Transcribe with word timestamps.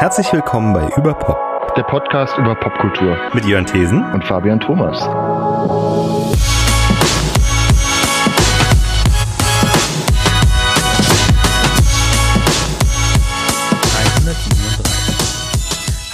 Herzlich 0.00 0.32
willkommen 0.32 0.72
bei 0.72 0.88
Überpop, 0.96 1.74
Der 1.76 1.82
Podcast 1.82 2.34
über 2.38 2.54
Popkultur 2.54 3.18
mit 3.34 3.44
Jörn 3.44 3.66
Thesen. 3.66 4.02
und 4.14 4.24
Fabian 4.24 4.58
Thomas. 4.58 4.98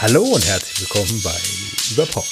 Hallo 0.01 0.23
und 0.25 0.45
herzlich 0.45 0.81
willkommen 0.81 1.23
bei 1.23 1.37
Überpop. 1.93 2.27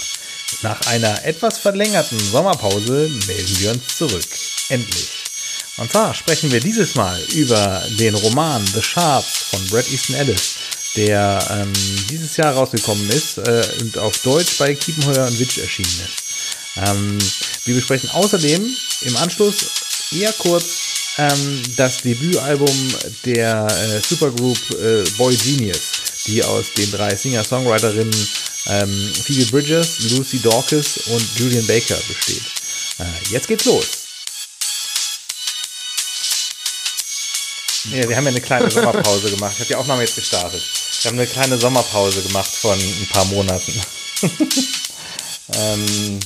Nach 0.62 0.80
einer 0.88 1.24
etwas 1.24 1.58
verlängerten 1.58 2.18
Sommerpause 2.18 3.08
melden 3.28 3.60
wir 3.60 3.70
uns 3.70 3.96
zurück. 3.96 4.26
Endlich. 4.70 5.24
Und 5.76 5.92
zwar 5.92 6.14
sprechen 6.14 6.50
wir 6.50 6.58
dieses 6.58 6.96
Mal 6.96 7.20
über 7.32 7.80
den 8.00 8.16
Roman 8.16 8.66
The 8.66 8.82
Sharps 8.82 9.50
von 9.50 9.64
Bret 9.68 9.90
Easton 9.92 10.16
Ellis, 10.16 10.56
der 10.96 11.44
ähm, 11.50 11.72
dieses 12.10 12.36
Jahr 12.36 12.54
rausgekommen 12.54 13.08
ist 13.10 13.38
äh, 13.38 13.66
und 13.80 13.98
auf 13.98 14.18
Deutsch 14.18 14.58
bei 14.58 14.74
Kiepenheuer 14.74 15.26
und 15.26 15.38
Witsch 15.38 15.58
erschienen 15.58 16.00
ist. 16.04 16.24
Ähm, 16.76 17.18
wir 17.64 17.74
besprechen 17.74 18.10
außerdem 18.10 18.64
im 19.02 19.16
Anschluss 19.16 19.66
eher 20.12 20.32
kurz 20.32 20.64
ähm, 21.18 21.62
das 21.76 22.02
Debütalbum 22.02 22.94
der 23.24 23.66
äh, 23.66 24.00
Supergroup 24.00 24.58
äh, 24.70 25.04
Boy 25.16 25.36
Genius, 25.36 25.92
die 26.26 26.42
aus 26.42 26.66
den 26.76 26.90
drei 26.90 27.14
Singer-Songwriterinnen 27.14 28.28
ähm, 28.66 29.12
Phoebe 29.24 29.46
Bridgers, 29.46 30.00
Lucy 30.10 30.40
Dawkins 30.40 30.98
und 31.06 31.38
Julian 31.38 31.66
Baker 31.66 31.98
besteht. 32.08 32.42
Äh, 32.98 33.32
jetzt 33.32 33.48
geht's 33.48 33.64
los. 33.64 33.86
Ja, 37.90 38.08
wir 38.08 38.16
haben 38.16 38.24
ja 38.24 38.30
eine 38.30 38.40
kleine 38.40 38.70
Sommerpause 38.70 39.30
gemacht. 39.30 39.52
Ich 39.54 39.60
habe 39.60 39.68
die 39.68 39.74
Aufnahme 39.74 40.02
jetzt 40.02 40.14
gestartet. 40.14 40.62
Wir 41.04 41.10
haben 41.10 41.18
eine 41.18 41.28
kleine 41.28 41.58
Sommerpause 41.58 42.26
gemacht 42.26 42.48
von 42.48 42.78
ein 42.78 43.08
paar 43.12 43.26
Monaten. 43.26 43.72
ähm, 45.54 46.18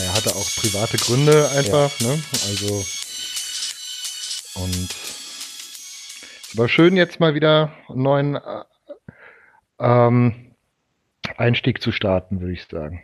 Er 0.00 0.14
hatte 0.14 0.36
auch 0.36 0.48
private 0.60 0.96
Gründe 0.96 1.50
einfach, 1.50 1.90
ne? 1.98 2.22
Also 2.48 2.86
und 4.54 4.94
es 6.48 6.56
war 6.56 6.68
schön 6.68 6.96
jetzt 6.96 7.18
mal 7.18 7.34
wieder 7.34 7.72
einen 7.88 8.02
neuen 8.02 8.36
äh, 8.36 8.62
ähm, 9.80 10.54
Einstieg 11.36 11.82
zu 11.82 11.90
starten, 11.90 12.40
würde 12.40 12.52
ich 12.52 12.68
sagen. 12.70 13.02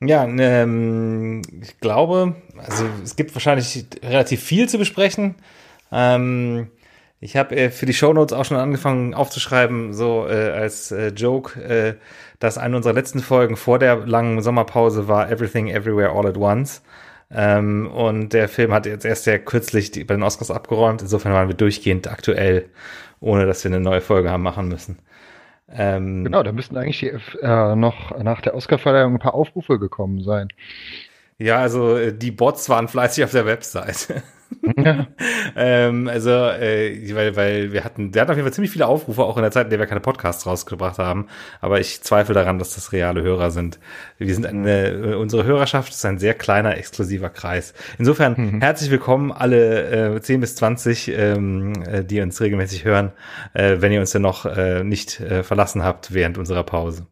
Ja, 0.00 0.24
ähm, 0.24 1.42
ich 1.60 1.80
glaube, 1.80 2.36
also 2.56 2.88
es 3.02 3.16
gibt 3.16 3.34
wahrscheinlich 3.34 3.86
relativ 4.04 4.40
viel 4.40 4.68
zu 4.68 4.78
besprechen. 4.78 5.34
Ähm, 5.90 6.70
ich 7.20 7.36
habe 7.36 7.56
äh, 7.56 7.70
für 7.70 7.86
die 7.86 7.94
Shownotes 7.94 8.36
auch 8.36 8.44
schon 8.44 8.56
angefangen 8.56 9.14
aufzuschreiben, 9.14 9.92
so 9.92 10.26
äh, 10.28 10.50
als 10.50 10.92
äh, 10.92 11.08
Joke, 11.08 11.60
äh, 11.60 11.94
dass 12.38 12.58
eine 12.58 12.76
unserer 12.76 12.92
letzten 12.92 13.20
Folgen 13.20 13.56
vor 13.56 13.78
der 13.78 14.06
langen 14.06 14.42
Sommerpause 14.42 15.08
war 15.08 15.30
Everything 15.30 15.68
Everywhere 15.68 16.10
All 16.10 16.26
at 16.26 16.36
Once. 16.36 16.82
Ähm, 17.30 17.90
und 17.90 18.32
der 18.32 18.48
Film 18.48 18.72
hat 18.72 18.86
jetzt 18.86 19.04
erst 19.04 19.24
sehr 19.24 19.38
kürzlich 19.38 19.90
die, 19.90 20.04
bei 20.04 20.14
den 20.14 20.22
Oscars 20.22 20.50
abgeräumt. 20.50 21.02
Insofern 21.02 21.32
waren 21.32 21.48
wir 21.48 21.56
durchgehend 21.56 22.08
aktuell, 22.08 22.66
ohne 23.20 23.46
dass 23.46 23.64
wir 23.64 23.70
eine 23.70 23.80
neue 23.80 24.00
Folge 24.00 24.30
haben 24.30 24.42
machen 24.42 24.68
müssen. 24.68 24.98
Ähm, 25.70 26.24
Genau, 26.24 26.42
da 26.42 26.52
müssten 26.52 26.76
eigentlich 26.76 27.00
die, 27.00 27.12
äh, 27.42 27.74
noch 27.76 28.16
nach 28.22 28.40
der 28.40 28.54
Oscarverleihung 28.54 29.14
ein 29.14 29.18
paar 29.18 29.34
Aufrufe 29.34 29.78
gekommen 29.78 30.22
sein. 30.22 30.48
Ja, 31.38 31.58
also 31.58 31.96
äh, 31.96 32.16
die 32.16 32.30
Bots 32.30 32.68
waren 32.68 32.88
fleißig 32.88 33.24
auf 33.24 33.32
der 33.32 33.44
Website. 33.46 34.22
Ja. 34.76 35.06
ähm, 35.56 36.08
also, 36.08 36.30
äh, 36.30 37.14
weil, 37.14 37.36
weil 37.36 37.72
wir 37.72 37.84
hatten, 37.84 38.12
der 38.12 38.22
hat 38.22 38.30
auf 38.30 38.36
jeden 38.36 38.46
Fall 38.46 38.52
ziemlich 38.52 38.70
viele 38.70 38.86
Aufrufe, 38.86 39.22
auch 39.22 39.36
in 39.36 39.42
der 39.42 39.50
Zeit, 39.50 39.64
in 39.66 39.70
der 39.70 39.78
wir 39.78 39.86
keine 39.86 40.00
Podcasts 40.00 40.46
rausgebracht 40.46 40.98
haben. 40.98 41.26
Aber 41.60 41.80
ich 41.80 42.02
zweifle 42.02 42.34
daran, 42.34 42.58
dass 42.58 42.74
das 42.74 42.92
reale 42.92 43.22
Hörer 43.22 43.50
sind. 43.50 43.78
Wir 44.18 44.34
sind 44.34 44.46
eine, 44.46 44.88
äh, 44.88 45.14
unsere 45.14 45.44
Hörerschaft 45.44 45.92
ist 45.92 46.04
ein 46.06 46.18
sehr 46.18 46.34
kleiner, 46.34 46.76
exklusiver 46.76 47.30
Kreis. 47.30 47.74
Insofern 47.98 48.34
Mhm. 48.36 48.60
herzlich 48.60 48.90
willkommen 48.90 49.32
alle 49.32 50.16
äh, 50.16 50.20
10 50.20 50.40
bis 50.40 50.56
20, 50.56 51.08
ähm, 51.08 51.72
äh, 51.86 52.04
die 52.04 52.20
uns 52.20 52.40
regelmäßig 52.40 52.84
hören, 52.84 53.12
äh, 53.54 53.76
wenn 53.80 53.92
ihr 53.92 54.00
uns 54.00 54.12
denn 54.12 54.22
noch 54.22 54.46
äh, 54.46 54.82
nicht 54.84 55.20
äh, 55.20 55.42
verlassen 55.42 55.82
habt 55.84 56.12
während 56.14 56.38
unserer 56.38 56.62
Pause. 56.64 57.06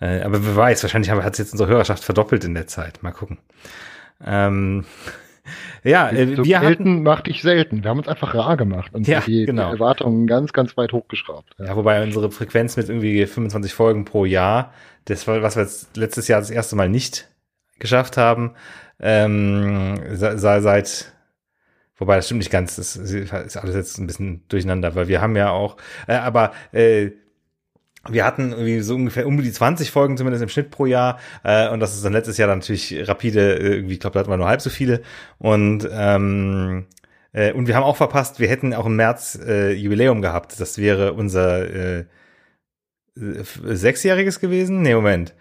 Äh, 0.00 0.20
aber 0.22 0.44
wer 0.44 0.56
weiß, 0.56 0.82
wahrscheinlich 0.82 1.10
hat 1.10 1.32
es 1.32 1.38
jetzt 1.38 1.52
unsere 1.52 1.70
Hörerschaft 1.70 2.04
verdoppelt 2.04 2.44
in 2.44 2.54
der 2.54 2.66
Zeit. 2.66 3.02
Mal 3.02 3.12
gucken. 3.12 3.38
Ähm, 4.24 4.84
ja, 5.86 6.10
äh, 6.10 6.34
so 6.34 6.44
wir 6.44 6.58
hatten, 6.58 6.66
selten 6.66 7.02
macht 7.02 7.28
ich 7.28 7.42
selten. 7.42 7.82
Wir 7.82 7.90
haben 7.90 7.98
uns 7.98 8.08
einfach 8.08 8.34
rar 8.34 8.56
gemacht 8.56 8.94
und 8.94 9.06
Ja, 9.06 9.20
die, 9.20 9.46
genau. 9.46 9.68
die 9.68 9.72
Erwartungen 9.74 10.26
ganz, 10.26 10.52
ganz 10.52 10.76
weit 10.76 10.92
hochgeschraubt. 10.92 11.54
Ja. 11.58 11.66
ja, 11.66 11.76
wobei 11.76 12.02
unsere 12.02 12.30
Frequenz 12.30 12.76
mit 12.76 12.88
irgendwie 12.88 13.24
25 13.26 13.72
Folgen 13.72 14.04
pro 14.04 14.24
Jahr, 14.24 14.72
das 15.06 15.26
war, 15.26 15.42
was 15.42 15.56
wir 15.56 15.62
jetzt 15.62 15.96
letztes 15.96 16.28
Jahr 16.28 16.40
das 16.40 16.50
erste 16.50 16.76
Mal 16.76 16.88
nicht 16.88 17.28
geschafft 17.78 18.16
haben, 18.16 18.54
ähm, 19.00 20.00
sei, 20.14 20.36
sei 20.36 20.60
seit 20.60 21.12
Wobei, 21.98 22.16
das 22.16 22.26
stimmt 22.26 22.40
nicht 22.40 22.50
ganz, 22.50 22.76
das 22.76 22.96
ist 22.96 23.32
alles 23.32 23.74
jetzt 23.74 23.98
ein 23.98 24.06
bisschen 24.06 24.44
durcheinander, 24.48 24.94
weil 24.94 25.08
wir 25.08 25.22
haben 25.22 25.34
ja 25.34 25.48
auch, 25.50 25.78
äh, 26.06 26.16
aber 26.16 26.52
äh, 26.72 27.12
wir 28.10 28.24
hatten 28.24 28.52
irgendwie 28.52 28.80
so 28.80 28.94
ungefähr 28.94 29.26
um 29.26 29.40
die 29.40 29.52
20 29.52 29.90
Folgen 29.90 30.16
zumindest 30.16 30.42
im 30.42 30.48
Schnitt 30.48 30.70
pro 30.70 30.86
Jahr 30.86 31.18
äh, 31.44 31.68
und 31.68 31.80
das 31.80 31.94
ist 31.94 32.04
dann 32.04 32.12
letztes 32.12 32.36
Jahr 32.38 32.48
dann 32.48 32.58
natürlich 32.58 33.08
rapide, 33.08 33.58
äh, 33.58 33.74
irgendwie, 33.76 33.94
ich 33.94 34.00
glaube, 34.00 34.14
da 34.14 34.20
hatten 34.20 34.30
wir 34.30 34.36
nur 34.36 34.48
halb 34.48 34.60
so 34.60 34.70
viele 34.70 35.02
und 35.38 35.88
ähm, 35.90 36.86
äh, 37.32 37.52
und 37.52 37.66
wir 37.66 37.76
haben 37.76 37.82
auch 37.84 37.96
verpasst, 37.96 38.40
wir 38.40 38.48
hätten 38.48 38.74
auch 38.74 38.86
im 38.86 38.96
März 38.96 39.38
äh, 39.46 39.72
Jubiläum 39.72 40.22
gehabt, 40.22 40.58
das 40.58 40.78
wäre 40.78 41.12
unser 41.12 41.68
äh, 41.68 42.04
äh, 43.16 43.44
sechsjähriges 43.62 44.40
gewesen? 44.40 44.82
Nee, 44.82 44.94
Moment. 44.94 45.34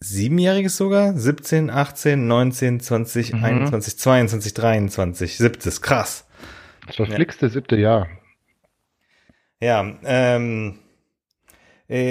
Siebenjähriges 0.00 0.76
sogar? 0.76 1.16
17, 1.16 1.70
18, 1.70 2.26
19, 2.26 2.80
20, 2.80 3.34
Mhm. 3.34 3.44
21, 3.44 3.98
22, 3.98 4.54
23, 4.54 5.36
siebtes. 5.36 5.80
Krass. 5.80 6.26
Das 6.86 6.96
verflixte 6.96 7.48
siebte 7.48 7.76
Jahr. 7.76 8.08
Ja, 9.60 9.94
ähm, 10.04 10.78
äh, 10.78 10.81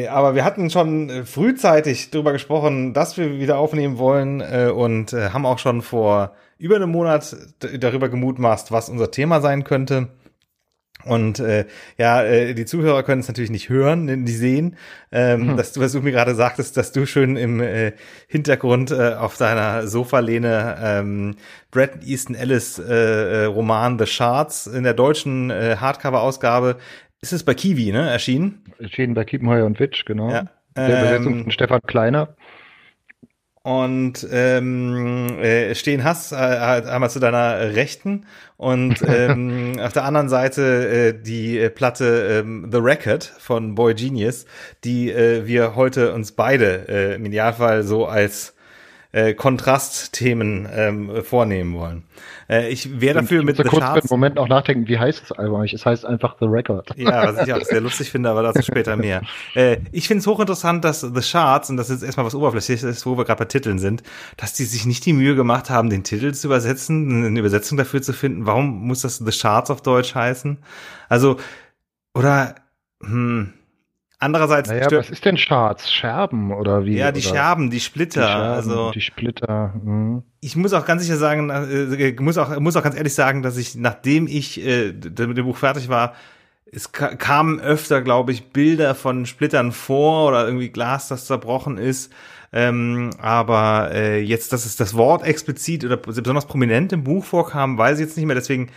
aber 0.08 0.36
wir 0.36 0.46
hatten 0.46 0.70
schon 0.70 1.10
äh, 1.10 1.26
frühzeitig 1.26 2.12
darüber 2.12 2.34
gesprochen, 2.34 2.94
dass 2.94 3.18
wir 3.18 3.40
wieder 3.40 3.58
aufnehmen 3.58 3.98
wollen 3.98 4.42
äh, 4.42 4.70
und 4.74 5.14
äh, 5.14 5.30
haben 5.30 5.46
auch 5.46 5.58
schon 5.58 5.82
vor 5.82 6.34
über 6.60 6.76
einem 6.76 6.92
Monat 6.92 7.36
darüber 7.80 8.08
gemutmaßt, 8.10 8.72
was 8.72 8.90
unser 8.90 9.10
Thema 9.10 9.42
sein 9.42 9.64
könnte. 9.64 10.10
Und 11.06 11.40
äh, 11.40 11.66
ja, 11.98 12.24
äh, 12.24 12.54
die 12.54 12.66
Zuhörer 12.66 13.02
können 13.02 13.22
es 13.22 13.28
natürlich 13.28 13.50
nicht 13.50 13.70
hören, 13.70 14.26
die 14.26 14.32
sehen, 14.32 14.78
ähm, 15.12 15.50
Hm. 15.50 15.58
dass 15.58 15.74
du, 15.74 15.82
was 15.82 15.94
du 15.94 16.02
mir 16.02 16.12
gerade 16.12 16.36
sagtest, 16.36 16.78
dass 16.78 16.92
du 16.92 17.08
schön 17.08 17.36
im 17.38 17.60
äh, 17.60 17.94
Hintergrund 18.28 18.92
äh, 18.92 19.16
auf 19.16 19.38
deiner 19.38 19.88
Sofalehne 19.88 20.78
ähm, 20.80 21.36
Brad 21.72 22.04
Easton 22.04 22.36
Ellis 22.36 22.78
äh, 22.78 22.94
äh, 22.94 23.46
Roman 23.46 23.98
The 23.98 24.06
Shards 24.06 24.68
in 24.68 24.84
der 24.84 24.94
deutschen 24.94 25.50
äh, 25.50 25.78
Hardcover-Ausgabe 25.80 26.78
ist 27.22 27.34
es 27.34 27.44
bei 27.44 27.54
Kiwi, 27.54 27.92
ne, 27.92 28.10
erschienen? 28.10 28.64
Erschienen 28.80 29.14
bei 29.14 29.24
Kiepenheuer 29.24 29.66
und 29.66 29.80
Witsch, 29.80 30.06
genau. 30.06 30.32
Ja. 30.32 30.46
Der 30.76 30.88
Übersetzung 30.88 31.34
Ähm, 31.34 31.42
von 31.44 31.52
Stefan 31.52 31.82
Kleiner. 31.86 32.36
und 33.64 34.28
ähm, 34.32 35.38
äh, 35.40 35.76
stehen 35.76 36.04
hast, 36.04 36.32
äh, 36.32 36.36
einmal 36.36 37.12
zu 37.12 37.20
deiner 37.20 37.76
Rechten 37.76 38.26
und 38.58 39.02
ähm, 39.08 39.80
auf 39.80 39.94
der 39.94 40.06
anderen 40.06 40.30
Seite 40.30 41.14
äh, 41.14 41.22
die 41.22 41.60
äh, 41.60 41.70
Platte 41.70 42.42
ähm, 42.42 42.70
The 42.72 42.80
Record 42.80 43.24
von 43.24 43.76
Boy 43.76 43.94
Genius, 43.94 44.46
die 44.84 45.12
äh, 45.12 45.46
wir 45.46 45.76
heute 45.76 46.14
uns 46.14 46.32
beide 46.32 46.88
äh, 46.90 47.16
im 47.16 47.26
Idealfall 47.26 47.84
so 47.84 48.08
als 48.08 48.56
äh, 49.12 49.34
Kontrastthemen 49.34 50.68
ähm, 50.74 51.24
vornehmen 51.24 51.76
wollen. 51.76 52.04
Äh, 52.50 52.70
ich 52.70 53.02
wäre 53.02 53.22
dafür 53.22 53.40
ich 53.40 53.46
mit 53.46 53.58
The 53.58 53.64
kurz 53.64 53.84
für 53.84 53.92
einen. 53.92 54.02
Moment 54.10 54.36
noch 54.36 54.48
nachdenken, 54.48 54.88
wie 54.88 54.98
heißt 54.98 55.22
das 55.22 55.32
Album 55.34 55.58
eigentlich? 55.58 55.74
Es 55.74 55.86
heißt 55.86 56.06
einfach 56.06 56.38
The 56.40 56.46
Record. 56.46 56.92
Ja, 56.96 57.34
was 57.34 57.48
ich 57.48 57.54
auch 57.54 57.62
sehr 57.62 57.82
lustig 57.82 58.12
finde, 58.12 58.30
aber 58.30 58.44
dazu 58.44 58.62
später 58.62 58.96
mehr. 58.96 59.22
Äh, 59.56 59.78
ich 59.92 60.08
finde 60.08 60.22
es 60.22 60.28
hochinteressant, 60.28 60.86
dass 60.86 61.02
The 61.02 61.22
Charts, 61.22 61.70
und 61.70 61.78
das 61.78 61.90
ist 61.90 62.04
erstmal 62.04 62.26
was 62.26 62.36
Oberflächliches, 62.36 63.06
wo 63.06 63.18
wir 63.18 63.26
gerade 63.26 63.40
bei 63.40 63.46
Titeln 63.46 63.80
sind, 63.80 64.04
dass 64.38 64.54
die 64.54 64.64
sich 64.64 64.86
nicht 64.86 65.06
die 65.06 65.14
Mühe 65.14 65.36
gemacht 65.36 65.70
haben, 65.70 65.90
den 65.90 66.04
Titel 66.04 66.34
zu 66.34 66.48
übersetzen, 66.48 67.26
eine 67.26 67.40
Übersetzung 67.40 67.78
dafür 67.78 68.02
zu 68.02 68.14
finden. 68.14 68.46
Warum 68.46 68.88
muss 68.88 69.02
das 69.02 69.18
The 69.18 69.32
Charts 69.32 69.70
auf 69.70 69.82
Deutsch 69.82 70.16
heißen? 70.16 70.58
Also, 71.10 71.38
oder, 72.14 72.56
hm, 73.02 73.54
andererseits, 74.22 74.70
Naja, 74.70 74.88
was 74.92 75.10
ist 75.10 75.26
denn 75.26 75.36
Charts? 75.36 75.92
Scherben 75.92 76.52
oder 76.52 76.86
wie? 76.86 76.98
ja, 76.98 77.12
die 77.12 77.20
oder 77.20 77.30
Scherben, 77.30 77.70
die 77.70 77.78
Die, 77.78 77.80
Splitter, 77.82 78.28
Scherben, 78.28 78.54
also. 78.56 78.92
die 78.92 79.02
Splitter. 79.02 79.74
mhm. 79.84 80.24
ich 80.40 80.56
muss 80.56 80.74
auch 80.74 80.86
ganz 80.86 81.02
sicher 81.04 81.18
sagen, 81.18 81.50
äh, 81.50 82.16
muss 82.20 82.38
auch 82.38 82.60
muss 82.60 82.76
auch 82.76 82.84
ganz 82.84 82.96
ehrlich 82.96 83.14
sagen, 83.14 83.42
dass 83.42 83.58
ich 83.58 83.76
nachdem 83.76 84.28
ich 84.28 84.66
äh, 84.66 84.94
mit 84.94 85.38
dem 85.38 85.46
Buch 85.46 85.58
fertig 85.58 85.90
war, 85.90 86.14
es 86.72 86.92
ka 86.92 87.16
kamen 87.16 87.60
öfter, 87.60 88.02
glaube 88.02 88.32
ich, 88.32 88.52
Bilder 88.54 88.96
von 88.96 89.26
Splittern 89.26 89.72
vor 89.72 90.30
oder 90.30 90.46
irgendwie 90.46 90.70
Glas, 90.70 91.10
das 91.10 91.26
zerbrochen 91.26 91.78
ist. 91.78 92.14
Ähm, 92.54 93.12
aber 93.20 93.92
äh, 93.94 94.22
jetzt, 94.22 94.54
dass 94.54 94.66
es 94.66 94.76
das 94.76 94.94
Wort 94.96 95.24
explizit 95.24 95.86
oder 95.86 95.98
besonders 95.98 96.46
prominent 96.48 96.92
im 96.94 97.04
Buch 97.04 97.24
vorkam, 97.24 97.78
weiß 97.78 98.00
ich 98.00 98.06
jetzt 98.06 98.18
nicht 98.18 98.26
mehr. 98.26 98.36
Deswegen 98.36 98.70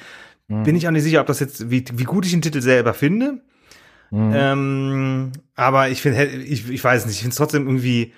bin 0.46 0.76
ich 0.76 0.86
auch 0.86 0.90
nicht 0.92 1.04
sicher, 1.04 1.20
ob 1.22 1.26
das 1.26 1.40
jetzt, 1.40 1.70
wie, 1.70 1.84
wie 1.94 2.04
gut 2.04 2.26
ich 2.26 2.32
den 2.32 2.42
Titel 2.42 2.60
selber 2.60 2.92
finde. 2.92 3.40
Mhm. 4.10 4.32
Ähm, 4.34 5.32
aber 5.54 5.88
ich 5.88 6.02
finde, 6.02 6.24
ich, 6.26 6.70
ich 6.70 6.82
weiß 6.82 7.06
nicht, 7.06 7.16
ich 7.16 7.20
finde 7.20 7.32
es 7.32 7.36
trotzdem 7.36 7.66
irgendwie, 7.66 8.12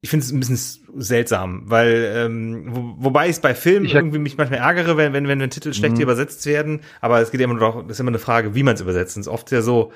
ich 0.00 0.10
finde 0.10 0.24
es 0.24 0.32
ein 0.32 0.40
bisschen 0.40 0.58
seltsam, 0.96 1.62
weil 1.66 2.12
ähm, 2.14 2.66
wo, 2.68 2.94
wobei 2.98 3.24
ich 3.24 3.32
es 3.32 3.40
bei 3.40 3.54
Filmen 3.54 3.86
ich 3.86 3.94
irgendwie 3.94 4.18
mich 4.18 4.36
manchmal 4.36 4.60
ärgere, 4.60 4.96
wenn 4.96 5.12
wenn 5.12 5.26
wenn, 5.26 5.50
Titel 5.50 5.72
schlecht 5.72 5.96
mhm. 5.96 6.02
übersetzt 6.02 6.46
werden, 6.46 6.80
aber 7.00 7.20
es 7.20 7.30
geht 7.30 7.40
ja 7.40 7.44
immer 7.44 7.54
noch, 7.54 7.88
ist 7.88 8.00
immer 8.00 8.08
eine 8.08 8.18
Frage, 8.18 8.54
wie 8.54 8.62
man 8.62 8.74
es 8.74 8.80
übersetzt. 8.80 9.16
Und 9.16 9.22
es 9.22 9.26
ist 9.26 9.32
oft 9.32 9.50
ja 9.50 9.62
so, 9.62 9.92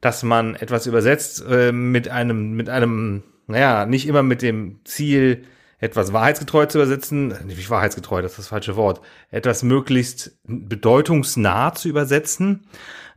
dass 0.00 0.22
man 0.22 0.56
etwas 0.56 0.86
übersetzt 0.86 1.44
äh, 1.48 1.72
mit 1.72 2.08
einem 2.08 2.52
mit 2.54 2.68
einem, 2.68 3.22
naja, 3.46 3.86
nicht 3.86 4.08
immer 4.08 4.22
mit 4.22 4.42
dem 4.42 4.80
Ziel 4.84 5.44
etwas 5.78 6.12
wahrheitsgetreu 6.12 6.66
zu 6.66 6.78
übersetzen, 6.78 7.34
nicht 7.46 7.70
wahrheitsgetreu, 7.70 8.22
das 8.22 8.32
ist 8.32 8.38
das 8.38 8.48
falsche 8.48 8.76
Wort, 8.76 9.00
etwas 9.30 9.62
möglichst 9.62 10.38
bedeutungsnah 10.44 11.74
zu 11.74 11.88
übersetzen. 11.88 12.66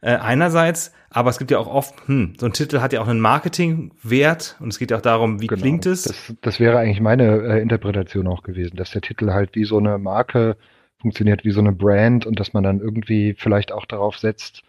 Äh, 0.02 0.16
einerseits, 0.16 0.94
aber 1.10 1.30
es 1.30 1.40
gibt 1.40 1.52
ja 1.52 1.58
auch 1.58 1.68
oft, 1.68 1.94
hm, 2.08 2.34
so 2.38 2.46
ein 2.46 2.54
Titel 2.54 2.80
hat 2.80 2.94
ja 2.94 3.02
auch 3.02 3.08
einen 3.08 3.20
Marketingwert 3.20 4.56
und 4.60 4.70
es 4.70 4.80
geht 4.80 4.92
ja 4.92 4.98
auch 4.98 5.02
darum, 5.02 5.42
wie 5.42 5.48
genau. 5.48 5.62
klingt 5.62 5.86
es. 5.86 6.04
Das, 6.04 6.34
das 6.42 6.60
wäre 6.60 6.80
eigentlich 6.80 7.02
meine 7.02 7.42
äh, 7.44 7.62
Interpretation 7.62 8.28
auch 8.28 8.44
gewesen, 8.44 8.78
dass 8.78 8.92
der 8.92 9.02
Titel 9.02 9.32
halt 9.32 9.56
wie 9.56 9.66
so 9.66 9.78
eine 9.78 9.98
Marke 9.98 10.56
funktioniert, 11.02 11.44
wie 11.44 11.52
so 11.52 11.60
eine 11.60 11.72
Brand 11.74 12.26
und 12.26 12.40
dass 12.40 12.54
man 12.54 12.64
dann 12.64 12.80
irgendwie 12.80 13.36
vielleicht 13.38 13.72
auch 13.72 13.86
darauf 13.86 14.18
setzt, 14.18 14.64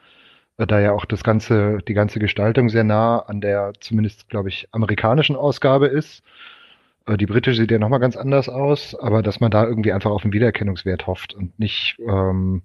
äh, 0.59 0.67
da 0.67 0.81
ja 0.81 0.93
auch 0.93 1.05
das 1.05 1.23
ganze, 1.23 1.79
die 1.87 1.95
ganze 1.95 2.19
Gestaltung 2.19 2.69
sehr 2.69 2.85
nah 2.85 3.21
an 3.21 3.41
der 3.41 3.73
zumindest, 3.81 4.29
glaube 4.29 4.49
ich, 4.49 4.69
amerikanischen 4.73 5.37
Ausgabe 5.37 5.87
ist. 5.87 6.23
Äh, 7.11 7.17
die 7.17 7.27
britische 7.27 7.61
sieht 7.61 7.71
ja 7.71 7.79
nochmal 7.79 8.01
ganz 8.01 8.17
anders 8.17 8.49
aus, 8.49 8.95
aber 8.95 9.23
dass 9.23 9.41
man 9.41 9.51
da 9.51 9.65
irgendwie 9.65 9.93
einfach 9.93 10.11
auf 10.11 10.23
den 10.23 10.33
Wiedererkennungswert 10.33 11.07
hofft 11.07 11.35
und 11.35 11.59
nicht 11.59 11.97
ähm, 12.07 12.62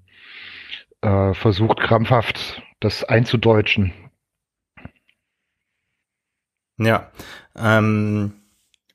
äh, 1.01 1.33
versucht 1.33 1.79
krampfhaft 1.79 2.61
das 2.79 3.03
einzudeutschen. 3.03 3.93
Ja, 6.77 7.11
ähm, 7.55 8.33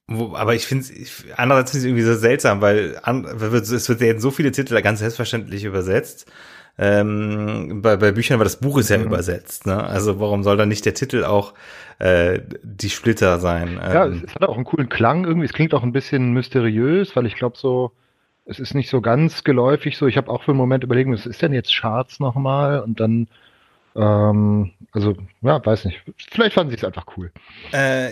wo, 0.06 0.34
aber 0.34 0.54
ich 0.54 0.66
finde 0.66 0.84
es, 0.84 1.24
andererseits 1.36 1.70
finde 1.70 1.86
ich 1.86 1.90
irgendwie 1.90 2.04
so 2.04 2.14
seltsam, 2.14 2.60
weil 2.60 2.98
an, 3.02 3.24
es 3.24 3.88
wird 3.88 4.00
ja 4.00 4.18
so 4.18 4.30
viele 4.30 4.52
Titel 4.52 4.80
ganz 4.82 4.98
selbstverständlich 4.98 5.64
übersetzt. 5.64 6.30
Ähm, 6.78 7.82
bei, 7.82 7.96
bei 7.96 8.12
Büchern, 8.12 8.38
weil 8.38 8.44
das 8.44 8.60
Buch 8.60 8.78
ist 8.78 8.90
ja 8.90 8.98
mhm. 8.98 9.04
übersetzt. 9.04 9.66
Ne? 9.66 9.82
Also 9.82 10.18
warum 10.18 10.42
soll 10.42 10.56
dann 10.56 10.68
nicht 10.68 10.86
der 10.86 10.94
Titel 10.94 11.24
auch 11.24 11.52
äh, 11.98 12.40
die 12.62 12.90
Splitter 12.90 13.38
sein? 13.38 13.78
Ja, 13.82 14.06
ähm, 14.06 14.22
es 14.26 14.34
hat 14.34 14.42
auch 14.44 14.56
einen 14.56 14.64
coolen 14.64 14.88
Klang 14.88 15.24
irgendwie. 15.24 15.46
Es 15.46 15.52
klingt 15.52 15.74
auch 15.74 15.82
ein 15.82 15.92
bisschen 15.92 16.32
mysteriös, 16.32 17.14
weil 17.16 17.26
ich 17.26 17.36
glaube 17.36 17.58
so, 17.58 17.92
es 18.46 18.58
ist 18.58 18.74
nicht 18.74 18.90
so 18.90 19.00
ganz 19.00 19.44
geläufig 19.44 19.96
so. 19.96 20.06
Ich 20.06 20.16
habe 20.16 20.30
auch 20.30 20.42
für 20.42 20.52
einen 20.52 20.58
Moment 20.58 20.82
überlegt, 20.82 21.10
was 21.10 21.26
ist 21.26 21.42
denn 21.42 21.52
jetzt 21.52 21.74
Charts 21.74 22.18
nochmal? 22.18 22.80
Und 22.80 22.98
dann, 22.98 23.28
ähm, 23.94 24.72
also, 24.92 25.16
ja, 25.42 25.64
weiß 25.64 25.84
nicht. 25.84 26.02
Vielleicht 26.30 26.54
fanden 26.54 26.70
sie 26.70 26.76
es 26.76 26.84
einfach 26.84 27.06
cool. 27.16 27.30
Äh, 27.72 28.10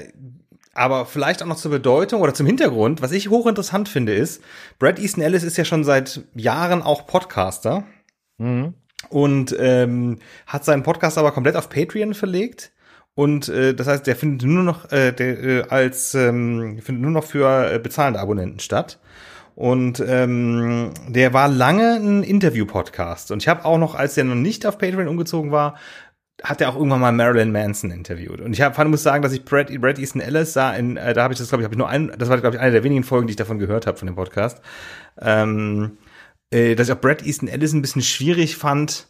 aber 0.75 1.07
vielleicht 1.07 1.43
auch 1.43 1.47
noch 1.47 1.57
zur 1.57 1.73
Bedeutung 1.73 2.21
oder 2.21 2.35
zum 2.35 2.47
Hintergrund, 2.47 3.03
was 3.03 3.11
ich 3.11 3.31
hochinteressant 3.31 3.89
finde, 3.89 4.15
ist, 4.15 4.45
Brad 4.79 5.01
Easton 5.01 5.25
Ellis 5.25 5.43
ist 5.43 5.57
ja 5.57 5.65
schon 5.65 5.83
seit 5.83 6.21
Jahren 6.37 6.83
auch 6.83 7.07
Podcaster. 7.07 7.83
Mhm. 8.39 8.75
Und 9.11 9.57
ähm, 9.59 10.19
hat 10.47 10.65
seinen 10.65 10.83
Podcast 10.83 11.19
aber 11.19 11.33
komplett 11.33 11.57
auf 11.57 11.69
Patreon 11.69 12.15
verlegt. 12.15 12.73
Und 13.15 13.49
äh, 13.49 13.75
das 13.75 13.87
heißt, 13.87 14.07
der 14.07 14.17
findet 14.17 14.49
nur 14.49 14.63
noch 14.63 14.91
äh, 14.93 15.13
der, 15.13 15.43
äh, 15.43 15.63
als 15.69 16.15
ähm, 16.15 16.79
findet 16.81 17.03
nur 17.03 17.11
noch 17.11 17.25
für 17.25 17.73
äh, 17.73 17.79
bezahlende 17.79 18.21
Abonnenten 18.21 18.61
statt. 18.61 18.99
Und 19.55 20.01
ähm, 20.07 20.93
der 21.09 21.33
war 21.33 21.49
lange 21.49 21.97
ein 21.97 22.23
Interview-Podcast. 22.23 23.33
Und 23.33 23.43
ich 23.43 23.49
habe 23.49 23.65
auch 23.65 23.79
noch, 23.79 23.97
als 23.97 24.15
der 24.15 24.23
noch 24.23 24.37
nicht 24.37 24.65
auf 24.67 24.79
Patreon 24.79 25.09
umgezogen 25.09 25.51
war, 25.51 25.75
hat 26.45 26.61
er 26.61 26.69
auch 26.69 26.77
irgendwann 26.77 27.01
mal 27.01 27.11
Marilyn 27.11 27.51
Manson 27.51 27.91
interviewt. 27.91 28.41
Und 28.41 28.53
ich 28.53 28.61
hab, 28.61 28.79
muss 28.87 29.03
sagen, 29.03 29.23
dass 29.23 29.33
ich 29.33 29.45
Brad, 29.45 29.69
Brad 29.81 29.99
Easton 29.99 30.21
Ellis 30.21 30.53
sah, 30.53 30.73
in, 30.75 30.97
äh, 30.97 31.13
da 31.13 31.25
habe 31.25 31.33
ich 31.33 31.41
das, 31.41 31.49
glaube 31.49 31.63
ich, 31.63 31.65
habe 31.65 31.75
ich 31.75 31.79
nur 31.79 31.89
ein, 31.89 32.13
das 32.17 32.29
war, 32.29 32.39
glaube 32.39 32.57
ich, 32.57 32.63
eine 32.63 32.71
der 32.71 32.85
wenigen 32.85 33.03
Folgen, 33.03 33.27
die 33.27 33.33
ich 33.33 33.37
davon 33.37 33.59
gehört 33.59 33.89
habe 33.89 33.99
von 33.99 34.07
dem 34.07 34.15
Podcast. 34.15 34.61
Ähm, 35.21 35.99
äh, 36.51 36.75
dass 36.75 36.89
ich 36.89 36.95
auch 36.95 37.01
Brad 37.01 37.25
Easton 37.25 37.49
Ellis 37.49 37.73
ein 37.73 37.83
bisschen 37.83 38.03
schwierig 38.03 38.57
fand 38.57 39.09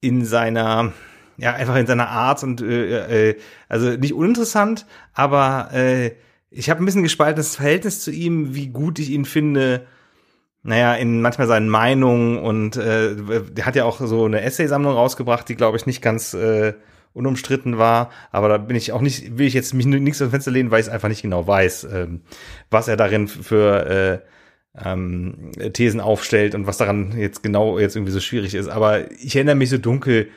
in 0.00 0.24
seiner, 0.24 0.92
ja, 1.36 1.54
einfach 1.54 1.76
in 1.76 1.86
seiner 1.86 2.08
Art 2.08 2.42
und 2.42 2.60
äh, 2.60 3.30
äh, 3.30 3.38
also 3.68 3.90
nicht 3.90 4.14
uninteressant, 4.14 4.86
aber 5.14 5.70
äh, 5.72 6.12
ich 6.50 6.68
habe 6.68 6.82
ein 6.82 6.84
bisschen 6.84 7.02
gespaltenes 7.02 7.56
Verhältnis 7.56 8.00
zu 8.00 8.10
ihm, 8.10 8.54
wie 8.54 8.68
gut 8.68 8.98
ich 8.98 9.10
ihn 9.10 9.24
finde. 9.24 9.86
Naja, 10.64 10.94
in 10.94 11.20
manchmal 11.22 11.48
seinen 11.48 11.68
Meinungen 11.68 12.38
und 12.38 12.76
äh, 12.76 13.16
der 13.50 13.66
hat 13.66 13.74
ja 13.74 13.84
auch 13.84 14.00
so 14.00 14.26
eine 14.26 14.42
Essaysammlung 14.42 14.92
rausgebracht, 14.92 15.48
die 15.48 15.56
glaube 15.56 15.76
ich 15.76 15.86
nicht 15.86 16.02
ganz 16.02 16.34
äh, 16.34 16.74
unumstritten 17.14 17.78
war, 17.78 18.10
aber 18.30 18.48
da 18.48 18.58
bin 18.58 18.76
ich 18.76 18.92
auch 18.92 19.00
nicht, 19.00 19.38
will 19.38 19.46
ich 19.46 19.54
jetzt 19.54 19.74
mich 19.74 19.86
nichts 19.86 20.18
dem 20.18 20.30
Fenster 20.30 20.52
lehnen, 20.52 20.70
weil 20.70 20.80
ich 20.80 20.86
es 20.86 20.92
einfach 20.92 21.08
nicht 21.08 21.22
genau 21.22 21.46
weiß, 21.46 21.88
ähm, 21.92 22.22
was 22.70 22.86
er 22.86 22.96
darin 22.96 23.26
für 23.26 23.86
äh, 23.86 24.18
ähm, 24.78 25.52
Thesen 25.72 26.00
aufstellt 26.00 26.54
und 26.54 26.66
was 26.66 26.78
daran 26.78 27.18
jetzt 27.18 27.42
genau 27.42 27.78
jetzt 27.78 27.96
irgendwie 27.96 28.12
so 28.12 28.20
schwierig 28.20 28.54
ist. 28.54 28.68
Aber 28.68 29.10
ich 29.10 29.36
erinnere 29.36 29.54
mich 29.54 29.70
so 29.70 29.78
dunkel, 29.78 30.28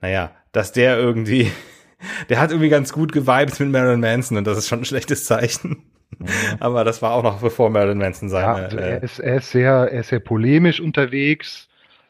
naja, 0.00 0.32
dass 0.52 0.72
der 0.72 0.98
irgendwie 0.98 1.50
der 2.28 2.40
hat 2.40 2.50
irgendwie 2.50 2.70
ganz 2.70 2.92
gut 2.92 3.12
geweibt 3.12 3.58
mit 3.60 3.70
Marilyn 3.70 4.00
Manson 4.00 4.38
und 4.38 4.46
das 4.46 4.58
ist 4.58 4.68
schon 4.68 4.80
ein 4.80 4.84
schlechtes 4.84 5.24
Zeichen. 5.24 5.82
Mhm. 6.18 6.26
Aber 6.60 6.84
das 6.84 7.02
war 7.02 7.12
auch 7.12 7.22
noch 7.22 7.40
bevor 7.40 7.70
Marilyn 7.70 7.98
Manson 7.98 8.28
seine. 8.28 8.44
Ja, 8.44 8.52
also 8.54 8.76
er, 8.78 9.02
ist, 9.02 9.18
er, 9.18 9.36
ist 9.36 9.50
sehr, 9.50 9.72
er 9.72 10.00
ist 10.00 10.08
sehr 10.08 10.20
polemisch 10.20 10.80
unterwegs. 10.80 11.68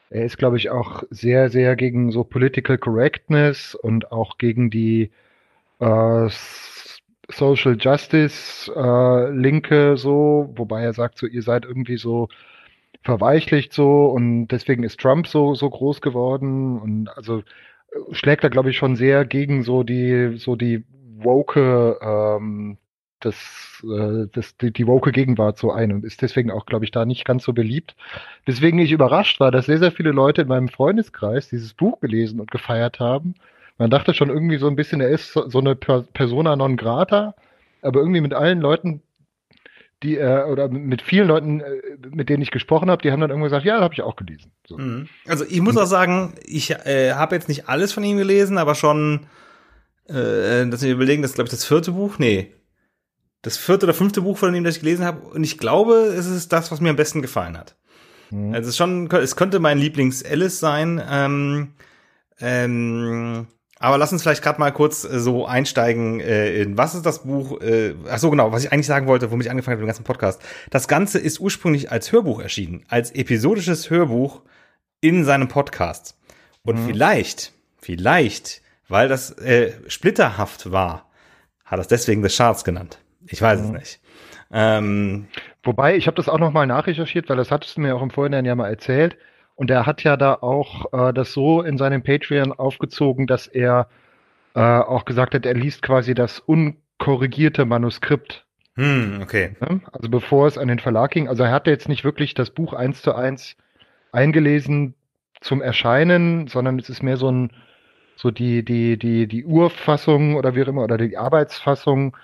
Er 0.09 0.23
ist, 0.25 0.37
glaube 0.37 0.57
ich, 0.57 0.69
auch 0.69 1.03
sehr, 1.09 1.49
sehr 1.49 1.75
gegen 1.75 2.11
so 2.11 2.23
Political 2.23 2.77
Correctness 2.77 3.75
und 3.75 4.11
auch 4.11 4.37
gegen 4.37 4.69
die 4.69 5.11
äh, 5.79 6.29
Social 7.29 7.77
Justice 7.79 8.71
äh, 8.75 9.31
Linke 9.31 9.97
so, 9.97 10.51
wobei 10.55 10.83
er 10.83 10.93
sagt, 10.93 11.17
so 11.17 11.27
ihr 11.27 11.41
seid 11.41 11.65
irgendwie 11.65 11.97
so 11.97 12.29
verweichlicht 13.03 13.73
so 13.73 14.07
und 14.07 14.47
deswegen 14.47 14.83
ist 14.83 14.99
Trump 14.99 15.27
so 15.27 15.53
so 15.55 15.69
groß 15.69 16.01
geworden 16.01 16.79
und 16.79 17.09
also 17.15 17.43
schlägt 18.11 18.43
er, 18.43 18.49
glaube 18.49 18.69
ich, 18.69 18.77
schon 18.77 18.95
sehr 18.95 19.25
gegen 19.25 19.63
so 19.63 19.83
die, 19.83 20.37
so 20.37 20.55
die 20.55 20.83
woke, 21.17 21.97
ähm, 22.01 22.77
das, 23.19 23.83
äh, 23.83 24.27
das, 24.31 24.57
die, 24.57 24.71
die 24.71 24.87
woke 24.87 25.11
Gegenwart 25.11 25.57
so 25.57 25.71
ein 25.71 25.91
und 25.91 26.05
ist 26.05 26.21
deswegen 26.21 26.51
auch, 26.51 26.65
glaube 26.65 26.85
ich, 26.85 26.91
da 26.91 27.05
nicht 27.05 27.25
ganz 27.25 27.43
so 27.43 27.53
beliebt. 27.53 27.95
Deswegen 28.47 28.79
ich 28.79 28.91
überrascht 28.91 29.39
war, 29.39 29.51
dass 29.51 29.67
sehr, 29.67 29.79
sehr 29.79 29.91
viele 29.91 30.11
Leute 30.11 30.41
in 30.41 30.47
meinem 30.47 30.69
Freundeskreis 30.69 31.49
dieses 31.49 31.73
Buch 31.73 31.99
gelesen 31.99 32.39
und 32.39 32.51
gefeiert 32.51 32.99
haben. 32.99 33.35
Man 33.77 33.89
dachte 33.89 34.13
schon 34.13 34.29
irgendwie 34.29 34.57
so 34.57 34.67
ein 34.67 34.75
bisschen, 34.75 35.01
er 35.01 35.09
ist 35.09 35.33
so 35.33 35.59
eine 35.59 35.75
Persona 35.75 36.55
non 36.55 36.77
grata, 36.77 37.35
aber 37.81 37.99
irgendwie 37.99 38.21
mit 38.21 38.33
allen 38.33 38.61
Leuten, 38.61 39.01
die 40.01 40.17
äh, 40.17 40.43
oder 40.45 40.69
mit 40.69 41.01
vielen 41.01 41.27
Leuten, 41.27 41.59
äh, 41.61 41.81
mit 42.09 42.29
denen 42.29 42.41
ich 42.41 42.51
gesprochen 42.51 42.89
habe, 42.89 43.01
die 43.01 43.11
haben 43.11 43.19
dann 43.19 43.29
irgendwann 43.29 43.49
gesagt, 43.49 43.65
ja, 43.65 43.81
habe 43.81 43.93
ich 43.93 44.01
auch 44.01 44.15
gelesen. 44.15 44.51
So. 44.67 44.77
Mhm. 44.77 45.09
Also 45.27 45.45
ich 45.45 45.61
muss 45.61 45.77
auch 45.77 45.85
sagen, 45.85 46.35
ich 46.43 46.71
äh, 46.71 47.13
habe 47.13 47.35
jetzt 47.35 47.49
nicht 47.49 47.67
alles 47.67 47.91
von 47.91 48.03
ihm 48.03 48.17
gelesen, 48.17 48.57
aber 48.57 48.75
schon, 48.75 49.27
äh, 50.07 50.65
dass 50.67 50.81
wir 50.81 50.91
überlegen, 50.91 51.21
das 51.21 51.31
ist 51.31 51.35
glaube 51.35 51.47
ich 51.47 51.51
das 51.51 51.65
vierte 51.65 51.91
Buch, 51.91 52.17
nee, 52.17 52.53
das 53.41 53.57
vierte 53.57 53.85
oder 53.85 53.93
fünfte 53.93 54.21
Buch 54.21 54.37
von 54.37 54.55
ihm, 54.55 54.63
das 54.63 54.77
ich 54.77 54.81
gelesen 54.81 55.05
habe, 55.05 55.21
und 55.27 55.43
ich 55.43 55.57
glaube, 55.57 56.13
es 56.17 56.25
ist 56.25 56.51
das, 56.51 56.71
was 56.71 56.81
mir 56.81 56.89
am 56.89 56.95
besten 56.95 57.21
gefallen 57.21 57.57
hat. 57.57 57.75
Mhm. 58.31 58.53
Also 58.53 58.61
es 58.61 58.67
ist 58.69 58.77
schon, 58.77 59.09
es 59.11 59.35
könnte 59.35 59.59
mein 59.59 59.77
Lieblings 59.77 60.23
Alice 60.23 60.59
sein. 60.59 61.01
Ähm, 61.09 61.73
ähm, 62.39 63.47
aber 63.85 63.99
lass 63.99 64.11
uns 64.11 64.23
vielleicht 64.23 64.41
gerade 64.41 64.59
mal 64.59 64.71
kurz 64.71 65.03
äh, 65.03 65.19
so 65.19 65.45
einsteigen 65.45 66.19
äh, 66.19 66.59
in 66.59 66.75
was 66.75 66.95
ist 66.95 67.05
das 67.05 67.21
Buch? 67.21 67.61
Äh, 67.61 67.93
ach 68.09 68.17
so 68.17 68.31
genau, 68.31 68.51
was 68.51 68.63
ich 68.63 68.71
eigentlich 68.71 68.87
sagen 68.87 69.05
wollte, 69.05 69.29
womit 69.29 69.45
ich 69.45 69.51
angefangen 69.51 69.73
habe 69.73 69.81
mit 69.81 69.85
dem 69.85 69.89
ganzen 69.89 70.03
Podcast. 70.03 70.41
Das 70.71 70.87
Ganze 70.87 71.19
ist 71.19 71.39
ursprünglich 71.39 71.91
als 71.91 72.11
Hörbuch 72.11 72.41
erschienen, 72.41 72.83
als 72.89 73.11
episodisches 73.11 73.91
Hörbuch 73.91 74.41
in 75.01 75.23
seinem 75.23 75.49
Podcast. 75.49 76.17
Und 76.63 76.81
mhm. 76.81 76.87
vielleicht, 76.87 77.53
vielleicht, 77.77 78.63
weil 78.87 79.07
das 79.07 79.37
äh, 79.37 79.73
splitterhaft 79.87 80.71
war, 80.71 81.05
hat 81.63 81.79
es 81.79 81.87
deswegen 81.87 82.27
The 82.27 82.35
Charts 82.35 82.63
genannt. 82.63 82.97
Ich 83.27 83.39
weiß 83.39 83.59
mhm. 83.59 83.65
es 83.65 83.71
nicht. 83.71 83.99
Ähm, 84.51 85.27
Wobei, 85.61 85.95
ich 85.95 86.07
habe 86.07 86.17
das 86.17 86.27
auch 86.27 86.39
noch 86.39 86.51
mal 86.51 86.65
nachrecherchiert, 86.65 87.29
weil 87.29 87.37
das 87.37 87.51
hattest 87.51 87.77
du 87.77 87.81
mir 87.81 87.95
auch 87.95 88.01
im 88.01 88.09
Vorhinein 88.09 88.45
ja 88.45 88.55
mal 88.55 88.69
erzählt. 88.69 89.15
Und 89.55 89.71
er 89.71 89.85
hat 89.85 90.03
ja 90.03 90.17
da 90.17 90.35
auch 90.35 90.91
äh, 90.93 91.13
das 91.13 91.31
so 91.31 91.61
in 91.61 91.77
seinem 91.77 92.03
Patreon 92.03 92.51
aufgezogen, 92.51 93.25
dass 93.25 93.47
er 93.47 93.87
äh, 94.53 94.59
auch 94.59 95.05
gesagt 95.05 95.33
hat, 95.33 95.45
er 95.45 95.53
liest 95.53 95.81
quasi 95.81 96.13
das 96.13 96.39
unkorrigierte 96.39 97.65
Manuskript. 97.65 98.45
Hm, 98.75 99.19
okay. 99.21 99.55
Also 99.93 100.09
bevor 100.09 100.47
es 100.47 100.57
an 100.57 100.67
den 100.67 100.79
Verlag 100.79 101.11
ging. 101.11 101.29
Also 101.29 101.43
er 101.43 101.51
hatte 101.51 101.71
jetzt 101.71 101.87
nicht 101.87 102.03
wirklich 102.03 102.33
das 102.33 102.49
Buch 102.49 102.73
eins 102.73 103.01
zu 103.01 103.15
eins 103.15 103.55
eingelesen 104.11 104.95
zum 105.39 105.61
Erscheinen, 105.61 106.47
sondern 106.47 106.77
es 106.79 106.89
ist 106.89 107.01
mehr 107.01 107.17
so 107.17 107.31
ein 107.31 107.51
so 108.17 108.31
die 108.31 108.63
die 108.63 108.97
die 108.97 109.27
die 109.27 109.45
Urfassung 109.45 110.35
oder 110.35 110.55
wie 110.55 110.63
auch 110.63 110.67
immer 110.67 110.83
oder 110.83 110.97
die 110.97 111.17
Arbeitsfassung 111.17 112.15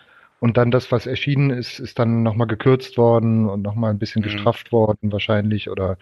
und 0.41 0.57
dann 0.57 0.71
das, 0.71 0.91
was 0.91 1.05
erschienen 1.05 1.51
ist, 1.51 1.79
ist 1.79 1.99
dann 1.99 2.23
nochmal 2.23 2.47
gekürzt 2.47 2.97
worden 2.97 3.47
und 3.47 3.61
nochmal 3.61 3.91
ein 3.91 3.99
bisschen 3.99 4.21
mhm. 4.21 4.25
gestrafft 4.25 4.71
worden 4.71 5.11
wahrscheinlich 5.11 5.69
oder 5.69 5.97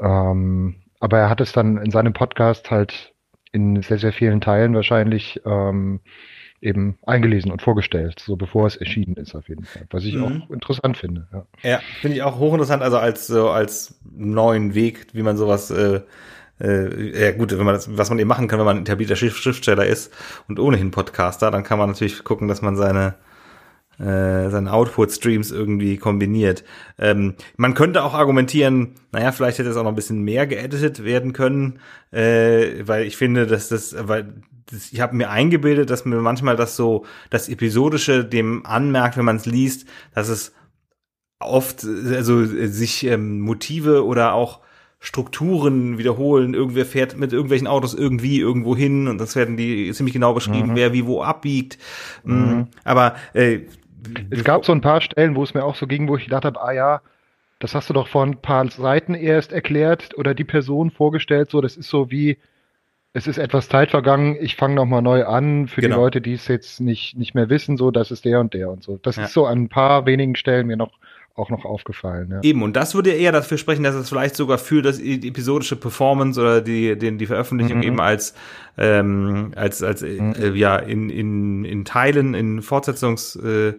ähm, 0.00 0.76
aber 1.00 1.18
er 1.18 1.30
hat 1.30 1.40
es 1.40 1.52
dann 1.52 1.78
in 1.78 1.90
seinem 1.90 2.12
Podcast 2.12 2.70
halt 2.70 3.14
in 3.52 3.82
sehr, 3.82 3.98
sehr 3.98 4.12
vielen 4.12 4.40
Teilen 4.40 4.74
wahrscheinlich 4.74 5.40
ähm, 5.44 6.00
eben 6.60 6.98
eingelesen 7.06 7.50
und 7.50 7.62
vorgestellt, 7.62 8.20
so 8.24 8.36
bevor 8.36 8.66
es 8.66 8.76
erschienen 8.76 9.16
ist 9.16 9.34
auf 9.34 9.48
jeden 9.48 9.64
Fall. 9.64 9.86
Was 9.90 10.04
ich 10.04 10.14
mhm. 10.14 10.24
auch 10.24 10.50
interessant 10.50 10.98
finde. 10.98 11.26
Ja, 11.32 11.46
ja 11.62 11.80
finde 12.00 12.16
ich 12.16 12.22
auch 12.22 12.38
hochinteressant, 12.38 12.82
also 12.82 12.98
als 12.98 13.26
so 13.26 13.50
als 13.50 13.98
neuen 14.10 14.74
Weg, 14.74 15.06
wie 15.14 15.22
man 15.22 15.36
sowas 15.36 15.70
äh, 15.70 16.00
äh, 16.60 17.24
ja 17.24 17.32
gut, 17.32 17.52
wenn 17.52 17.64
man 17.64 17.74
das, 17.74 17.96
was 17.96 18.10
man 18.10 18.18
eben 18.18 18.28
machen 18.28 18.46
kann, 18.46 18.58
wenn 18.58 18.66
man 18.66 18.80
etablierter 18.80 19.16
Schriftsteller 19.16 19.86
ist 19.86 20.12
und 20.48 20.60
ohnehin 20.60 20.90
Podcaster, 20.90 21.50
dann 21.50 21.64
kann 21.64 21.78
man 21.78 21.88
natürlich 21.88 22.22
gucken, 22.22 22.48
dass 22.48 22.60
man 22.60 22.76
seine 22.76 23.14
äh, 24.00 24.48
seine 24.50 24.72
Output-Streams 24.72 25.50
irgendwie 25.50 25.98
kombiniert. 25.98 26.64
Ähm, 26.98 27.34
man 27.56 27.74
könnte 27.74 28.02
auch 28.02 28.14
argumentieren, 28.14 28.94
naja, 29.12 29.30
vielleicht 29.32 29.58
hätte 29.58 29.68
es 29.68 29.76
auch 29.76 29.82
noch 29.82 29.92
ein 29.92 29.96
bisschen 29.96 30.22
mehr 30.22 30.46
geeditet 30.46 31.04
werden 31.04 31.32
können, 31.32 31.80
äh, 32.10 32.86
weil 32.86 33.04
ich 33.04 33.16
finde, 33.16 33.46
dass 33.46 33.68
das, 33.68 33.94
weil 34.08 34.42
das, 34.70 34.92
ich 34.92 35.00
habe 35.00 35.16
mir 35.16 35.30
eingebildet, 35.30 35.90
dass 35.90 36.04
mir 36.04 36.16
manchmal 36.16 36.56
das 36.56 36.76
so, 36.76 37.04
das 37.28 37.48
Episodische 37.48 38.24
dem 38.24 38.64
anmerkt, 38.64 39.16
wenn 39.16 39.24
man 39.24 39.36
es 39.36 39.46
liest, 39.46 39.86
dass 40.14 40.28
es 40.28 40.54
oft, 41.38 41.84
also 41.84 42.44
sich 42.44 43.04
ähm, 43.06 43.40
Motive 43.40 44.04
oder 44.04 44.34
auch 44.34 44.60
Strukturen 45.02 45.96
wiederholen. 45.96 46.52
Irgendwer 46.52 46.84
fährt 46.84 47.16
mit 47.16 47.32
irgendwelchen 47.32 47.66
Autos 47.66 47.94
irgendwie 47.94 48.38
irgendwo 48.38 48.76
hin 48.76 49.08
und 49.08 49.18
das 49.18 49.34
werden 49.34 49.56
die 49.56 49.90
ziemlich 49.92 50.12
genau 50.12 50.34
beschrieben, 50.34 50.72
mhm. 50.72 50.76
wer 50.76 50.92
wie 50.92 51.06
wo 51.06 51.22
abbiegt. 51.22 51.78
Mm, 52.22 52.32
mhm. 52.34 52.66
Aber 52.84 53.14
äh, 53.32 53.60
es 54.30 54.44
gab 54.44 54.64
so 54.64 54.72
ein 54.72 54.80
paar 54.80 55.00
Stellen, 55.00 55.36
wo 55.36 55.42
es 55.42 55.54
mir 55.54 55.64
auch 55.64 55.76
so 55.76 55.86
ging, 55.86 56.08
wo 56.08 56.16
ich 56.16 56.24
gedacht 56.24 56.44
habe, 56.44 56.60
ah 56.60 56.72
ja, 56.72 57.02
das 57.58 57.74
hast 57.74 57.90
du 57.90 57.94
doch 57.94 58.08
vor 58.08 58.24
ein 58.24 58.40
paar 58.40 58.68
Seiten 58.70 59.14
erst 59.14 59.52
erklärt 59.52 60.16
oder 60.16 60.34
die 60.34 60.44
Person 60.44 60.90
vorgestellt, 60.90 61.50
so 61.50 61.60
das 61.60 61.76
ist 61.76 61.88
so 61.88 62.10
wie, 62.10 62.38
es 63.12 63.26
ist 63.26 63.38
etwas 63.38 63.68
Zeit 63.68 63.90
vergangen, 63.90 64.36
ich 64.40 64.56
fange 64.56 64.74
nochmal 64.74 65.02
neu 65.02 65.24
an, 65.24 65.68
für 65.68 65.80
genau. 65.80 65.96
die 65.96 66.00
Leute, 66.00 66.20
die 66.20 66.32
es 66.32 66.48
jetzt 66.48 66.80
nicht, 66.80 67.16
nicht 67.16 67.34
mehr 67.34 67.50
wissen, 67.50 67.76
so, 67.76 67.90
das 67.90 68.10
ist 68.10 68.24
der 68.24 68.40
und 68.40 68.54
der 68.54 68.70
und 68.70 68.82
so. 68.82 68.98
Das 69.02 69.16
ja. 69.16 69.24
ist 69.24 69.32
so 69.32 69.46
an 69.46 69.62
ein 69.62 69.68
paar 69.68 70.06
wenigen 70.06 70.36
Stellen 70.36 70.66
mir 70.66 70.76
noch 70.76 70.98
auch 71.36 71.48
noch 71.48 71.64
aufgefallen. 71.64 72.28
Ja. 72.30 72.40
Eben, 72.42 72.62
und 72.62 72.76
das 72.76 72.94
würde 72.94 73.10
eher 73.10 73.32
dafür 73.32 73.56
sprechen, 73.56 73.82
dass 73.82 73.94
es 73.94 74.08
vielleicht 74.08 74.36
sogar 74.36 74.58
für 74.58 74.82
das 74.82 74.98
die 74.98 75.28
episodische 75.28 75.76
Performance 75.76 76.40
oder 76.40 76.60
die, 76.60 76.98
die, 76.98 77.16
die 77.16 77.26
Veröffentlichung 77.26 77.78
mhm. 77.78 77.84
eben 77.84 78.00
als, 78.00 78.34
ähm, 78.76 79.52
als, 79.54 79.82
als 79.82 80.02
mhm. 80.02 80.34
äh, 80.38 80.50
ja, 80.50 80.76
in, 80.76 81.08
in, 81.08 81.64
in 81.64 81.84
Teilen, 81.84 82.34
in 82.34 82.60
Fortsetzungs- 82.60 83.38
äh, 83.42 83.74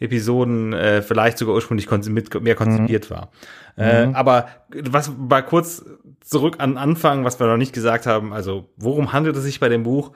Episoden 0.00 0.72
äh, 0.72 1.02
vielleicht 1.02 1.38
sogar 1.38 1.54
ursprünglich 1.54 1.90
mit, 2.08 2.40
mehr 2.42 2.54
konzipiert 2.54 3.10
mhm. 3.10 3.14
war. 3.14 3.30
Äh, 3.76 4.06
mhm. 4.06 4.14
Aber 4.14 4.48
was 4.70 5.12
mal 5.16 5.42
kurz 5.42 5.84
zurück 6.20 6.56
an 6.58 6.76
Anfang, 6.76 7.24
was 7.24 7.40
wir 7.40 7.46
noch 7.46 7.56
nicht 7.56 7.72
gesagt 7.72 8.06
haben, 8.06 8.32
also 8.32 8.68
worum 8.76 9.12
handelt 9.12 9.36
es 9.36 9.44
sich 9.44 9.60
bei 9.60 9.68
dem 9.68 9.82
Buch? 9.82 10.12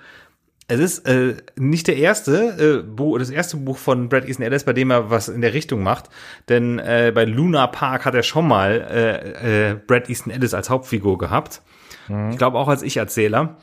Es 0.68 0.78
ist 0.78 1.08
äh, 1.08 1.36
nicht 1.56 1.88
der 1.88 1.96
erste, 1.96 2.82
äh, 2.82 2.82
Buch, 2.82 3.18
das 3.18 3.30
erste 3.30 3.56
Buch 3.56 3.76
von 3.76 4.08
Brad 4.08 4.26
Easton 4.26 4.46
Ellis, 4.46 4.64
bei 4.64 4.72
dem 4.72 4.90
er 4.90 5.10
was 5.10 5.28
in 5.28 5.40
der 5.40 5.54
Richtung 5.54 5.82
macht. 5.82 6.08
Denn 6.48 6.78
äh, 6.78 7.12
bei 7.14 7.24
Luna 7.24 7.66
Park 7.66 8.04
hat 8.04 8.14
er 8.14 8.22
schon 8.22 8.46
mal 8.46 8.86
äh, 8.90 9.70
äh, 9.70 9.74
Brad 9.74 10.08
Easton 10.08 10.32
Ellis 10.32 10.54
als 10.54 10.70
Hauptfigur 10.70 11.18
gehabt. 11.18 11.62
Mhm. 12.08 12.30
Ich 12.30 12.38
glaube 12.38 12.58
auch 12.58 12.68
als 12.68 12.82
Ich-Erzähler. 12.82 13.56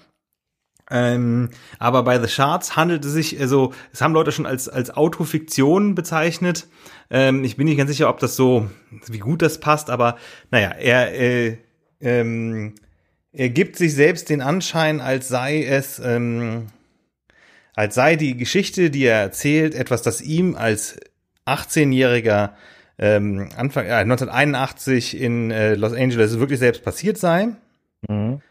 Ähm, 0.91 1.50
aber 1.77 2.03
bei 2.03 2.19
The 2.19 2.27
Shards 2.27 2.75
handelt 2.75 3.05
es 3.05 3.12
sich, 3.12 3.39
also 3.39 3.74
es 3.93 4.01
haben 4.01 4.13
Leute 4.13 4.31
schon 4.31 4.46
als 4.46 4.67
als 4.67 4.91
Autofiktion 4.91 5.96
bezeichnet. 5.96 6.67
Ähm, 7.10 7.43
ich 7.43 7.58
bin 7.58 7.67
nicht 7.67 7.77
ganz 7.77 7.89
sicher, 7.89 8.10
ob 8.10 8.19
das 8.19 8.36
so, 8.36 8.69
wie 9.08 9.19
gut 9.19 9.41
das 9.41 9.60
passt, 9.60 9.89
aber 9.89 10.17
naja, 10.51 10.69
er 10.69 11.13
äh, 11.13 11.58
ähm, 12.01 12.74
er 13.31 13.50
gibt 13.50 13.75
sich 13.75 13.93
selbst 13.93 14.29
den 14.29 14.41
Anschein, 14.41 15.01
als 15.01 15.27
sei 15.27 15.63
es, 15.63 16.00
ähm, 16.00 16.67
als 17.75 17.96
sei 17.96 18.15
die 18.15 18.36
Geschichte, 18.36 18.89
die 18.89 19.05
er 19.05 19.19
erzählt, 19.19 19.75
etwas, 19.75 20.01
das 20.01 20.22
ihm 20.22 20.55
als 20.55 21.00
18-jähriger 21.46 22.51
ähm, 22.98 23.50
Anfang 23.55 23.86
äh, 23.86 23.93
1981 23.93 25.19
in 25.19 25.51
äh, 25.51 25.75
Los 25.75 25.93
Angeles 25.93 26.39
wirklich 26.39 26.60
selbst 26.60 26.84
passiert 26.84 27.17
sei. 27.17 27.50
Mhm. 28.08 28.41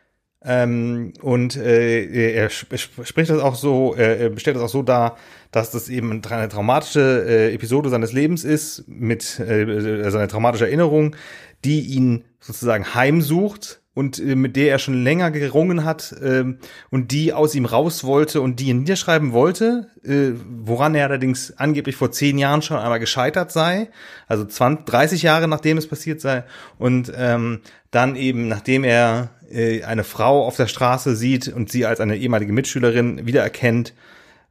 Ähm, 0.45 1.15
und 1.21 1.57
äh, 1.57 2.33
er 2.33 2.49
spricht 2.49 3.31
das 3.31 3.41
auch 3.41 3.57
so, 3.57 3.97
äh, 3.97 4.29
er 4.29 4.39
stellt 4.39 4.57
das 4.57 4.63
auch 4.63 4.69
so 4.69 4.83
dar, 4.83 5.17
dass 5.51 5.73
das 5.73 5.89
eben 5.89 6.23
eine 6.23 6.49
traumatische 6.49 7.25
äh, 7.27 7.55
Episode 7.55 7.89
seines 7.89 8.13
Lebens 8.13 8.45
ist, 8.45 8.85
mit 8.87 9.41
äh, 9.41 10.03
also 10.05 10.19
eine 10.19 10.29
traumatische 10.29 10.67
Erinnerung, 10.67 11.17
die 11.65 11.81
ihn 11.81 12.25
sozusagen 12.41 12.95
heimsucht 12.95 13.81
und 13.99 14.21
äh, 14.21 14.37
mit 14.37 14.55
der 14.55 14.71
er 14.71 14.79
schon 14.79 15.03
länger 15.03 15.33
gerungen 15.33 15.85
hat 15.85 16.13
äh, 16.13 16.45
und 16.91 17.11
die 17.11 17.33
aus 17.33 17.57
ihm 17.57 17.65
raus 17.65 18.05
wollte 18.05 18.41
und 18.41 18.61
die 18.61 18.69
ihn 18.69 18.79
niederschreiben 18.81 19.33
wollte, 19.33 19.89
äh, 20.05 20.39
woran 20.49 20.95
er 20.95 21.07
allerdings 21.07 21.53
angeblich 21.57 21.97
vor 21.97 22.13
zehn 22.13 22.39
Jahren 22.39 22.63
schon 22.63 22.77
einmal 22.77 23.01
gescheitert 23.01 23.51
sei, 23.51 23.91
also 24.29 24.45
20, 24.45 24.87
30 24.87 25.23
Jahre 25.23 25.49
nachdem 25.49 25.79
es 25.79 25.89
passiert 25.89 26.21
sei 26.21 26.45
und 26.79 27.13
ähm, 27.17 27.63
dann 27.91 28.15
eben, 28.15 28.47
nachdem 28.47 28.85
er 28.85 29.31
äh, 29.51 29.83
eine 29.85 30.05
Frau 30.05 30.47
auf 30.47 30.57
der 30.57 30.67
Straße 30.67 31.17
sieht 31.17 31.49
und 31.49 31.71
sie 31.71 31.87
als 31.87 32.01
eine 32.01 32.17
ehemalige 32.17 32.53
Mitschülerin 32.53 33.27
wiedererkennt, 33.27 33.95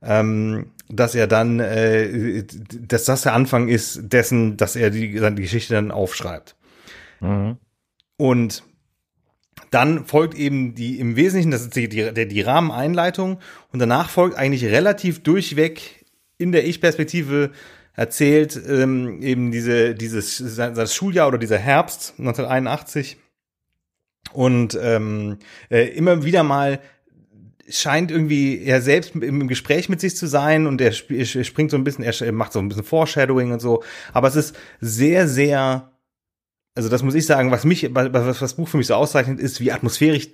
ähm, 0.02 0.72
dass 0.90 1.16
er 1.16 1.28
dann, 1.28 1.60
äh, 1.60 2.44
dass 2.80 3.06
das 3.06 3.24
der 3.24 3.34
Anfang 3.34 3.68
ist 3.68 4.02
dessen, 4.04 4.58
dass 4.58 4.76
er 4.76 4.90
die, 4.90 5.14
die 5.14 5.42
Geschichte 5.42 5.74
dann 5.74 5.92
aufschreibt. 5.92 6.56
Mhm. 7.20 7.58
Und 8.18 8.64
dann 9.72 10.06
folgt 10.06 10.36
eben 10.36 10.76
die 10.76 11.00
im 11.00 11.16
Wesentlichen, 11.16 11.52
das 11.52 11.62
ist 11.62 11.76
die, 11.76 11.90
die, 11.90 12.28
die 12.28 12.42
Rahmeneinleitung 12.42 13.40
und 13.72 13.80
danach 13.80 14.10
folgt 14.10 14.38
eigentlich 14.38 14.66
relativ 14.66 15.24
durchweg 15.24 16.06
in 16.38 16.52
der 16.52 16.66
Ich-Perspektive 16.66 17.52
erzählt 17.94 18.60
ähm, 18.68 19.22
eben 19.24 19.52
diese 19.52 19.96
dieses 19.96 20.56
das 20.56 20.94
Schuljahr 20.94 21.28
oder 21.28 21.40
dieser 21.40 21.58
Herbst 21.58 22.14
1981 22.20 23.18
und 24.38 24.78
ähm, 24.80 25.40
äh, 25.72 25.88
immer 25.96 26.24
wieder 26.24 26.44
mal 26.44 26.80
scheint 27.68 28.12
irgendwie 28.12 28.62
er 28.64 28.84
selbst 28.84 29.16
im 29.16 29.48
Gespräch 29.48 29.90
mit 29.90 30.00
sich 30.00 30.16
zu 30.16 30.28
sein 30.28 30.68
und 30.68 30.80
er, 30.80 30.94
er 31.10 31.26
springt 31.44 31.72
so 31.72 31.78
ein 31.78 31.84
bisschen, 31.84 32.04
er 32.04 32.32
macht 32.32 32.54
so 32.54 32.60
ein 32.60 32.70
bisschen 32.70 32.84
Foreshadowing 32.84 33.52
und 33.52 33.62
so, 33.62 33.84
aber 34.14 34.28
es 34.28 34.36
ist 34.36 34.56
sehr, 34.80 35.28
sehr 35.28 35.92
also 36.78 36.90
das 36.90 37.02
muss 37.02 37.16
ich 37.16 37.26
sagen, 37.26 37.50
was 37.50 37.66
mich, 37.66 37.90
was 37.92 38.38
das 38.38 38.54
Buch 38.54 38.68
für 38.68 38.78
mich 38.78 38.86
so 38.86 38.94
auszeichnet, 38.94 39.40
ist, 39.40 39.60
wie 39.60 39.72
atmosphärisch, 39.72 40.30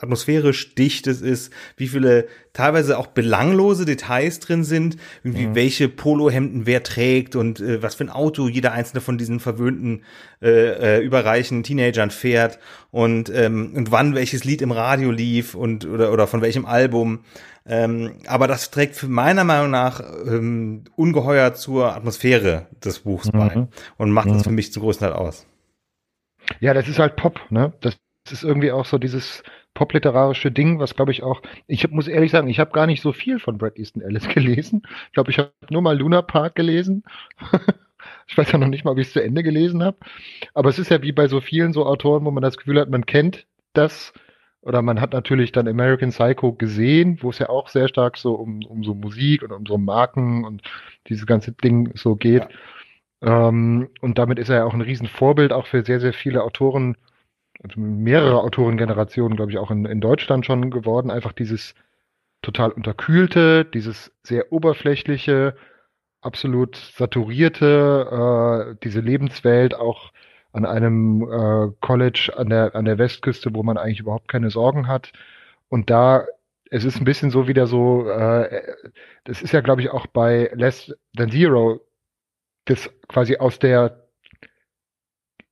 atmosphärisch 0.00 0.76
dicht 0.76 1.08
es 1.08 1.20
ist, 1.20 1.52
wie 1.76 1.88
viele 1.88 2.28
teilweise 2.52 2.96
auch 2.96 3.08
belanglose 3.08 3.84
Details 3.84 4.38
drin 4.38 4.62
sind, 4.62 4.96
irgendwie 5.24 5.48
mhm. 5.48 5.54
welche 5.56 5.88
Polohemden 5.88 6.66
wer 6.66 6.84
trägt 6.84 7.34
und 7.34 7.58
äh, 7.58 7.82
was 7.82 7.96
für 7.96 8.04
ein 8.04 8.10
Auto 8.10 8.46
jeder 8.46 8.70
einzelne 8.70 9.00
von 9.00 9.18
diesen 9.18 9.40
verwöhnten, 9.40 10.04
äh, 10.40 10.98
äh, 10.98 11.00
überreichen 11.00 11.64
Teenagern 11.64 12.12
fährt 12.12 12.60
und, 12.92 13.28
ähm, 13.34 13.72
und 13.74 13.90
wann 13.90 14.14
welches 14.14 14.44
Lied 14.44 14.62
im 14.62 14.70
Radio 14.70 15.10
lief 15.10 15.56
und 15.56 15.84
oder, 15.84 16.12
oder 16.12 16.28
von 16.28 16.42
welchem 16.42 16.64
Album. 16.64 17.24
Ähm, 17.66 18.12
aber 18.28 18.46
das 18.46 18.70
trägt 18.70 18.94
für 18.94 19.08
meiner 19.08 19.42
Meinung 19.42 19.72
nach 19.72 20.00
ähm, 20.28 20.84
ungeheuer 20.94 21.54
zur 21.54 21.92
Atmosphäre 21.96 22.66
des 22.84 23.00
Buchs 23.00 23.32
mhm. 23.32 23.38
bei 23.38 23.66
und 23.98 24.12
macht 24.12 24.28
es 24.28 24.34
mhm. 24.34 24.42
für 24.44 24.50
mich 24.50 24.72
zum 24.72 24.84
größten 24.84 25.08
Teil 25.08 25.16
aus. 25.16 25.44
Ja, 26.60 26.74
das 26.74 26.88
ist 26.88 26.98
halt 26.98 27.16
Pop, 27.16 27.40
ne? 27.50 27.72
Das 27.80 27.98
ist 28.30 28.44
irgendwie 28.44 28.72
auch 28.72 28.84
so 28.84 28.98
dieses 28.98 29.42
popliterarische 29.74 30.52
Ding, 30.52 30.78
was 30.78 30.94
glaube 30.94 31.12
ich 31.12 31.22
auch, 31.22 31.42
ich 31.66 31.82
hab, 31.82 31.92
muss 31.92 32.08
ehrlich 32.08 32.30
sagen, 32.30 32.48
ich 32.48 32.60
habe 32.60 32.72
gar 32.72 32.86
nicht 32.86 33.02
so 33.02 33.12
viel 33.12 33.38
von 33.38 33.58
Brad 33.58 33.78
Easton 33.78 34.02
Ellis 34.02 34.28
gelesen. 34.34 34.82
Ich 35.06 35.12
glaube, 35.12 35.30
ich 35.30 35.38
habe 35.38 35.52
nur 35.70 35.82
mal 35.82 35.98
Luna 35.98 36.22
Park 36.22 36.54
gelesen. 36.54 37.04
ich 38.28 38.36
weiß 38.36 38.52
ja 38.52 38.58
noch 38.58 38.68
nicht 38.68 38.84
mal, 38.84 38.92
ob 38.92 38.98
ich 38.98 39.08
es 39.08 39.12
zu 39.12 39.22
Ende 39.22 39.42
gelesen 39.42 39.82
habe. 39.82 39.96
Aber 40.54 40.68
es 40.68 40.78
ist 40.78 40.90
ja 40.90 41.02
wie 41.02 41.12
bei 41.12 41.28
so 41.28 41.40
vielen 41.40 41.72
so 41.72 41.86
Autoren, 41.86 42.24
wo 42.24 42.30
man 42.30 42.42
das 42.42 42.56
Gefühl 42.56 42.80
hat, 42.80 42.90
man 42.90 43.06
kennt 43.06 43.46
das. 43.72 44.12
Oder 44.60 44.80
man 44.80 45.00
hat 45.00 45.12
natürlich 45.12 45.50
dann 45.50 45.66
American 45.66 46.10
Psycho 46.10 46.52
gesehen, 46.52 47.18
wo 47.20 47.30
es 47.30 47.40
ja 47.40 47.48
auch 47.48 47.68
sehr 47.68 47.88
stark 47.88 48.16
so 48.16 48.34
um, 48.34 48.64
um 48.64 48.84
so 48.84 48.94
Musik 48.94 49.42
und 49.42 49.50
um 49.50 49.66
so 49.66 49.76
Marken 49.76 50.44
und 50.44 50.62
dieses 51.08 51.26
ganze 51.26 51.50
Ding 51.50 51.90
so 51.96 52.14
geht. 52.14 52.42
Ja. 52.42 52.48
Ähm, 53.22 53.88
und 54.00 54.18
damit 54.18 54.38
ist 54.38 54.48
er 54.48 54.56
ja 54.58 54.64
auch 54.64 54.74
ein 54.74 54.80
Riesenvorbild 54.80 55.52
auch 55.52 55.66
für 55.66 55.84
sehr, 55.84 56.00
sehr 56.00 56.12
viele 56.12 56.42
Autoren, 56.42 56.96
also 57.62 57.80
mehrere 57.80 58.40
Autorengenerationen, 58.42 59.36
glaube 59.36 59.52
ich, 59.52 59.58
auch 59.58 59.70
in, 59.70 59.84
in 59.84 60.00
Deutschland 60.00 60.44
schon 60.46 60.70
geworden. 60.70 61.10
Einfach 61.10 61.32
dieses 61.32 61.74
total 62.42 62.72
unterkühlte, 62.72 63.64
dieses 63.64 64.12
sehr 64.24 64.52
oberflächliche, 64.52 65.54
absolut 66.20 66.76
saturierte, 66.76 68.72
äh, 68.72 68.84
diese 68.84 69.00
Lebenswelt 69.00 69.74
auch 69.74 70.12
an 70.52 70.66
einem 70.66 71.22
äh, 71.22 71.72
College 71.80 72.32
an 72.36 72.50
der, 72.50 72.74
an 72.74 72.84
der 72.84 72.98
Westküste, 72.98 73.54
wo 73.54 73.62
man 73.62 73.78
eigentlich 73.78 74.00
überhaupt 74.00 74.28
keine 74.28 74.50
Sorgen 74.50 74.88
hat. 74.88 75.12
Und 75.68 75.90
da, 75.90 76.26
es 76.70 76.84
ist 76.84 76.98
ein 76.98 77.04
bisschen 77.04 77.30
so 77.30 77.48
wieder 77.48 77.66
so, 77.66 78.08
äh, 78.08 78.62
das 79.24 79.42
ist 79.42 79.52
ja, 79.52 79.60
glaube 79.60 79.80
ich, 79.82 79.90
auch 79.90 80.06
bei 80.06 80.50
Less 80.54 80.94
Than 81.16 81.30
Zero 81.30 81.80
das 82.64 82.90
quasi 83.08 83.36
aus 83.36 83.58
der, 83.58 84.08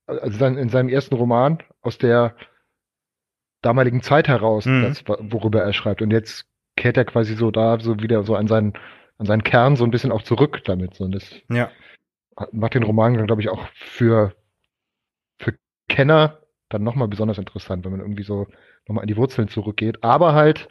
also 0.05 0.45
in 0.45 0.69
seinem 0.69 0.89
ersten 0.89 1.15
Roman, 1.15 1.59
aus 1.81 1.97
der 1.97 2.35
damaligen 3.61 4.01
Zeit 4.01 4.27
heraus, 4.27 4.65
mhm. 4.65 4.83
das, 4.83 5.03
worüber 5.07 5.61
er 5.61 5.73
schreibt. 5.73 6.01
Und 6.01 6.11
jetzt 6.11 6.45
kehrt 6.75 6.97
er 6.97 7.05
quasi 7.05 7.35
so 7.35 7.51
da 7.51 7.79
so 7.79 7.99
wieder 7.99 8.23
so 8.23 8.35
an 8.35 8.47
seinen, 8.47 8.73
an 9.17 9.25
seinen 9.25 9.43
Kern 9.43 9.75
so 9.75 9.83
ein 9.83 9.91
bisschen 9.91 10.11
auch 10.11 10.23
zurück 10.23 10.61
damit. 10.65 10.95
So. 10.95 11.03
Und 11.03 11.13
das 11.13 11.35
ja. 11.49 11.69
macht 12.51 12.73
den 12.73 12.83
Roman, 12.83 13.25
glaube 13.27 13.41
ich, 13.41 13.49
auch 13.49 13.67
für, 13.75 14.33
für 15.37 15.55
Kenner 15.89 16.39
dann 16.69 16.83
nochmal 16.83 17.07
besonders 17.07 17.37
interessant, 17.37 17.83
wenn 17.83 17.91
man 17.91 18.01
irgendwie 18.01 18.23
so 18.23 18.47
nochmal 18.87 19.03
an 19.03 19.07
die 19.07 19.17
Wurzeln 19.17 19.47
zurückgeht. 19.47 20.03
Aber 20.03 20.33
halt 20.33 20.67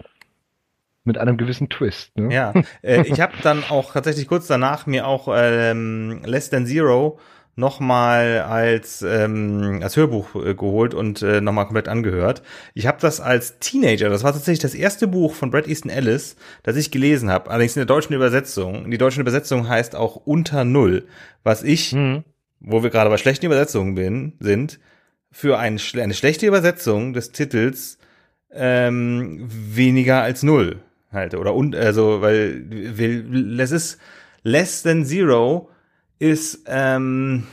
mit 1.05 1.19
einem 1.19 1.37
gewissen 1.37 1.69
Twist. 1.69 2.17
Ne? 2.17 2.35
Ja, 2.35 2.53
äh, 2.83 3.03
ich 3.03 3.21
habe 3.21 3.33
dann 3.43 3.65
auch 3.69 3.93
tatsächlich 3.93 4.29
kurz 4.29 4.47
danach 4.47 4.87
mir 4.87 5.07
auch 5.07 5.29
ähm, 5.35 6.23
Less 6.25 6.51
Than 6.51 6.67
Zero 6.67 7.19
nochmal 7.57 8.41
als 8.41 9.03
ähm, 9.03 9.81
als 9.83 9.97
Hörbuch 9.97 10.35
äh, 10.35 10.55
geholt 10.55 10.95
und 10.95 11.23
äh, 11.23 11.41
nochmal 11.41 11.67
komplett 11.67 11.89
angehört. 11.89 12.43
Ich 12.75 12.87
habe 12.87 12.99
das 13.01 13.21
als 13.21 13.59
Teenager, 13.59 14.09
das 14.09 14.25
war 14.25 14.33
tatsächlich 14.33 14.61
das 14.61 14.75
erste 14.75 15.09
Buch 15.09 15.35
von 15.35 15.51
Brad 15.51 15.69
Easton 15.69 15.91
Ellis, 15.91 16.37
das 16.63 16.77
ich 16.77 16.91
gelesen 16.91 17.31
habe, 17.31 17.51
allerdings 17.51 17.77
in 17.77 17.81
der 17.81 17.87
deutschen 17.87 18.15
Übersetzung. 18.15 18.91
Die 18.91 18.99
deutsche 18.99 19.21
Übersetzung 19.21 19.69
heißt 19.69 19.95
auch 19.95 20.17
Unter 20.17 20.65
Null, 20.65 21.07
was 21.43 21.63
ich, 21.63 21.93
mhm. 21.93 22.25
wo 22.61 22.83
wir 22.83 22.91
gerade 22.91 23.11
bei 23.11 23.19
schlechten 23.19 23.47
Übersetzungen 23.47 23.95
bin, 23.95 24.33
sind, 24.41 24.81
für 25.31 25.59
ein, 25.59 25.79
eine 25.95 26.15
schlechte 26.15 26.47
Übersetzung 26.47 27.13
des 27.13 27.31
Titels 27.31 27.99
ähm, 28.53 29.47
weniger 29.49 30.23
als 30.23 30.43
Null 30.43 30.83
halt 31.13 31.35
oder 31.35 31.55
und 31.55 31.75
also 31.75 32.21
weil 32.21 33.59
es 33.61 33.71
ist 33.71 33.99
less 34.43 34.83
than 34.83 35.05
zero 35.05 35.71
ist 36.19 36.65
ähm, 36.67 37.47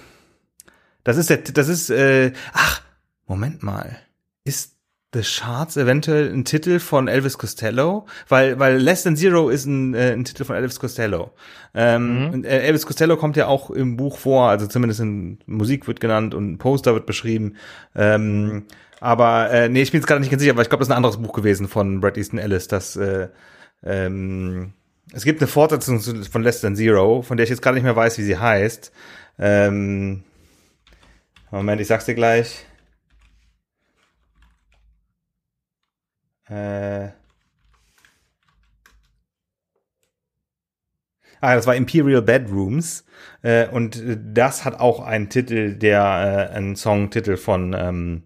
das 1.04 1.18
ist 1.18 1.30
der 1.30 1.38
das 1.38 1.68
ist 1.68 1.90
äh, 1.90 2.34
ach 2.54 2.82
Moment 3.26 3.64
mal 3.64 3.98
ist 4.44 4.78
The 5.14 5.22
Charts 5.22 5.78
eventuell 5.78 6.34
ein 6.34 6.44
Titel 6.44 6.80
von 6.80 7.08
Elvis 7.08 7.38
Costello, 7.38 8.06
weil 8.28 8.60
weil 8.60 8.78
Less 8.78 9.04
Than 9.04 9.16
Zero 9.16 9.50
ist 9.50 9.66
ein, 9.66 9.94
äh, 9.94 10.12
ein 10.12 10.26
Titel 10.26 10.44
von 10.44 10.56
Elvis 10.58 10.80
Costello. 10.82 11.32
Ähm, 11.74 12.32
mhm. 12.32 12.44
äh, 12.44 12.60
Elvis 12.60 12.86
Costello 12.86 13.16
kommt 13.16 13.38
ja 13.38 13.48
auch 13.48 13.72
im 13.72 13.96
Buch 13.96 14.18
vor, 14.18 14.50
also 14.50 14.68
zumindest 14.68 15.00
in 15.00 15.40
Musik 15.46 15.88
wird 15.88 16.02
genannt 16.02 16.36
und 16.36 16.52
ein 16.52 16.58
Poster 16.58 16.94
wird 16.94 17.06
beschrieben. 17.06 17.56
Ähm, 17.96 18.66
aber 19.00 19.52
äh, 19.52 19.70
nee, 19.70 19.82
ich 19.82 19.92
bin 19.92 20.00
jetzt 20.02 20.08
gerade 20.08 20.22
nicht 20.22 20.30
ganz 20.30 20.42
sicher, 20.42 20.54
aber 20.54 20.62
ich 20.62 20.70
glaube, 20.70 20.82
das 20.82 20.88
ist 20.88 20.92
ein 20.92 20.98
anderes 20.98 21.18
Buch 21.18 21.34
gewesen 21.34 21.68
von 21.68 22.02
Brad 22.02 22.18
Easton 22.18 22.40
Ellis, 22.40 22.68
das 22.68 22.96
äh, 22.96 23.30
ähm, 23.84 24.74
es 25.14 25.24
gibt 25.24 25.42
eine 25.42 25.48
Fortsetzung 25.48 26.02
von 26.02 26.44
Less 26.44 26.62
Than 26.62 26.76
Zero, 26.76 27.22
von 27.22 27.38
der 27.38 27.46
ich 27.46 27.50
jetzt 27.50 27.62
gerade 27.62 27.76
nicht 27.76 27.84
mehr 27.84 27.96
weiß, 27.96 28.18
wie 28.18 28.24
sie 28.24 28.38
heißt. 28.38 28.92
Ähm, 29.40 30.24
Moment, 31.52 31.80
ich 31.80 31.88
sag's 31.88 32.06
dir 32.06 32.16
gleich. 32.16 32.66
Äh, 36.50 37.10
Ah, 41.40 41.56
das 41.56 41.68
war 41.68 41.76
Imperial 41.76 42.22
Bedrooms. 42.22 43.06
Äh, 43.44 43.68
und 43.68 44.02
das 44.34 44.66
hat 44.66 44.80
auch 44.80 45.00
einen 45.00 45.30
Titel, 45.30 45.76
der 45.76 46.50
äh, 46.52 46.56
ein 46.56 46.76
Songtitel 46.76 47.38
von 47.38 47.76
ähm, 47.78 48.24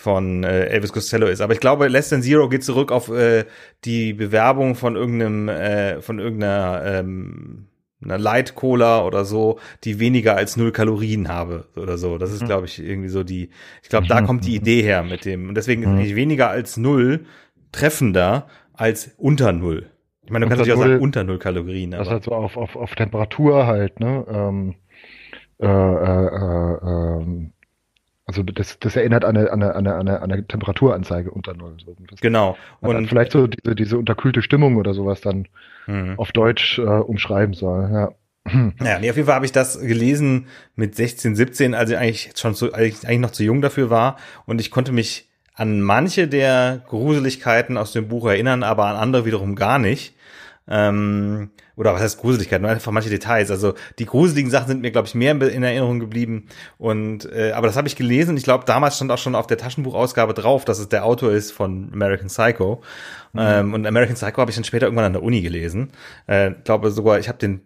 von 0.00 0.44
äh, 0.44 0.64
Elvis 0.66 0.92
Costello 0.92 1.26
ist. 1.26 1.42
Aber 1.42 1.52
ich 1.52 1.60
glaube, 1.60 1.88
Less 1.88 2.08
Than 2.08 2.22
Zero 2.22 2.48
geht 2.48 2.64
zurück 2.64 2.90
auf 2.90 3.10
äh, 3.10 3.44
die 3.84 4.14
Bewerbung 4.14 4.74
von 4.74 4.96
irgendeinem, 4.96 5.48
äh, 5.50 6.00
von 6.00 6.18
irgendeiner 6.18 6.82
ähm, 6.86 7.66
einer 8.02 8.16
Light 8.16 8.54
Cola 8.54 9.04
oder 9.04 9.26
so, 9.26 9.58
die 9.84 10.00
weniger 10.00 10.34
als 10.34 10.56
null 10.56 10.72
Kalorien 10.72 11.28
habe 11.28 11.66
oder 11.76 11.98
so. 11.98 12.16
Das 12.16 12.32
ist, 12.32 12.40
mhm. 12.40 12.46
glaube 12.46 12.66
ich, 12.66 12.82
irgendwie 12.82 13.10
so 13.10 13.24
die. 13.24 13.50
Ich 13.82 13.90
glaube, 13.90 14.06
da 14.06 14.22
mhm. 14.22 14.26
kommt 14.26 14.46
die 14.46 14.54
Idee 14.54 14.80
her 14.80 15.02
mit 15.02 15.26
dem. 15.26 15.50
Und 15.50 15.54
deswegen 15.54 15.82
ist 15.82 15.90
nicht 15.90 16.16
weniger 16.16 16.48
als 16.48 16.78
null 16.78 17.26
treffender 17.70 18.46
als 18.72 19.12
unter 19.18 19.52
null. 19.52 19.90
Ich 20.24 20.30
meine, 20.30 20.46
du 20.46 20.48
kannst 20.48 20.60
natürlich 20.60 20.80
auch 20.80 20.86
sagen 20.86 21.02
unter 21.02 21.24
null 21.24 21.38
Kalorien. 21.38 21.90
Das 21.90 22.00
aber. 22.00 22.10
halt 22.12 22.24
so 22.24 22.32
auf, 22.32 22.56
auf, 22.56 22.74
auf 22.74 22.94
Temperatur 22.94 23.66
halt, 23.66 24.00
ne? 24.00 24.24
Ähm, 24.30 24.74
äh, 25.58 25.66
äh, 25.66 26.26
äh, 26.26 27.20
ähm, 27.20 27.52
also 28.30 28.44
das, 28.44 28.78
das 28.78 28.94
erinnert 28.94 29.24
an 29.24 29.36
eine, 29.36 29.50
an 29.50 29.60
eine, 29.60 29.74
an 29.74 29.88
eine, 29.88 30.22
an 30.22 30.30
eine 30.30 30.46
Temperaturanzeige 30.46 31.32
unter 31.32 31.52
Null. 31.52 31.76
So. 31.84 31.96
Genau. 32.20 32.56
Und 32.78 33.08
vielleicht 33.08 33.32
so 33.32 33.48
diese, 33.48 33.74
diese 33.74 33.98
unterkühlte 33.98 34.40
Stimmung 34.40 34.76
oder 34.76 34.94
sowas 34.94 35.20
dann 35.20 35.48
mhm. 35.88 36.14
auf 36.16 36.30
Deutsch 36.30 36.78
äh, 36.78 36.82
umschreiben 36.82 37.54
soll. 37.54 37.90
Ja. 37.92 38.12
Ja, 38.82 39.00
nee, 39.00 39.10
auf 39.10 39.16
jeden 39.16 39.26
Fall 39.26 39.34
habe 39.34 39.46
ich 39.46 39.52
das 39.52 39.80
gelesen 39.80 40.46
mit 40.76 40.94
16, 40.94 41.34
17, 41.34 41.74
als 41.74 41.90
ich 41.90 41.98
eigentlich 41.98 42.30
schon 42.36 42.54
zu, 42.54 42.72
eigentlich 42.72 43.18
noch 43.18 43.32
zu 43.32 43.42
jung 43.42 43.62
dafür 43.62 43.90
war. 43.90 44.16
Und 44.46 44.60
ich 44.60 44.70
konnte 44.70 44.92
mich 44.92 45.28
an 45.54 45.82
manche 45.82 46.28
der 46.28 46.82
Gruseligkeiten 46.86 47.76
aus 47.76 47.92
dem 47.92 48.06
Buch 48.06 48.28
erinnern, 48.28 48.62
aber 48.62 48.86
an 48.86 48.96
andere 48.96 49.26
wiederum 49.26 49.56
gar 49.56 49.80
nicht. 49.80 50.14
Ähm, 50.68 51.50
oder 51.80 51.94
was 51.94 52.02
heißt 52.02 52.20
Gruseligkeit, 52.20 52.60
nur 52.60 52.70
einfach 52.70 52.92
manche 52.92 53.08
Details. 53.08 53.50
Also 53.50 53.72
die 53.98 54.04
gruseligen 54.04 54.50
Sachen 54.50 54.68
sind 54.68 54.82
mir, 54.82 54.90
glaube 54.90 55.08
ich, 55.08 55.14
mehr 55.14 55.32
in 55.32 55.62
Erinnerung 55.62 55.98
geblieben. 55.98 56.44
Und 56.76 57.24
äh, 57.32 57.52
aber 57.52 57.68
das 57.68 57.76
habe 57.76 57.88
ich 57.88 57.96
gelesen. 57.96 58.36
Ich 58.36 58.42
glaube, 58.44 58.66
damals 58.66 58.96
stand 58.96 59.10
auch 59.10 59.16
schon 59.16 59.34
auf 59.34 59.46
der 59.46 59.56
Taschenbuchausgabe 59.56 60.34
drauf, 60.34 60.66
dass 60.66 60.78
es 60.78 60.90
der 60.90 61.06
Autor 61.06 61.32
ist 61.32 61.52
von 61.52 61.88
American 61.94 62.26
Psycho. 62.26 62.82
Mhm. 63.32 63.40
Ähm, 63.40 63.74
und 63.74 63.86
American 63.86 64.14
Psycho 64.14 64.42
habe 64.42 64.50
ich 64.50 64.56
dann 64.56 64.64
später 64.64 64.84
irgendwann 64.84 65.06
an 65.06 65.14
der 65.14 65.22
Uni 65.22 65.40
gelesen. 65.40 65.88
Äh, 66.26 66.50
glaube 66.64 66.90
sogar, 66.90 67.18
ich 67.18 67.28
habe 67.28 67.38
den 67.38 67.62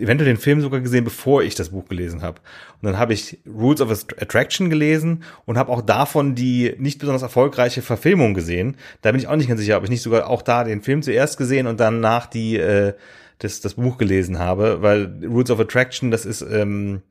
eventuell 0.00 0.30
den 0.30 0.40
Film 0.40 0.62
sogar 0.62 0.80
gesehen, 0.80 1.04
bevor 1.04 1.42
ich 1.42 1.54
das 1.54 1.68
Buch 1.68 1.86
gelesen 1.86 2.22
habe. 2.22 2.40
Und 2.80 2.86
dann 2.86 2.98
habe 2.98 3.12
ich 3.12 3.40
Rules 3.46 3.82
of 3.82 3.90
Attraction 3.90 4.70
gelesen 4.70 5.22
und 5.44 5.58
habe 5.58 5.70
auch 5.70 5.82
davon 5.82 6.34
die 6.34 6.74
nicht 6.78 6.98
besonders 6.98 7.20
erfolgreiche 7.20 7.82
Verfilmung 7.82 8.32
gesehen. 8.32 8.78
Da 9.02 9.12
bin 9.12 9.20
ich 9.20 9.28
auch 9.28 9.36
nicht 9.36 9.48
ganz 9.48 9.60
sicher, 9.60 9.76
ob 9.76 9.84
ich 9.84 9.90
nicht 9.90 10.00
sogar 10.00 10.30
auch 10.30 10.40
da 10.40 10.64
den 10.64 10.80
Film 10.80 11.02
zuerst 11.02 11.36
gesehen 11.36 11.66
und 11.66 11.78
dann 11.78 12.00
nach 12.00 12.24
die 12.24 12.56
äh, 12.56 12.94
das, 13.40 13.60
das 13.60 13.74
Buch 13.74 13.98
gelesen 13.98 14.38
habe, 14.38 14.82
weil 14.82 15.24
Rules 15.24 15.50
of 15.50 15.60
Attraction, 15.60 16.10
das 16.10 16.24
ist 16.24 16.42
ähm, 16.42 17.02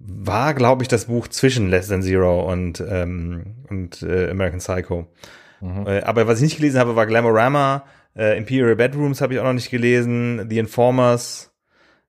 war, 0.00 0.54
glaube 0.54 0.82
ich, 0.82 0.88
das 0.88 1.06
Buch 1.06 1.28
zwischen 1.28 1.68
Less 1.68 1.88
Than 1.88 2.02
Zero 2.02 2.50
und 2.50 2.82
ähm, 2.88 3.56
und 3.68 4.02
äh, 4.02 4.30
American 4.30 4.60
Psycho. 4.60 5.06
Mhm. 5.60 5.86
Äh, 5.86 6.00
aber 6.02 6.26
was 6.26 6.38
ich 6.38 6.44
nicht 6.44 6.56
gelesen 6.58 6.78
habe, 6.78 6.96
war 6.96 7.06
Glamorama, 7.06 7.84
äh, 8.16 8.38
Imperial 8.38 8.76
Bedrooms 8.76 9.20
habe 9.20 9.34
ich 9.34 9.40
auch 9.40 9.44
noch 9.44 9.52
nicht 9.52 9.70
gelesen, 9.70 10.46
The 10.48 10.58
Informers, 10.58 11.52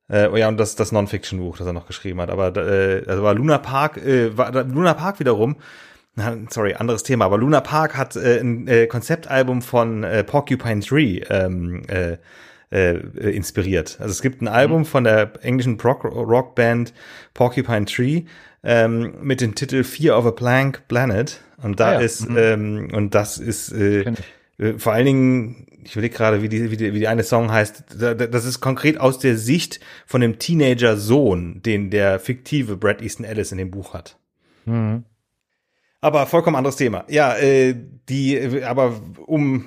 äh, 0.07 0.27
oh 0.27 0.35
ja, 0.35 0.47
und 0.47 0.57
das, 0.57 0.75
das 0.75 0.91
Non-Fiction-Buch, 0.91 1.57
das 1.57 1.67
er 1.67 1.73
noch 1.73 1.87
geschrieben 1.87 2.21
hat. 2.21 2.29
Aber 2.29 2.55
äh, 2.55 3.03
also 3.07 3.23
war 3.23 3.33
Luna 3.33 3.57
Park, 3.57 3.97
äh, 3.97 4.37
war 4.37 4.51
Luna 4.63 4.93
Park 4.93 5.19
wiederum, 5.19 5.57
sorry, 6.49 6.73
anderes 6.73 7.03
Thema, 7.03 7.25
aber 7.25 7.37
Luna 7.37 7.61
Park 7.61 7.97
hat 7.97 8.15
äh, 8.15 8.39
ein 8.39 8.67
äh, 8.67 8.87
Konzeptalbum 8.87 9.61
von 9.61 10.03
äh, 10.03 10.23
Porcupine 10.23 10.81
Tree 10.81 11.21
ähm, 11.29 11.83
äh, 11.87 12.17
äh, 12.71 12.95
inspiriert. 13.31 13.97
Also 13.99 14.11
es 14.11 14.21
gibt 14.21 14.41
ein 14.41 14.47
Album 14.47 14.79
mhm. 14.79 14.85
von 14.85 15.03
der 15.03 15.31
englischen 15.41 15.79
Rockband 15.79 16.93
Porcupine 17.33 17.85
Tree 17.85 18.23
ähm, 18.63 19.13
mit 19.21 19.41
dem 19.41 19.55
Titel 19.55 19.83
Fear 19.83 20.17
of 20.17 20.25
a 20.25 20.31
Blank 20.31 20.87
Planet. 20.87 21.41
Und 21.61 21.79
da 21.79 21.89
ah 21.89 21.93
ja. 21.93 21.99
ist, 21.99 22.29
mhm. 22.29 22.37
ähm, 22.37 22.87
und 22.93 23.15
das 23.15 23.37
ist 23.37 23.71
äh, 23.71 24.13
äh, 24.59 24.77
vor 24.77 24.93
allen 24.93 25.05
Dingen, 25.05 25.67
ich 25.83 25.93
überlege 25.93 26.15
gerade, 26.15 26.41
wie 26.41 26.49
die, 26.49 26.71
wie, 26.71 26.77
die, 26.77 26.93
wie 26.93 26.99
die 26.99 27.07
eine 27.07 27.23
Song 27.23 27.51
heißt, 27.51 27.85
das 27.97 28.45
ist 28.45 28.59
konkret 28.59 28.99
aus 28.99 29.19
der 29.19 29.37
Sicht 29.37 29.79
von 30.05 30.21
dem 30.21 30.37
Teenager-Sohn, 30.37 31.61
den 31.63 31.89
der 31.89 32.19
fiktive 32.19 32.77
Brad 32.77 33.01
Easton 33.01 33.25
Ellis 33.25 33.51
in 33.51 33.57
dem 33.57 33.71
Buch 33.71 33.93
hat. 33.93 34.17
Mhm. 34.65 35.03
Aber 36.01 36.25
vollkommen 36.27 36.55
anderes 36.55 36.77
Thema. 36.77 37.03
Ja, 37.09 37.35
äh, 37.37 37.75
die, 38.07 38.63
aber 38.63 39.01
um, 39.25 39.65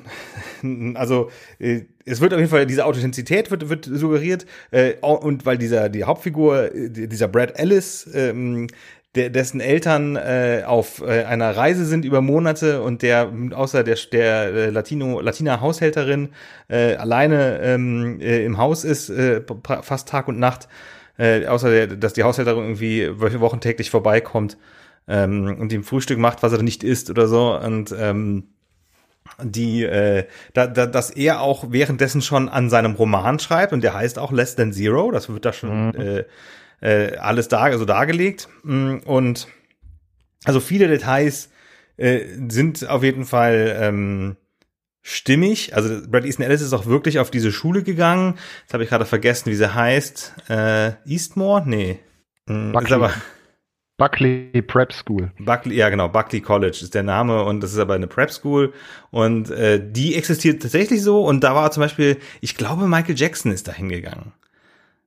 also 0.95 1.31
äh, 1.59 1.83
es 2.07 2.21
wird 2.21 2.33
auf 2.33 2.39
jeden 2.39 2.51
Fall 2.51 2.67
diese 2.67 2.87
Authentizität 2.87 3.51
wird, 3.51 3.69
wird 3.69 3.85
suggeriert 3.85 4.47
äh, 4.71 4.95
und 5.01 5.45
weil 5.45 5.59
dieser 5.59 5.91
die 5.91 6.05
Hauptfigur 6.05 6.71
dieser 6.71 7.29
Brad 7.29 7.59
Ellis 7.59 8.09
ähm, 8.15 8.69
dessen 9.15 9.61
Eltern 9.61 10.17
äh, 10.17 10.63
auf 10.65 11.03
äh, 11.03 11.25
einer 11.25 11.55
Reise 11.55 11.85
sind 11.85 12.07
über 12.07 12.23
Monate 12.23 12.81
und 12.81 13.03
der 13.03 13.31
außer 13.53 13.85
der, 13.85 13.99
der 14.11 14.45
äh, 14.45 14.71
Latino, 14.71 15.21
Latina 15.21 15.61
Haushälterin 15.61 16.31
äh, 16.69 16.95
alleine 16.95 17.61
ähm, 17.61 18.21
äh, 18.23 18.43
im 18.43 18.57
Haus 18.57 18.85
ist, 18.85 19.11
äh, 19.11 19.43
fast 19.83 20.09
Tag 20.09 20.29
und 20.29 20.39
Nacht, 20.39 20.67
äh, 21.19 21.45
außer 21.47 21.71
der, 21.71 21.87
dass 21.89 22.15
die 22.15 22.23
Haushälterin 22.23 22.63
irgendwie 22.63 23.11
wochentäglich 23.19 23.91
vorbeikommt 23.91 24.57
ähm, 25.09 25.57
und 25.59 25.73
ihm 25.73 25.85
Frühstück 25.85 26.19
macht, 26.19 26.43
was 26.43 26.53
er 26.53 26.63
nicht 26.63 26.85
isst 26.85 27.11
oder 27.11 27.29
so 27.29 27.57
und 27.59 27.95
ähm, 27.99 28.45
die, 29.43 29.85
äh, 29.85 30.27
da, 30.53 30.67
da, 30.67 30.87
dass 30.87 31.11
er 31.11 31.41
auch 31.41 31.67
währenddessen 31.71 32.23
schon 32.23 32.49
an 32.49 32.71
seinem 32.71 32.95
Roman 32.95 33.39
schreibt 33.39 33.73
und 33.73 33.83
der 33.83 33.95
heißt 33.95 34.19
auch 34.19 34.33
Less 34.33 34.57
Than 34.57 34.73
Zero, 34.73 35.11
das 35.11 35.29
wird 35.29 35.45
da 35.45 35.53
schon 35.53 35.89
mhm. 35.89 36.01
äh, 36.01 36.25
äh, 36.83 37.17
alles 37.17 37.49
da, 37.49 37.63
also 37.63 37.85
dargelegt. 37.85 38.49
Mm, 38.65 38.99
und 39.05 39.49
also 40.45 40.61
viele 40.61 40.89
Details 40.89 41.51
äh, 41.97 42.21
sind 42.49 42.89
auf 42.89 43.03
jeden 43.03 43.25
Fall 43.25 43.77
ähm, 43.81 44.37
stimmig. 45.01 45.75
Also 45.75 46.01
Brad 46.09 46.25
Easton 46.25 46.45
Ellis 46.45 46.61
ist 46.61 46.73
auch 46.73 46.87
wirklich 46.87 47.19
auf 47.19 47.31
diese 47.31 47.53
Schule 47.53 47.83
gegangen. 47.83 48.39
Jetzt 48.63 48.75
habe 48.75 48.83
ich 48.83 48.91
gerade 48.91 49.07
vergessen, 49.07 49.51
wie 49.51 49.55
sie 49.55 49.73
heißt. 49.73 50.35
Äh, 50.49 50.93
Eastmore? 51.07 51.63
Nee. 51.65 52.01
Mm, 52.47 52.73
Buckley. 52.73 52.89
Ist 52.89 52.93
aber 52.93 53.15
Buckley 54.03 54.63
Prep 54.63 54.93
School. 54.93 55.31
Buckley, 55.39 55.77
ja 55.77 55.89
genau, 55.89 56.09
Buckley 56.09 56.41
College 56.41 56.81
ist 56.83 56.93
der 56.93 57.05
Name 57.05 57.45
und 57.45 57.63
das 57.63 57.73
ist 57.73 57.79
aber 57.79 57.95
eine 57.95 58.09
Prep 58.09 58.33
School 58.33 58.73
und 59.13 59.49
äh, 59.53 59.81
die 59.81 60.17
existiert 60.17 60.61
tatsächlich 60.61 61.03
so 61.03 61.25
und 61.25 61.45
da 61.45 61.55
war 61.55 61.71
zum 61.71 61.83
Beispiel, 61.83 62.17
ich 62.41 62.57
glaube 62.57 62.89
Michael 62.89 63.15
Jackson 63.17 63.53
ist 63.53 63.69
da 63.69 63.73
hingegangen. 63.73 64.33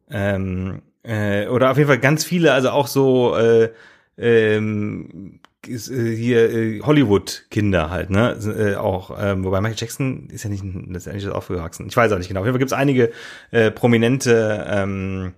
Ähm, 0.10 0.82
äh, 1.04 1.46
oder 1.48 1.72
auf 1.72 1.78
jeden 1.78 1.90
Fall 1.90 2.00
ganz 2.00 2.24
viele, 2.24 2.54
also 2.54 2.70
auch 2.70 2.88
so 2.88 3.36
äh, 3.36 3.72
ähm, 4.18 5.42
äh, 5.68 5.76
hier 6.16 6.50
äh, 6.50 6.80
Hollywood-Kinder 6.80 7.90
halt, 7.90 8.12
ne? 8.12 8.38
Äh, 8.58 8.76
auch, 8.78 9.14
ähm, 9.20 9.44
wobei 9.44 9.60
Michael 9.60 9.78
Jackson 9.78 10.30
ist 10.30 10.46
ja 10.46 10.50
nicht 10.50 10.64
letztendlich 10.88 11.28
aufgewachsen. 11.28 11.88
Ich 11.90 11.98
weiß 11.98 12.14
auch 12.14 12.18
nicht 12.18 12.30
genau. 12.30 12.40
Auf 12.40 12.46
jeden 12.46 12.54
Fall 12.54 12.60
gibt 12.60 12.72
es 12.72 12.78
einige 12.78 13.12
äh, 13.52 13.72
prominente, 13.72 14.66
ähm, 14.70 15.34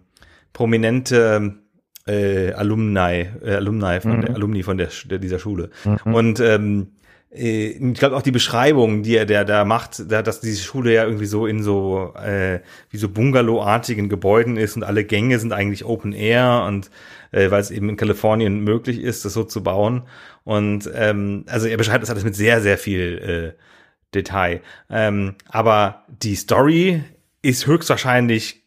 prominente 0.54 1.58
äh, 2.08 2.52
Alumni, 2.54 3.28
äh, 3.43 3.56
Alumni 3.56 4.00
von 4.02 4.17
mhm. 4.17 4.22
der 4.22 4.36
Alumni 4.36 4.63
von 4.63 4.78
der, 4.78 4.89
der 5.06 5.20
dieser 5.20 5.39
Schule. 5.39 5.70
Mhm. 5.84 6.13
Und 6.13 6.39
ähm, 6.39 6.88
äh, 7.32 7.67
ich 7.70 7.93
glaube 7.96 8.15
auch 8.15 8.22
die 8.22 8.32
Beschreibung, 8.32 9.04
die 9.04 9.15
er 9.15 9.26
der 9.26 9.46
da 9.46 9.65
macht, 9.65 10.12
da, 10.12 10.22
dass 10.22 10.41
diese 10.41 10.63
Schule 10.63 10.93
ja 10.93 11.04
irgendwie 11.04 11.26
so 11.26 11.46
in 11.46 11.63
so 11.63 12.13
äh, 12.15 12.60
wie 12.89 12.98
so 12.98 13.10
Bungalow-artigen 13.10 14.10
Gebäuden 14.10 14.58
ist 14.58 14.76
und 14.76 14.84
alle 14.84 15.04
Gänge 15.04 15.39
sind 15.39 15.54
eigentlich 15.54 15.86
Open 15.86 16.13
Air 16.13 16.63
und 16.67 16.89
äh, 17.32 17.52
weil 17.52 17.62
es 17.62 17.72
eben 17.72 17.89
in 17.89 17.98
Kalifornien 17.98 18.63
möglich 18.63 19.00
ist, 19.00 19.26
das 19.26 19.34
so 19.34 19.43
zu 19.43 19.63
bauen. 19.63 20.04
Und 20.43 20.89
ähm, 20.93 21.43
also 21.48 21.67
er 21.67 21.78
beschreibt 21.78 22.04
das 22.04 22.10
alles 22.10 22.24
mit 22.24 22.36
sehr 22.36 22.62
sehr 22.62 22.78
viel 22.78 23.54
äh, 23.56 23.62
Detail. 24.13 24.62
Ähm, 24.89 25.36
aber 25.50 26.06
die 26.08 26.36
Story 26.36 27.04
ist 27.41 27.67
höchstwahrscheinlich 27.67 28.63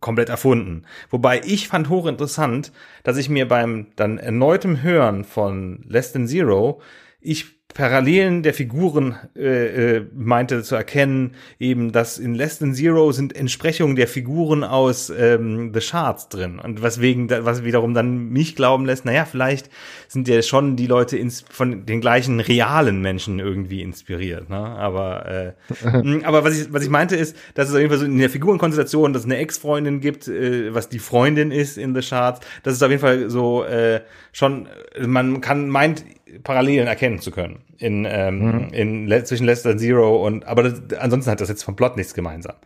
komplett 0.00 0.28
erfunden. 0.28 0.84
Wobei 1.10 1.40
ich 1.44 1.68
fand 1.68 1.88
hochinteressant, 1.88 2.72
dass 3.02 3.16
ich 3.16 3.28
mir 3.28 3.46
beim 3.46 3.88
dann 3.96 4.18
erneutem 4.18 4.82
Hören 4.82 5.24
von 5.24 5.84
Less 5.88 6.12
Than 6.12 6.26
Zero 6.26 6.80
ich 7.20 7.59
Parallelen 7.74 8.42
der 8.42 8.52
Figuren 8.52 9.16
äh, 9.36 9.96
äh, 9.96 10.06
meinte 10.14 10.62
zu 10.62 10.74
erkennen, 10.74 11.32
eben, 11.58 11.92
dass 11.92 12.18
in 12.18 12.34
Less 12.34 12.58
Than 12.58 12.74
Zero 12.74 13.12
sind 13.12 13.34
Entsprechungen 13.34 13.96
der 13.96 14.08
Figuren 14.08 14.64
aus 14.64 15.10
ähm, 15.10 15.72
The 15.72 15.80
Shards 15.80 16.28
drin. 16.28 16.58
Und 16.58 16.82
was 16.82 17.00
wegen, 17.00 17.30
was 17.30 17.64
wiederum 17.64 17.94
dann 17.94 18.30
mich 18.30 18.56
glauben 18.56 18.86
lässt, 18.86 19.04
naja, 19.04 19.24
vielleicht 19.24 19.70
sind 20.08 20.26
ja 20.26 20.42
schon 20.42 20.76
die 20.76 20.86
Leute 20.86 21.16
ins, 21.16 21.44
von 21.48 21.86
den 21.86 22.00
gleichen 22.00 22.40
realen 22.40 23.02
Menschen 23.02 23.38
irgendwie 23.38 23.82
inspiriert. 23.82 24.50
Ne? 24.50 24.56
Aber, 24.56 25.26
äh, 25.26 25.52
aber 26.24 26.44
was 26.44 26.58
ich, 26.60 26.72
was 26.72 26.82
ich 26.82 26.90
meinte 26.90 27.16
ist, 27.16 27.36
dass 27.54 27.68
es 27.68 27.74
auf 27.74 27.80
jeden 27.80 27.90
Fall 27.90 27.98
so 27.98 28.06
in 28.06 28.18
der 28.18 28.30
Figurenkonstellation, 28.30 29.12
dass 29.12 29.22
es 29.22 29.26
eine 29.26 29.36
Ex-Freundin 29.36 30.00
gibt, 30.00 30.26
äh, 30.26 30.74
was 30.74 30.88
die 30.88 30.98
Freundin 30.98 31.52
ist 31.52 31.78
in 31.78 31.94
The 31.94 32.02
Shards, 32.02 32.40
das 32.62 32.74
ist 32.74 32.82
auf 32.82 32.90
jeden 32.90 33.00
Fall 33.00 33.30
so 33.30 33.64
äh, 33.64 34.00
schon, 34.32 34.68
man 34.98 35.40
kann 35.40 35.68
meint, 35.68 36.04
Parallelen 36.42 36.86
erkennen 36.86 37.20
zu 37.20 37.30
können 37.30 37.62
in, 37.78 38.06
ähm, 38.08 38.66
mhm. 38.68 38.68
in 38.72 39.24
zwischen 39.24 39.46
Less 39.46 39.62
Than 39.62 39.78
Zero 39.78 40.24
und 40.24 40.46
aber 40.46 40.64
das, 40.64 40.98
ansonsten 40.98 41.30
hat 41.30 41.40
das 41.40 41.48
jetzt 41.48 41.64
vom 41.64 41.76
Plot 41.76 41.96
nichts 41.96 42.14
gemeinsam. 42.14 42.56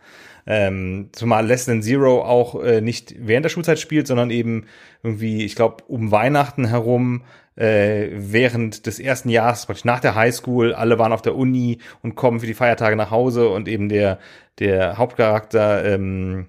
Ähm, 0.47 1.09
zumal 1.11 1.45
Less 1.45 1.65
Than 1.65 1.81
Zero 1.81 2.23
auch 2.23 2.61
äh, 2.63 2.81
nicht 2.81 3.15
während 3.17 3.45
der 3.45 3.49
Schulzeit 3.49 3.79
spielt, 3.79 4.07
sondern 4.07 4.29
eben 4.29 4.65
irgendwie, 5.01 5.43
ich 5.43 5.55
glaube, 5.55 5.83
um 5.87 6.11
Weihnachten 6.11 6.65
herum, 6.65 7.23
äh, 7.55 8.09
während 8.11 8.85
des 8.85 8.99
ersten 8.99 9.29
Jahres, 9.29 9.65
praktisch 9.65 9.85
nach 9.85 9.99
der 9.99 10.15
Highschool, 10.15 10.73
alle 10.73 10.99
waren 10.99 11.13
auf 11.13 11.21
der 11.21 11.35
Uni 11.35 11.79
und 12.03 12.15
kommen 12.15 12.39
für 12.39 12.47
die 12.47 12.53
Feiertage 12.53 12.95
nach 12.95 13.11
Hause 13.11 13.49
und 13.49 13.67
eben 13.67 13.89
der, 13.89 14.19
der 14.59 14.97
Hauptcharakter, 14.97 15.85
ähm, 15.85 16.47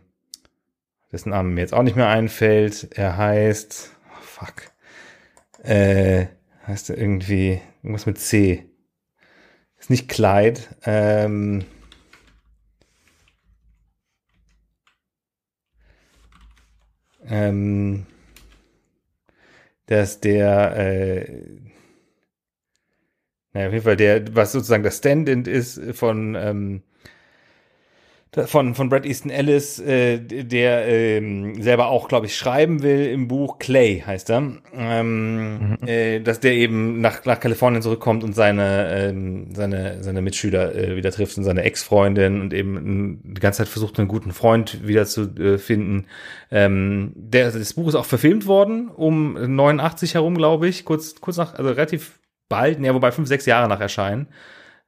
dessen 1.13 1.31
Name 1.31 1.51
mir 1.51 1.61
jetzt 1.61 1.75
auch 1.75 1.85
nicht 1.85 1.97
mehr 1.97 2.09
einfällt, 2.09 2.89
er 2.95 3.17
heißt, 3.17 3.93
oh, 4.11 4.21
fuck, 4.21 4.55
äh, 5.63 6.27
heißt 6.67 6.91
er 6.91 6.99
irgendwie 6.99 7.61
irgendwas 7.83 8.07
mit 8.07 8.19
C. 8.19 8.65
Ist 9.79 9.91
nicht 9.91 10.09
Clyde. 10.09 10.61
Ähm, 10.85 11.65
ähm, 17.29 18.07
dass 19.87 20.21
der, 20.21 20.77
äh, 20.77 21.43
naja, 23.53 23.69
auf 23.69 23.73
jeden 23.73 23.85
Fall 23.85 23.97
der, 23.97 24.35
was 24.35 24.53
sozusagen 24.53 24.83
das 24.83 24.99
Stand-in 24.99 25.45
ist 25.45 25.81
von, 25.93 26.35
ähm, 26.35 26.83
von, 28.45 28.75
von 28.75 28.89
Brad 28.91 29.07
Easton 29.07 29.31
Ellis, 29.31 29.79
äh, 29.79 30.19
der 30.19 30.87
ähm, 30.87 31.63
selber 31.63 31.87
auch, 31.89 32.07
glaube 32.07 32.27
ich, 32.27 32.37
schreiben 32.37 32.83
will 32.83 33.07
im 33.07 33.29
Buch. 33.29 33.59
Clay 33.59 34.03
heißt 34.07 34.31
er. 34.31 34.53
Ähm, 34.75 35.71
mhm. 35.71 35.79
äh, 35.87 36.21
dass 36.21 36.41
der 36.41 36.53
eben 36.53 37.01
nach, 37.01 37.25
nach 37.25 37.41
Kalifornien 37.41 37.81
zurückkommt 37.81 38.23
und 38.25 38.35
seine, 38.35 38.91
ähm, 38.91 39.55
seine, 39.55 40.03
seine 40.03 40.21
Mitschüler 40.21 40.75
äh, 40.75 40.97
wieder 40.97 41.11
trifft 41.11 41.39
und 41.39 41.45
seine 41.45 41.63
Ex-Freundin 41.63 42.43
und 42.43 42.53
eben 42.53 43.23
die 43.25 43.41
ganze 43.41 43.59
Zeit 43.59 43.69
versucht, 43.69 43.99
einen 43.99 44.09
guten 44.09 44.33
Freund 44.33 44.87
wieder 44.87 45.07
zu 45.07 45.23
äh, 45.37 45.57
finden. 45.57 46.07
Ähm, 46.51 47.13
der, 47.17 47.51
das 47.51 47.73
Buch 47.73 47.89
ist 47.89 47.95
auch 47.95 48.05
verfilmt 48.05 48.47
worden, 48.47 48.89
um 48.89 49.33
89 49.33 50.15
herum, 50.15 50.37
glaube 50.37 50.69
ich, 50.69 50.85
kurz, 50.85 51.21
kurz 51.21 51.39
nach, 51.39 51.55
also 51.55 51.71
relativ 51.71 52.19
bald, 52.49 52.81
ja, 52.81 52.95
wobei 52.95 53.13
fünf, 53.13 53.29
sechs 53.29 53.47
Jahre 53.47 53.69
nach 53.69 53.81
Erscheinen. 53.81 54.29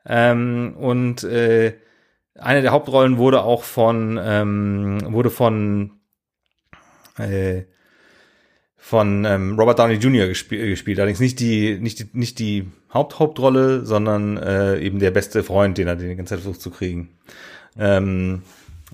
Ähm, 0.07 0.75
und 0.79 1.25
äh, 1.25 1.75
eine 2.39 2.63
der 2.63 2.73
Hauptrollen 2.73 3.19
wurde 3.19 3.43
auch 3.43 3.63
von, 3.63 4.19
ähm, 4.23 4.99
wurde 5.13 5.31
von, 5.31 5.93
äh, 7.19 7.63
von 8.77 9.25
ähm, 9.25 9.59
Robert 9.59 9.79
Downey 9.79 9.95
Jr. 9.95 10.29
Gespiel, 10.29 10.69
gespielt. 10.69 10.99
Allerdings 10.99 11.21
nicht 11.21 11.41
die, 11.41 11.79
nicht 11.79 11.99
die, 11.99 12.09
nicht 12.13 12.39
die 12.39 12.71
Haupthauptrolle, 12.93 13.85
sondern 13.85 14.37
äh, 14.39 14.79
eben 14.79 14.99
der 14.99 15.11
beste 15.11 15.43
Freund, 15.43 15.77
den 15.79 15.89
er 15.89 15.97
die 15.97 16.15
ganze 16.15 16.35
Zeit 16.35 16.43
versucht 16.43 16.63
zu 16.63 16.71
kriegen. 16.71 17.11
Ähm, 17.79 18.43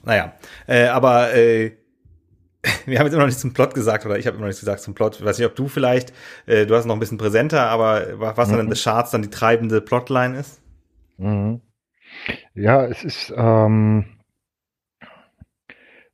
naja, 0.04 0.32
äh, 0.66 0.86
aber 0.86 1.34
äh, 1.34 1.72
wir 2.86 2.98
haben 2.98 3.06
jetzt 3.06 3.14
immer 3.14 3.22
noch 3.22 3.26
nichts 3.26 3.40
zum 3.40 3.52
Plot 3.52 3.74
gesagt, 3.74 4.06
oder 4.06 4.18
ich 4.18 4.26
habe 4.26 4.36
immer 4.36 4.46
noch 4.46 4.48
nichts 4.48 4.60
gesagt 4.60 4.80
zum 4.80 4.94
Plot. 4.94 5.16
Ich 5.16 5.24
weiß 5.24 5.38
nicht, 5.38 5.46
ob 5.46 5.54
du 5.54 5.68
vielleicht, 5.68 6.12
äh, 6.46 6.66
du 6.66 6.74
hast 6.74 6.86
noch 6.86 6.94
ein 6.94 7.00
bisschen 7.00 7.18
präsenter, 7.18 7.68
aber 7.68 8.18
was 8.18 8.48
mhm. 8.48 8.52
dann 8.52 8.66
in 8.66 8.74
The 8.74 8.82
Charts 8.82 9.10
dann 9.10 9.22
die 9.22 9.30
treibende 9.30 9.80
Plotline 9.80 10.38
ist? 10.38 10.60
Mhm. 11.18 11.60
Ja, 12.54 12.84
es 12.86 13.04
ist, 13.04 13.32
ähm, 13.36 14.06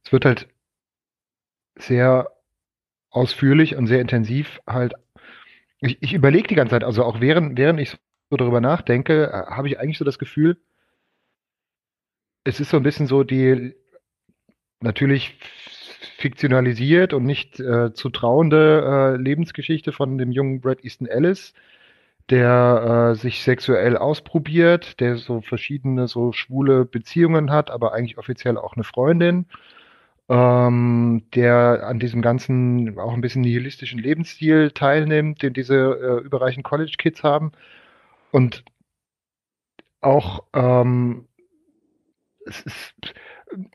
es 0.05 0.13
wird 0.13 0.25
halt 0.25 0.49
sehr 1.77 2.31
ausführlich 3.11 3.77
und 3.77 3.87
sehr 3.87 4.01
intensiv 4.01 4.61
halt. 4.67 4.95
Ich, 5.81 6.03
ich 6.03 6.13
überlege 6.13 6.49
die 6.49 6.55
ganze 6.55 6.73
Zeit, 6.73 6.85
also 6.85 7.05
auch 7.05 7.21
während, 7.21 7.59
während 7.59 7.81
ich 7.81 7.91
so 8.31 8.37
darüber 8.37 8.61
nachdenke, 8.61 9.29
äh, 9.29 9.51
habe 9.55 9.69
ich 9.69 9.79
eigentlich 9.79 9.99
so 9.99 10.05
das 10.05 10.19
Gefühl, 10.19 10.59
es 12.45 12.61
ist 12.61 12.71
so 12.71 12.77
ein 12.77 12.83
bisschen 12.83 13.07
so 13.07 13.23
die 13.23 13.75
natürlich 14.81 15.39
fiktionalisiert 16.17 17.13
und 17.13 17.25
nicht 17.25 17.61
äh, 17.61 17.93
zu 17.93 18.11
trauende 18.11 19.17
äh, 19.17 19.23
Lebensgeschichte 19.23 19.93
von 19.93 20.19
dem 20.19 20.33
jungen 20.33 20.61
Brad 20.61 20.85
Easton 20.85 21.07
Ellis, 21.07 21.55
der 22.31 23.13
äh, 23.13 23.15
sich 23.17 23.43
sexuell 23.43 23.97
ausprobiert, 23.97 25.01
der 25.01 25.17
so 25.17 25.41
verschiedene 25.41 26.07
so 26.09 26.33
schwule 26.33 26.85
Beziehungen 26.85 27.51
hat, 27.51 27.71
aber 27.71 27.93
eigentlich 27.93 28.19
offiziell 28.19 28.57
auch 28.57 28.75
eine 28.75 28.85
Freundin, 28.85 29.47
ähm, 30.29 31.25
der 31.35 31.87
an 31.87 31.99
diesem 31.99 32.23
ganzen 32.23 32.99
auch 32.99 33.13
ein 33.13 33.21
bisschen 33.21 33.43
nihilistischen 33.43 33.99
Lebensstil 33.99 34.71
teilnimmt, 34.71 35.43
den 35.43 35.53
diese 35.55 35.75
äh, 35.77 36.25
überreichen 36.25 36.63
College 36.63 36.95
Kids 36.99 37.25
haben. 37.25 37.53
Und 38.31 38.65
auch 40.01 40.45
ähm, 40.55 41.27
es 42.47 42.63
ist, 42.63 42.95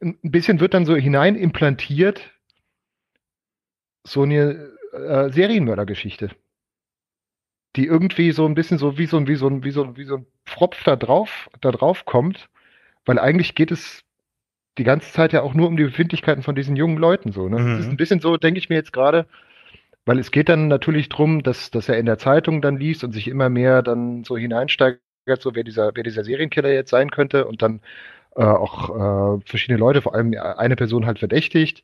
ein 0.02 0.18
bisschen 0.24 0.62
wird 0.62 0.74
dann 0.74 0.86
so 0.86 0.96
hinein 0.96 1.36
implantiert 1.36 2.32
so 4.06 4.24
eine 4.24 4.72
äh, 4.94 5.30
Serienmördergeschichte 5.30 6.32
die 7.76 7.86
irgendwie 7.86 8.32
so 8.32 8.46
ein 8.46 8.56
bisschen 8.56 8.78
so 8.78 8.98
wie 8.98 9.06
so 9.06 9.18
ein, 9.18 9.28
wie 9.28 9.36
so 9.36 9.48
ein, 9.48 9.64
wie 9.64 9.72
so 9.72 9.84
ein, 9.84 9.98
wie 9.98 10.06
so 10.06 10.18
ein 10.18 10.26
Pfropf 10.46 10.84
da 10.84 10.96
drauf, 10.96 11.50
da 11.62 11.72
drauf 11.72 12.06
kommt, 12.06 12.50
weil 13.06 13.20
eigentlich 13.20 13.56
geht 13.56 13.72
es 13.72 14.04
die 14.78 14.84
ganze 14.84 15.12
Zeit 15.12 15.34
ja 15.34 15.42
auch 15.42 15.54
nur 15.54 15.68
um 15.68 15.78
die 15.78 15.84
Befindlichkeiten 15.86 16.44
von 16.44 16.56
diesen 16.56 16.76
jungen 16.76 16.98
Leuten 16.98 17.32
so. 17.32 17.48
Ne? 17.48 17.60
Mhm. 17.60 17.70
Das 17.72 17.80
ist 17.86 17.90
ein 17.92 17.98
bisschen 17.98 18.20
so, 18.20 18.38
denke 18.38 18.58
ich 18.60 18.70
mir 18.70 18.76
jetzt 18.76 18.94
gerade, 18.94 19.26
weil 20.06 20.20
es 20.20 20.32
geht 20.32 20.50
dann 20.50 20.68
natürlich 20.68 21.10
drum, 21.10 21.44
dass, 21.44 21.72
dass 21.72 21.90
er 21.90 21.98
in 21.98 22.06
der 22.06 22.18
Zeitung 22.18 22.62
dann 22.62 22.78
liest 22.78 23.04
und 23.04 23.12
sich 23.12 23.28
immer 23.28 23.50
mehr 23.50 23.82
dann 23.82 24.24
so 24.24 24.38
hineinsteigert, 24.38 25.00
so 25.40 25.56
wer 25.56 25.64
dieser, 25.64 25.92
wer 25.96 26.04
dieser 26.04 26.24
Serienkiller 26.24 26.72
jetzt 26.72 26.92
sein 26.92 27.10
könnte 27.10 27.46
und 27.46 27.62
dann 27.62 27.82
äh, 28.36 28.44
auch 28.44 29.38
äh, 29.38 29.42
verschiedene 29.46 29.80
Leute, 29.80 30.02
vor 30.02 30.14
allem 30.14 30.34
eine 30.38 30.76
Person 30.76 31.06
halt 31.06 31.20
verdächtigt. 31.20 31.84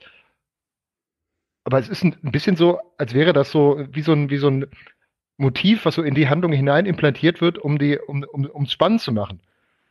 Aber 1.63 1.79
es 1.79 1.89
ist 1.89 2.03
ein, 2.03 2.15
ein 2.23 2.31
bisschen 2.31 2.55
so, 2.55 2.79
als 2.97 3.13
wäre 3.13 3.33
das 3.33 3.51
so 3.51 3.85
wie 3.91 4.01
so 4.01 4.13
ein, 4.13 4.29
wie 4.29 4.37
so 4.37 4.49
ein 4.49 4.65
Motiv, 5.41 5.85
was 5.85 5.95
so 5.95 6.03
in 6.03 6.13
die 6.13 6.29
Handlung 6.29 6.53
hinein 6.53 6.85
implantiert 6.85 7.41
wird, 7.41 7.57
um 7.57 7.77
die, 7.77 7.97
um, 7.97 8.23
um, 8.31 8.45
um 8.45 8.63
es 8.63 8.71
spannend 8.71 9.01
zu 9.01 9.11
machen. 9.11 9.41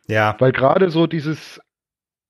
Ja. 0.06 0.36
Weil 0.38 0.52
gerade 0.52 0.90
so 0.90 1.06
dieses, 1.06 1.60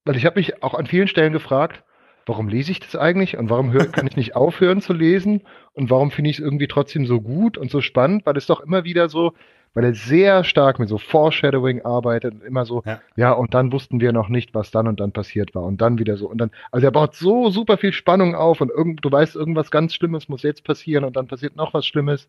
weil 0.05 0.17
ich 0.17 0.27
habe 0.27 0.39
mich 0.39 0.63
auch 0.63 0.75
an 0.75 0.87
vielen 0.87 1.09
Stellen 1.09 1.33
gefragt, 1.33 1.85
warum 2.27 2.49
lese 2.49 2.73
ich 2.73 2.81
das 2.81 2.97
eigentlich 2.97 3.37
und 3.37 3.51
warum 3.51 3.73
hör, 3.73 3.87
kann 3.87 4.07
ich 4.07 4.17
nicht 4.17 4.37
aufhören 4.37 4.81
zu 4.81 4.93
lesen 4.93 5.43
und 5.73 5.91
warum 5.91 6.11
finde 6.11 6.31
ich 6.31 6.39
es 6.39 6.45
irgendwie 6.45 6.69
trotzdem 6.69 7.07
so 7.07 7.21
gut 7.21 7.59
und 7.59 7.71
so 7.71 7.81
spannend, 7.81 8.27
weil 8.27 8.37
es 8.37 8.47
doch 8.47 8.61
immer 8.61 8.85
wieder 8.85 9.09
so, 9.09 9.33
weil 9.75 9.85
er 9.85 9.95
sehr 9.95 10.45
stark 10.45 10.79
mit 10.79 10.89
so 10.89 10.99
Foreshadowing 10.99 11.83
arbeitet 11.83 12.35
und 12.35 12.45
immer 12.45 12.65
so, 12.65 12.83
ja. 12.85 13.01
ja, 13.17 13.33
und 13.33 13.55
dann 13.55 13.73
wussten 13.73 14.01
wir 14.01 14.13
noch 14.13 14.29
nicht, 14.29 14.55
was 14.55 14.71
dann 14.71 14.89
und 14.89 15.01
dann 15.01 15.13
passiert 15.13 15.55
war 15.55 15.63
und 15.63 15.81
dann 15.81 15.99
wieder 15.99 16.17
so 16.17 16.29
und 16.29 16.39
dann, 16.39 16.51
also 16.73 16.87
er 16.87 16.91
baut 16.91 17.15
so 17.15 17.51
super 17.51 17.77
viel 17.77 17.93
Spannung 17.93 18.35
auf 18.35 18.61
und 18.61 18.71
irgend, 18.71 19.05
du 19.05 19.11
weißt, 19.11 19.37
irgendwas 19.37 19.71
ganz 19.71 19.95
Schlimmes 19.95 20.29
muss 20.29 20.43
jetzt 20.43 20.65
passieren 20.65 21.05
und 21.05 21.17
dann 21.17 21.27
passiert 21.27 21.57
noch 21.57 21.75
was 21.75 21.87
Schlimmes. 21.87 22.29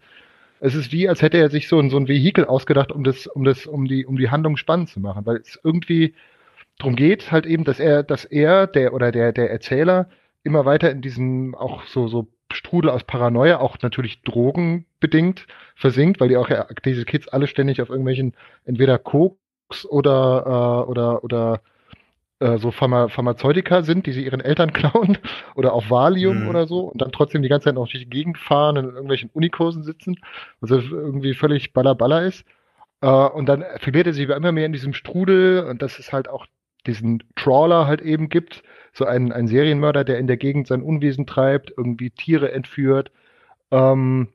Es 0.61 0.75
ist 0.75 0.91
wie, 0.91 1.09
als 1.09 1.21
hätte 1.21 1.37
er 1.39 1.49
sich 1.49 1.67
so 1.67 1.79
ein, 1.79 1.89
so 1.89 1.97
ein 1.97 2.07
Vehikel 2.07 2.45
ausgedacht, 2.45 2.91
um 2.91 3.03
das, 3.03 3.27
um 3.27 3.43
das, 3.43 3.65
um 3.65 3.85
die, 3.85 4.05
um 4.05 4.15
die 4.17 4.29
Handlung 4.29 4.57
spannend 4.57 4.89
zu 4.89 4.99
machen, 4.99 5.25
weil 5.25 5.37
es 5.37 5.59
irgendwie 5.63 6.13
drum 6.79 6.95
geht, 6.95 7.31
halt 7.31 7.45
eben, 7.47 7.63
dass 7.63 7.79
er, 7.79 8.03
dass 8.03 8.25
er, 8.25 8.67
der 8.67 8.93
oder 8.93 9.11
der, 9.11 9.33
der 9.33 9.49
Erzähler 9.51 10.07
immer 10.43 10.65
weiter 10.65 10.91
in 10.91 11.01
diesem 11.01 11.55
auch 11.55 11.83
so, 11.85 12.07
so 12.07 12.27
Strudel 12.53 12.91
aus 12.91 13.03
Paranoia, 13.03 13.59
auch 13.59 13.77
natürlich 13.81 14.21
drogenbedingt 14.21 15.47
versinkt, 15.75 16.19
weil 16.19 16.29
die 16.29 16.37
auch 16.37 16.49
ja, 16.49 16.67
diese 16.85 17.05
Kids 17.05 17.27
alle 17.27 17.47
ständig 17.47 17.81
auf 17.81 17.89
irgendwelchen 17.89 18.35
entweder 18.65 18.99
Koks 18.99 19.85
oder 19.85 20.85
äh, 20.85 20.89
oder 20.89 21.23
oder 21.23 21.61
äh, 22.41 22.57
so 22.57 22.71
Pharma 22.71 23.07
Pharmazeutika 23.07 23.83
sind, 23.83 24.05
die 24.05 24.11
sie 24.11 24.25
ihren 24.25 24.41
Eltern 24.41 24.73
klauen 24.73 25.17
oder 25.55 25.73
auf 25.73 25.89
Valium 25.89 26.43
mhm. 26.43 26.49
oder 26.49 26.67
so 26.67 26.81
und 26.81 27.01
dann 27.01 27.11
trotzdem 27.11 27.41
die 27.41 27.49
ganze 27.49 27.65
Zeit 27.65 27.75
noch 27.75 27.87
durch 27.87 28.03
die 28.03 28.09
Gegend 28.09 28.37
fahren 28.37 28.77
und 28.77 28.85
in 28.85 28.91
irgendwelchen 28.91 29.29
Unikursen 29.33 29.83
sitzen, 29.83 30.15
was 30.59 30.71
irgendwie 30.71 31.33
völlig 31.33 31.73
baller 31.73 32.23
ist. 32.23 32.43
Äh, 33.01 33.07
und 33.07 33.47
dann 33.47 33.63
verliert 33.77 34.07
er 34.07 34.13
sich 34.13 34.27
immer 34.27 34.51
mehr 34.51 34.65
in 34.65 34.73
diesem 34.73 34.93
Strudel 34.93 35.65
und 35.65 35.81
das 35.81 35.99
ist 35.99 36.11
halt 36.11 36.27
auch 36.27 36.45
diesen 36.87 37.23
Trawler 37.35 37.85
halt 37.85 38.01
eben 38.01 38.29
gibt, 38.29 38.63
so 38.91 39.05
einen, 39.05 39.31
einen 39.31 39.47
Serienmörder, 39.47 40.03
der 40.03 40.17
in 40.17 40.27
der 40.27 40.37
Gegend 40.37 40.67
sein 40.67 40.81
Unwesen 40.81 41.27
treibt, 41.27 41.71
irgendwie 41.77 42.09
Tiere 42.09 42.51
entführt, 42.51 43.11
ähm, 43.69 44.29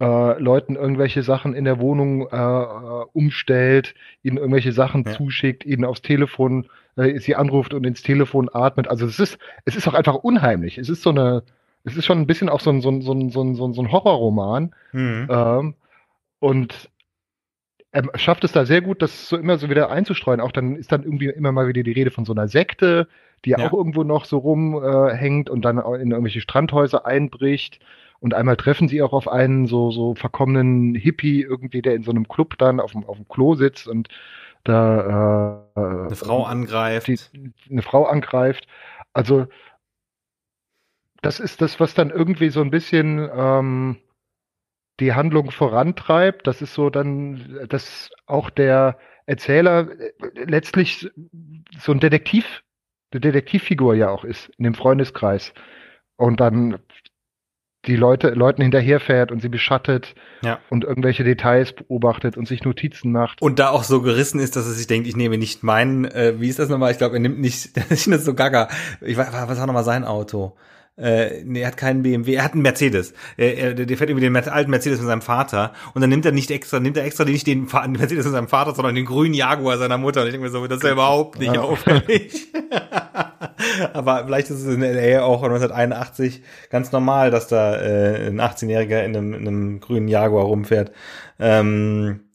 äh, 0.00 0.40
Leuten 0.40 0.76
irgendwelche 0.76 1.22
Sachen 1.22 1.54
in 1.54 1.64
der 1.64 1.78
Wohnung 1.78 2.28
äh, 2.28 2.36
äh, 2.36 3.04
umstellt, 3.12 3.94
ihnen 4.22 4.36
irgendwelche 4.36 4.72
Sachen 4.72 5.04
ja. 5.04 5.12
zuschickt, 5.12 5.64
ihnen 5.64 5.84
aufs 5.84 6.02
Telefon, 6.02 6.68
äh, 6.96 7.18
sie 7.18 7.36
anruft 7.36 7.74
und 7.74 7.84
ins 7.84 8.02
Telefon 8.02 8.48
atmet. 8.52 8.88
Also 8.88 9.06
es 9.06 9.18
ist, 9.20 9.38
es 9.64 9.76
ist 9.76 9.88
auch 9.88 9.94
einfach 9.94 10.14
unheimlich. 10.14 10.78
Es 10.78 10.88
ist 10.88 11.02
so 11.02 11.10
eine, 11.10 11.42
es 11.84 11.96
ist 11.96 12.06
schon 12.06 12.18
ein 12.18 12.26
bisschen 12.26 12.48
auch 12.48 12.60
so 12.60 12.70
ein, 12.70 12.80
so 12.80 12.90
ein, 12.90 13.02
so 13.02 13.12
ein, 13.12 13.30
so 13.30 13.42
ein, 13.42 13.54
so 13.54 13.82
ein 13.82 13.92
Horrorroman. 13.92 14.74
Mhm. 14.92 15.28
Ähm, 15.30 15.74
und 16.40 16.90
er 17.90 18.18
schafft 18.18 18.44
es 18.44 18.52
da 18.52 18.66
sehr 18.66 18.82
gut, 18.82 19.00
das 19.00 19.28
so 19.28 19.36
immer 19.36 19.58
so 19.58 19.70
wieder 19.70 19.90
einzustreuen. 19.90 20.40
Auch 20.40 20.52
dann 20.52 20.76
ist 20.76 20.92
dann 20.92 21.04
irgendwie 21.04 21.26
immer 21.26 21.52
mal 21.52 21.68
wieder 21.68 21.82
die 21.82 21.92
Rede 21.92 22.10
von 22.10 22.24
so 22.24 22.32
einer 22.32 22.48
Sekte, 22.48 23.08
die 23.44 23.50
ja. 23.50 23.58
auch 23.58 23.72
irgendwo 23.72 24.04
noch 24.04 24.24
so 24.24 24.38
rumhängt 24.38 25.48
äh, 25.48 25.52
und 25.52 25.64
dann 25.64 25.78
in 25.78 26.10
irgendwelche 26.10 26.40
Strandhäuser 26.40 27.06
einbricht. 27.06 27.80
Und 28.20 28.34
einmal 28.34 28.56
treffen 28.56 28.88
sie 28.88 29.02
auch 29.02 29.12
auf 29.12 29.28
einen 29.28 29.66
so, 29.66 29.90
so 29.90 30.14
verkommenen 30.14 30.94
Hippie 30.94 31.42
irgendwie, 31.42 31.82
der 31.82 31.94
in 31.94 32.02
so 32.02 32.10
einem 32.10 32.26
Club 32.26 32.58
dann 32.58 32.80
auf 32.80 32.92
dem, 32.92 33.04
auf 33.04 33.16
dem 33.16 33.28
Klo 33.28 33.54
sitzt 33.54 33.86
und 33.86 34.08
da 34.64 35.64
äh, 35.76 35.80
eine 35.80 36.16
Frau 36.16 36.44
angreift. 36.44 37.06
Die, 37.06 37.18
eine 37.70 37.82
Frau 37.82 38.04
angreift. 38.04 38.66
Also 39.12 39.46
das 41.22 41.40
ist 41.40 41.62
das, 41.62 41.80
was 41.80 41.94
dann 41.94 42.10
irgendwie 42.10 42.50
so 42.50 42.60
ein 42.60 42.70
bisschen 42.70 43.28
ähm, 43.32 43.96
die 45.00 45.14
Handlung 45.14 45.50
vorantreibt. 45.50 46.46
Das 46.46 46.62
ist 46.62 46.74
so 46.74 46.90
dann, 46.90 47.66
dass 47.68 48.10
auch 48.26 48.50
der 48.50 48.98
Erzähler 49.26 49.88
äh, 49.90 50.12
letztlich 50.44 51.10
so 51.78 51.92
ein 51.92 52.00
Detektiv, 52.00 52.62
eine 53.12 53.20
Detektivfigur 53.20 53.94
ja 53.94 54.10
auch 54.10 54.24
ist 54.24 54.50
in 54.58 54.64
dem 54.64 54.74
Freundeskreis. 54.74 55.52
Und 56.16 56.40
dann 56.40 56.78
die 57.86 57.96
Leute, 57.96 58.30
Leuten 58.30 58.62
hinterherfährt 58.62 59.30
und 59.30 59.40
sie 59.40 59.48
beschattet 59.48 60.14
ja. 60.42 60.58
und 60.68 60.84
irgendwelche 60.84 61.24
Details 61.24 61.72
beobachtet 61.72 62.36
und 62.36 62.48
sich 62.48 62.64
Notizen 62.64 63.12
macht. 63.12 63.40
Und 63.40 63.58
da 63.58 63.70
auch 63.70 63.84
so 63.84 64.02
gerissen 64.02 64.40
ist, 64.40 64.56
dass 64.56 64.66
er 64.66 64.72
sich 64.72 64.86
denkt, 64.86 65.06
ich 65.06 65.16
nehme 65.16 65.38
nicht 65.38 65.62
meinen, 65.62 66.04
äh, 66.04 66.34
wie 66.38 66.48
ist 66.48 66.58
das 66.58 66.68
nochmal? 66.68 66.90
Ich 66.90 66.98
glaube, 66.98 67.16
er 67.16 67.20
nimmt 67.20 67.40
nicht, 67.40 67.76
das 67.90 68.06
ist 68.06 68.24
so 68.24 68.34
gaga. 68.34 68.68
Ich 69.00 69.16
weiß, 69.16 69.28
was 69.32 69.58
war 69.58 69.66
nochmal 69.66 69.84
sein 69.84 70.04
Auto? 70.04 70.56
Äh, 70.98 71.44
nee, 71.44 71.60
er 71.60 71.68
hat 71.68 71.76
keinen 71.76 72.02
BMW, 72.02 72.34
er 72.34 72.44
hat 72.44 72.54
einen 72.54 72.62
Mercedes. 72.62 73.14
Er, 73.36 73.56
er, 73.56 73.74
der 73.74 73.96
fährt 73.96 74.10
irgendwie 74.10 74.26
den 74.26 74.36
alten 74.36 74.70
Mercedes 74.70 74.98
mit 74.98 75.06
seinem 75.06 75.22
Vater 75.22 75.72
und 75.94 76.00
dann 76.00 76.10
nimmt 76.10 76.26
er 76.26 76.32
nicht 76.32 76.50
extra, 76.50 76.80
nimmt 76.80 76.96
er 76.96 77.04
extra 77.04 77.24
nicht 77.24 77.46
den 77.46 77.66
Mercedes 77.66 78.24
mit 78.24 78.34
seinem 78.34 78.48
Vater, 78.48 78.74
sondern 78.74 78.96
den 78.96 79.04
grünen 79.04 79.32
Jaguar 79.32 79.78
seiner 79.78 79.96
Mutter. 79.96 80.22
Und 80.22 80.26
ich 80.26 80.32
denke 80.32 80.46
mir 80.46 80.50
so, 80.50 80.66
das 80.66 80.78
ist 80.78 80.82
ja 80.84 80.92
überhaupt 80.92 81.38
nicht 81.38 81.54
ja. 81.54 81.60
auffällig. 81.60 82.48
Aber 83.92 84.24
vielleicht 84.24 84.50
ist 84.50 84.62
es 84.64 84.74
in 84.74 84.80
LA 84.80 85.22
auch 85.22 85.42
1981 85.42 86.42
ganz 86.70 86.92
normal, 86.92 87.30
dass 87.30 87.48
da 87.48 87.76
äh, 87.76 88.28
ein 88.28 88.40
18-Jähriger 88.40 89.04
in 89.04 89.16
einem, 89.16 89.34
in 89.34 89.48
einem 89.48 89.80
grünen 89.80 90.08
Jaguar 90.08 90.44
rumfährt. 90.44 90.92
Ähm, 91.38 92.28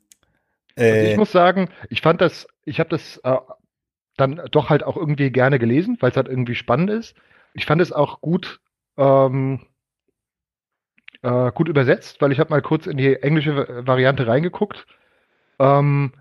äh, 0.78 1.12
ich 1.12 1.17
muss 1.17 1.32
sagen, 1.32 1.69
ich 1.89 2.02
fand 2.02 2.22
das, 2.22 2.48
ich 2.65 2.80
habe 2.80 2.89
das 2.89 3.17
äh, 3.24 3.38
dann 4.17 4.41
doch 4.52 4.69
halt 4.69 4.84
auch 4.84 4.98
irgendwie 4.98 5.32
gerne 5.32 5.60
gelesen, 5.60 5.98
weil 6.00 6.12
es 6.12 6.17
halt 6.17 6.28
irgendwie 6.28 6.56
spannend 6.56 6.89
ist. 6.89 7.15
Ich 7.54 7.65
fand 7.65 7.82
es 7.82 7.91
auch 7.91 8.22
gut, 8.22 8.60
ähm, 8.98 9.62
äh, 11.22 11.52
gut 11.52 11.69
übersetzt, 11.69 12.22
weil 12.22 12.32
ich 12.32 12.39
habe 12.39 12.50
mal 12.50 12.62
kurz 12.62 12.88
in 12.88 12.98
die 12.98 13.15
englische 13.15 13.86
Variante 13.86 14.28
reingeguckt 14.28 14.86
ähm, 15.60 16.13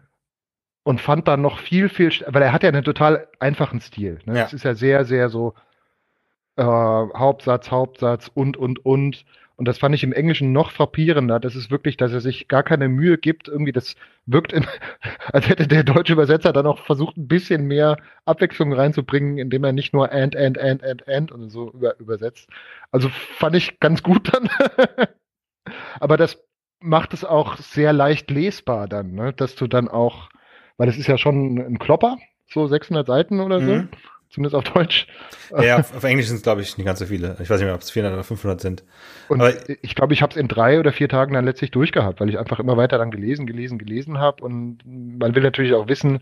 und 0.85 1.01
fand 1.01 1.29
dann 1.29 1.43
noch 1.43 1.59
viel, 1.59 1.89
viel, 1.89 2.11
weil 2.27 2.43
er 2.43 2.53
hat 2.53 2.63
ja 2.63 2.69
einen 2.69 2.85
total 2.85 3.29
einfachen 3.39 3.81
Stil. 3.81 4.19
Ne? 4.25 4.39
Ja. 4.39 4.45
Es 4.45 4.53
ist 4.53 4.65
ja 4.65 4.75
sehr, 4.75 5.05
sehr 5.05 5.29
so 5.29 5.55
äh, 6.57 6.63
Hauptsatz, 6.65 7.71
Hauptsatz 7.71 8.31
und, 8.33 8.57
und, 8.57 8.85
und. 8.85 9.25
Und 9.57 9.69
das 9.69 9.79
fand 9.79 9.95
ich 9.95 10.03
im 10.03 10.13
Englischen 10.13 10.53
noch 10.53 10.73
frappierender. 10.73 11.39
Das 11.39 11.55
ist 11.55 11.71
wirklich, 11.71 11.97
dass 11.97 12.13
er 12.13 12.21
sich 12.21 12.49
gar 12.49 12.65
keine 12.65 12.89
Mühe 12.89 13.17
gibt. 13.17 13.47
Irgendwie, 13.49 13.71
das 13.71 13.95
wirkt, 14.27 14.53
in, 14.53 14.67
als 15.33 15.49
hätte 15.49 15.69
der 15.69 15.85
deutsche 15.85 16.15
Übersetzer 16.15 16.53
dann 16.53 16.67
auch 16.67 16.81
versucht, 16.81 17.17
ein 17.17 17.29
bisschen 17.29 17.67
mehr 17.67 17.97
Abwechslung 18.25 18.73
reinzubringen, 18.73 19.39
indem 19.39 19.63
er 19.63 19.73
nicht 19.73 19.93
nur 19.93 20.11
and, 20.11 20.35
and, 20.35 20.59
and, 20.59 20.83
and, 20.83 21.07
and 21.07 21.31
und 21.31 21.51
so 21.51 21.71
über, 21.73 21.99
übersetzt. 22.01 22.49
Also 22.91 23.09
fand 23.09 23.55
ich 23.55 23.79
ganz 23.79 24.03
gut 24.03 24.33
dann. 24.35 24.49
Aber 26.01 26.17
das 26.17 26.43
macht 26.81 27.15
es 27.15 27.25
auch 27.25 27.57
sehr 27.59 27.93
leicht 27.93 28.31
lesbar 28.31 28.89
dann, 28.89 29.13
ne? 29.13 29.33
dass 29.33 29.55
du 29.55 29.67
dann 29.67 29.89
auch, 29.89 30.29
weil 30.83 30.89
es 30.89 30.99
ist 30.99 31.07
ja 31.07 31.17
schon 31.17 31.59
ein 31.59 31.79
Klopper, 31.79 32.19
so 32.49 32.67
600 32.67 33.07
Seiten 33.07 33.39
oder 33.39 33.61
so. 33.61 33.73
Mhm 33.73 33.89
zumindest 34.31 34.55
auf 34.55 34.65
Deutsch. 34.65 35.07
Ja, 35.61 35.81
auf, 35.81 35.95
auf 35.97 36.05
Englisch 36.05 36.29
sind 36.29 36.37
es, 36.37 36.43
glaube 36.43 36.63
ich, 36.63 36.79
nicht 36.79 36.87
ganz 36.87 36.99
so 36.99 37.05
viele. 37.05 37.37
Ich 37.43 37.51
weiß 37.51 37.61
nicht 37.61 37.67
mehr, 37.67 37.75
ob 37.75 37.83
es 37.83 37.91
400 37.91 38.15
oder 38.15 38.25
500 38.25 38.63
sind. 38.63 38.83
Und 39.29 39.43
Aber 39.43 39.53
ich 39.69 39.95
glaube, 39.95 40.15
ich 40.15 40.23
habe 40.23 40.31
es 40.31 40.39
in 40.39 40.49
drei 40.49 40.81
oder 40.81 40.91
vier 40.91 41.11
Tagen 41.11 41.35
dann 41.35 41.45
letztlich 41.45 41.71
durchgehabt, 41.71 42.19
weil 42.19 42.31
ich 42.31 42.39
einfach 42.39 42.59
immer 42.59 42.79
weiter 42.79 42.97
dann 42.97 43.11
gelesen, 43.11 43.47
gelesen, 43.47 43.77
gelesen 43.77 44.17
habe. 44.17 44.43
Und 44.43 44.79
man 44.87 45.35
will 45.35 45.43
natürlich 45.43 45.75
auch 45.75 45.87
wissen, 45.87 46.21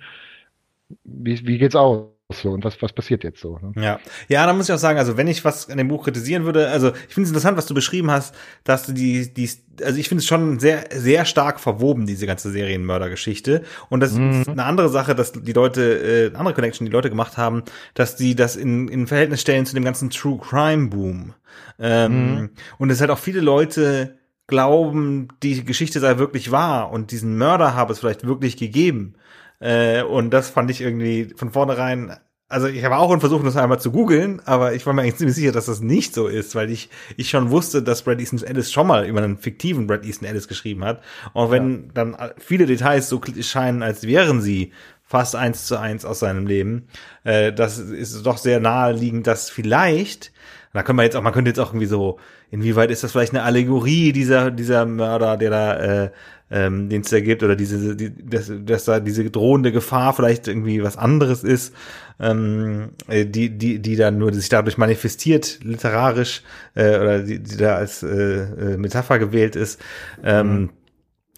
wie, 1.05 1.47
wie 1.47 1.59
geht's 1.59 1.77
aus? 1.77 2.09
So 2.35 2.51
und 2.51 2.65
was, 2.65 2.81
was 2.83 2.93
passiert 2.93 3.25
jetzt 3.25 3.41
so. 3.41 3.59
Ne? 3.59 3.73
Ja. 3.83 4.01
Ja, 4.29 4.47
da 4.47 4.53
muss 4.53 4.69
ich 4.69 4.75
auch 4.75 4.79
sagen, 4.79 4.99
also 4.99 5.17
wenn 5.17 5.29
ich 5.29 5.45
was 5.45 5.69
an 5.69 5.79
dem 5.79 5.89
Buch 5.89 6.05
kritisieren 6.05 6.45
würde, 6.45 6.69
also 6.69 6.89
ich 6.89 7.15
finde 7.15 7.25
es 7.25 7.31
interessant, 7.31 7.57
was 7.57 7.67
du 7.67 7.75
beschrieben 7.75 8.11
hast, 8.11 8.35
dass 8.65 8.87
du 8.87 8.93
die, 8.93 9.33
die, 9.33 9.51
also 9.83 9.99
ich 9.99 10.09
finde 10.09 10.21
es 10.21 10.27
schon 10.27 10.59
sehr, 10.59 10.85
sehr 10.93 11.25
stark 11.25 11.61
verwoben, 11.61 12.07
diese 12.07 12.27
ganze 12.27 12.51
Serienmördergeschichte. 12.51 13.63
Und 13.89 14.01
das 14.01 14.13
mhm. 14.13 14.43
ist 14.43 14.49
eine 14.49 14.65
andere 14.65 14.89
Sache, 14.89 15.15
dass 15.15 15.33
die 15.33 15.53
Leute, 15.53 16.31
äh, 16.33 16.37
andere 16.37 16.55
Connection, 16.55 16.87
die 16.87 16.93
Leute 16.93 17.11
gemacht 17.11 17.37
haben, 17.37 17.65
dass 17.95 18.17
die 18.17 18.35
das 18.35 18.57
in, 18.57 18.89
in 18.89 19.07
Verhältnis 19.07 19.41
stellen 19.41 19.67
zu 19.67 19.75
dem 19.75 19.85
ganzen 19.85 20.11
True 20.11 20.39
Crime 20.39 20.89
Boom. 20.89 21.35
Ähm, 21.79 22.35
mhm. 22.35 22.51
Und 22.79 22.91
es 22.91 23.01
halt 23.01 23.11
auch 23.11 23.19
viele 23.19 23.41
Leute 23.41 24.19
glauben, 24.51 25.29
die 25.43 25.65
Geschichte 25.65 26.01
sei 26.01 26.19
wirklich 26.19 26.51
wahr 26.51 26.91
und 26.91 27.13
diesen 27.13 27.39
Mörder 27.39 27.75
habe 27.75 27.93
es 27.93 28.01
vielleicht 28.01 28.27
wirklich 28.27 28.57
gegeben. 28.57 29.15
Äh, 29.61 30.03
und 30.03 30.31
das 30.31 30.51
fand 30.51 30.71
ich 30.71 30.81
irgendwie 30.81 31.33
von 31.37 31.53
vornherein 31.53 32.17
also 32.51 32.67
ich 32.67 32.85
habe 32.85 32.97
auch 32.99 33.17
versucht, 33.21 33.47
das 33.47 33.57
einmal 33.57 33.81
zu 33.81 33.93
googeln, 33.93 34.43
aber 34.45 34.75
ich 34.75 34.85
war 34.85 34.93
mir 34.93 35.03
eigentlich 35.03 35.17
ziemlich 35.17 35.37
sicher, 35.37 35.53
dass 35.53 35.67
das 35.67 35.81
nicht 35.81 36.13
so 36.13 36.27
ist, 36.27 36.57
weil 36.57 36.69
ich, 36.69 36.91
ich 37.17 37.31
schon 37.31 37.51
wusste, 37.51 37.81
dass 37.81 38.03
Brad 38.03 38.19
Easton 38.19 38.43
Ellis 38.43 38.73
schon 38.73 38.89
mal 38.89 39.07
über 39.07 39.23
einen 39.23 39.39
fiktiven 39.39 39.87
Brad 39.87 40.05
Easton 40.05 40.27
Ellis 40.29 40.49
geschrieben 40.49 40.85
hat. 40.85 41.01
Und 41.33 41.53
wenn 41.53 41.85
ja. 41.85 41.91
dann 41.95 42.17
viele 42.39 42.67
Details 42.67 43.09
so 43.09 43.21
scheinen, 43.41 43.85
als 43.85 44.05
wären 44.05 44.41
sie 44.41 44.73
fast 45.05 45.37
eins 45.37 45.67
zu 45.67 45.79
eins 45.79 46.05
aus 46.05 46.19
seinem 46.19 46.47
Leben, 46.47 46.89
äh, 47.23 47.53
das 47.53 47.79
ist 47.79 48.27
doch 48.27 48.37
sehr 48.37 48.59
naheliegend, 48.59 49.29
dass 49.29 49.49
vielleicht, 49.49 50.33
da 50.73 50.83
können 50.83 50.99
wir 50.99 51.05
jetzt 51.05 51.17
auch, 51.17 51.23
man 51.23 51.33
könnte 51.33 51.51
jetzt 51.51 51.59
auch 51.59 51.71
irgendwie 51.71 51.87
so, 51.87 52.19
inwieweit 52.51 52.91
ist 52.91 53.03
das 53.03 53.13
vielleicht 53.13 53.33
eine 53.33 53.43
Allegorie 53.43 54.13
dieser, 54.13 54.51
dieser 54.51 54.87
Mörder, 54.87 55.37
der 55.37 55.51
da 55.51 56.05
äh, 56.05 56.11
ähm, 56.51 56.89
den 56.89 57.03
es 57.03 57.11
da 57.11 57.21
gibt 57.21 57.43
oder 57.43 57.55
diese, 57.55 57.95
die, 57.95 58.13
dass, 58.29 58.51
dass 58.65 58.85
da 58.85 59.01
diese 59.01 59.31
drohende 59.31 59.73
Gefahr 59.73 60.13
vielleicht 60.13 60.49
irgendwie 60.49 60.83
was 60.83 60.97
anderes 60.97 61.45
ist, 61.45 61.75
ähm, 62.19 62.91
äh, 63.09 63.25
die, 63.25 63.51
die, 63.51 63.79
die 63.79 63.97
dann 63.97 64.19
nur 64.19 64.33
sich 64.33 64.49
dadurch 64.49 64.77
manifestiert, 64.77 65.61
literarisch, 65.63 66.43
äh, 66.75 66.99
oder 66.99 67.21
die, 67.21 67.39
die 67.39 67.57
da 67.57 67.77
als 67.77 68.03
äh, 68.03 68.43
äh 68.43 68.77
Metapher 68.77 69.19
gewählt 69.19 69.55
ist. 69.55 69.81
Ähm, 70.25 70.61
mhm. 70.63 70.71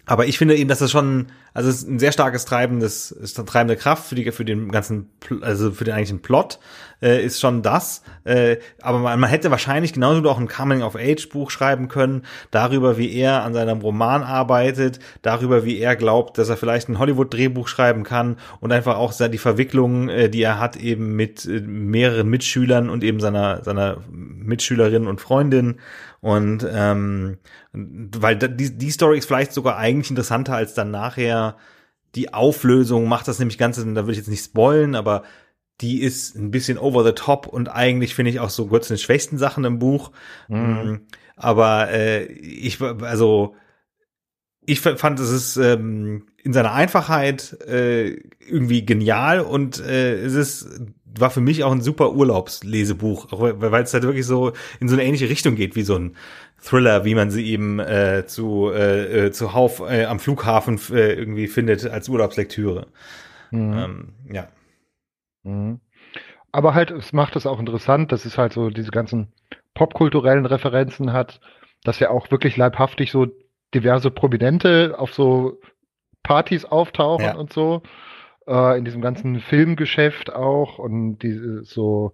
Aber 0.05 0.25
ich 0.25 0.37
finde 0.37 0.55
eben, 0.55 0.67
dass 0.67 0.79
das 0.79 0.91
schon, 0.91 1.27
Also 1.53 1.69
es 1.69 1.77
ist 1.77 1.89
ein 1.89 1.99
sehr 1.99 2.11
starkes 2.11 2.45
treibendes, 2.45 3.11
ist 3.11 3.37
eine 3.37 3.45
treibende 3.45 3.77
Kraft 3.77 4.07
für 4.07 4.15
die, 4.15 4.31
für 4.31 4.43
den 4.43 4.71
ganzen, 4.71 5.09
also 5.41 5.71
für 5.71 5.85
den 5.85 5.93
eigentlichen 5.93 6.21
Plot 6.21 6.59
äh, 7.01 7.23
ist 7.23 7.39
schon 7.39 7.61
das. 7.61 8.01
Äh, 8.25 8.57
aber 8.81 8.99
man, 8.99 9.19
man 9.19 9.29
hätte 9.29 9.49
wahrscheinlich 9.49 9.93
genauso 9.93 10.29
auch 10.29 10.39
ein 10.39 10.49
Coming-of-Age-Buch 10.49 11.51
schreiben 11.51 11.87
können, 11.87 12.23
darüber, 12.51 12.97
wie 12.97 13.13
er 13.13 13.43
an 13.43 13.53
seinem 13.53 13.79
Roman 13.79 14.23
arbeitet, 14.23 14.99
darüber, 15.21 15.63
wie 15.63 15.79
er 15.79 15.95
glaubt, 15.95 16.37
dass 16.37 16.49
er 16.49 16.57
vielleicht 16.57 16.89
ein 16.89 16.99
Hollywood-Drehbuch 16.99 17.69
schreiben 17.69 18.03
kann 18.03 18.37
und 18.59 18.71
einfach 18.71 18.97
auch 18.97 19.13
die 19.13 19.37
Verwicklungen, 19.37 20.09
äh, 20.09 20.29
die 20.29 20.41
er 20.41 20.59
hat 20.59 20.75
eben 20.75 21.15
mit 21.15 21.45
äh, 21.45 21.61
mehreren 21.61 22.27
Mitschülern 22.29 22.89
und 22.89 23.03
eben 23.03 23.21
seiner, 23.21 23.63
seiner 23.63 23.97
Mitschülerin 24.09 25.07
und 25.07 25.21
Freundin 25.21 25.79
und 26.23 26.65
ähm, 26.71 27.37
weil 27.73 28.37
die, 28.37 28.77
die 28.77 28.91
Story 28.91 29.17
ist 29.17 29.25
vielleicht 29.25 29.51
sogar 29.51 29.75
eigentlich 29.75 30.09
interessanter 30.09 30.55
als 30.55 30.73
dann 30.73 30.89
nachher 30.89 31.57
die 32.15 32.33
Auflösung 32.33 33.09
macht 33.09 33.27
das 33.27 33.39
nämlich 33.39 33.57
ganz, 33.57 33.75
da 33.75 34.05
will 34.05 34.11
ich 34.11 34.19
jetzt 34.19 34.29
nicht 34.29 34.45
spoilen, 34.45 34.95
aber 34.95 35.23
die 35.81 36.01
ist 36.01 36.37
ein 36.37 36.49
bisschen 36.49 36.77
over 36.77 37.03
the 37.03 37.11
top 37.11 37.45
und 37.45 37.67
eigentlich 37.67 38.15
finde 38.15 38.31
ich 38.31 38.39
auch 38.39 38.51
so 38.51 38.67
Gott 38.67 38.89
den 38.89 38.97
schwächsten 38.97 39.37
Sachen 39.37 39.65
im 39.65 39.79
Buch. 39.79 40.11
Mhm. 40.47 40.57
Mm, 40.57 41.01
aber 41.35 41.91
äh, 41.91 42.23
ich, 42.23 42.79
also 42.81 43.55
ich 44.65 44.79
fand, 44.79 45.19
es 45.19 45.29
ist 45.29 45.57
ähm, 45.57 46.27
in 46.41 46.53
seiner 46.53 46.71
Einfachheit 46.71 47.59
äh, 47.67 48.11
irgendwie 48.39 48.85
genial 48.85 49.41
und 49.41 49.81
äh, 49.81 50.15
es 50.23 50.35
ist 50.35 50.69
war 51.17 51.29
für 51.29 51.41
mich 51.41 51.63
auch 51.63 51.71
ein 51.71 51.81
super 51.81 52.13
Urlaubslesebuch, 52.13 53.27
weil 53.31 53.83
es 53.83 53.93
halt 53.93 54.03
wirklich 54.03 54.25
so 54.25 54.53
in 54.79 54.87
so 54.87 54.95
eine 54.95 55.03
ähnliche 55.03 55.29
Richtung 55.29 55.55
geht 55.55 55.75
wie 55.75 55.83
so 55.83 55.95
ein 55.95 56.15
Thriller, 56.61 57.05
wie 57.05 57.15
man 57.15 57.29
sie 57.29 57.45
eben 57.45 57.79
äh, 57.79 58.25
zu 58.25 58.71
äh, 58.73 59.27
äh 59.27 59.31
zu 59.31 59.53
Hauf 59.53 59.81
äh, 59.81 60.05
am 60.05 60.19
Flughafen 60.19 60.79
äh, 60.91 61.13
irgendwie 61.13 61.47
findet 61.47 61.85
als 61.85 62.09
Urlaubslektüre. 62.09 62.87
Mhm. 63.51 63.73
Ähm, 63.77 64.13
ja. 64.31 64.47
Mhm. 65.43 65.79
Aber 66.51 66.73
halt, 66.73 66.91
es 66.91 67.13
macht 67.13 67.35
es 67.35 67.45
auch 67.45 67.59
interessant, 67.59 68.11
dass 68.11 68.25
es 68.25 68.37
halt 68.37 68.53
so 68.53 68.69
diese 68.69 68.91
ganzen 68.91 69.33
popkulturellen 69.73 70.45
Referenzen 70.45 71.11
hat, 71.11 71.39
dass 71.83 71.99
ja 71.99 72.09
auch 72.09 72.31
wirklich 72.31 72.57
leibhaftig 72.57 73.11
so 73.11 73.27
diverse 73.73 74.11
Prominente 74.11 74.95
auf 74.97 75.13
so 75.13 75.59
Partys 76.21 76.63
auftauchen 76.63 77.25
ja. 77.25 77.35
und 77.35 77.51
so 77.51 77.81
äh, 78.47 78.77
in 78.77 78.85
diesem 78.85 79.01
ganzen 79.01 79.39
Filmgeschäft 79.39 80.33
auch 80.33 80.79
und 80.79 81.19
die 81.19 81.61
so 81.63 82.13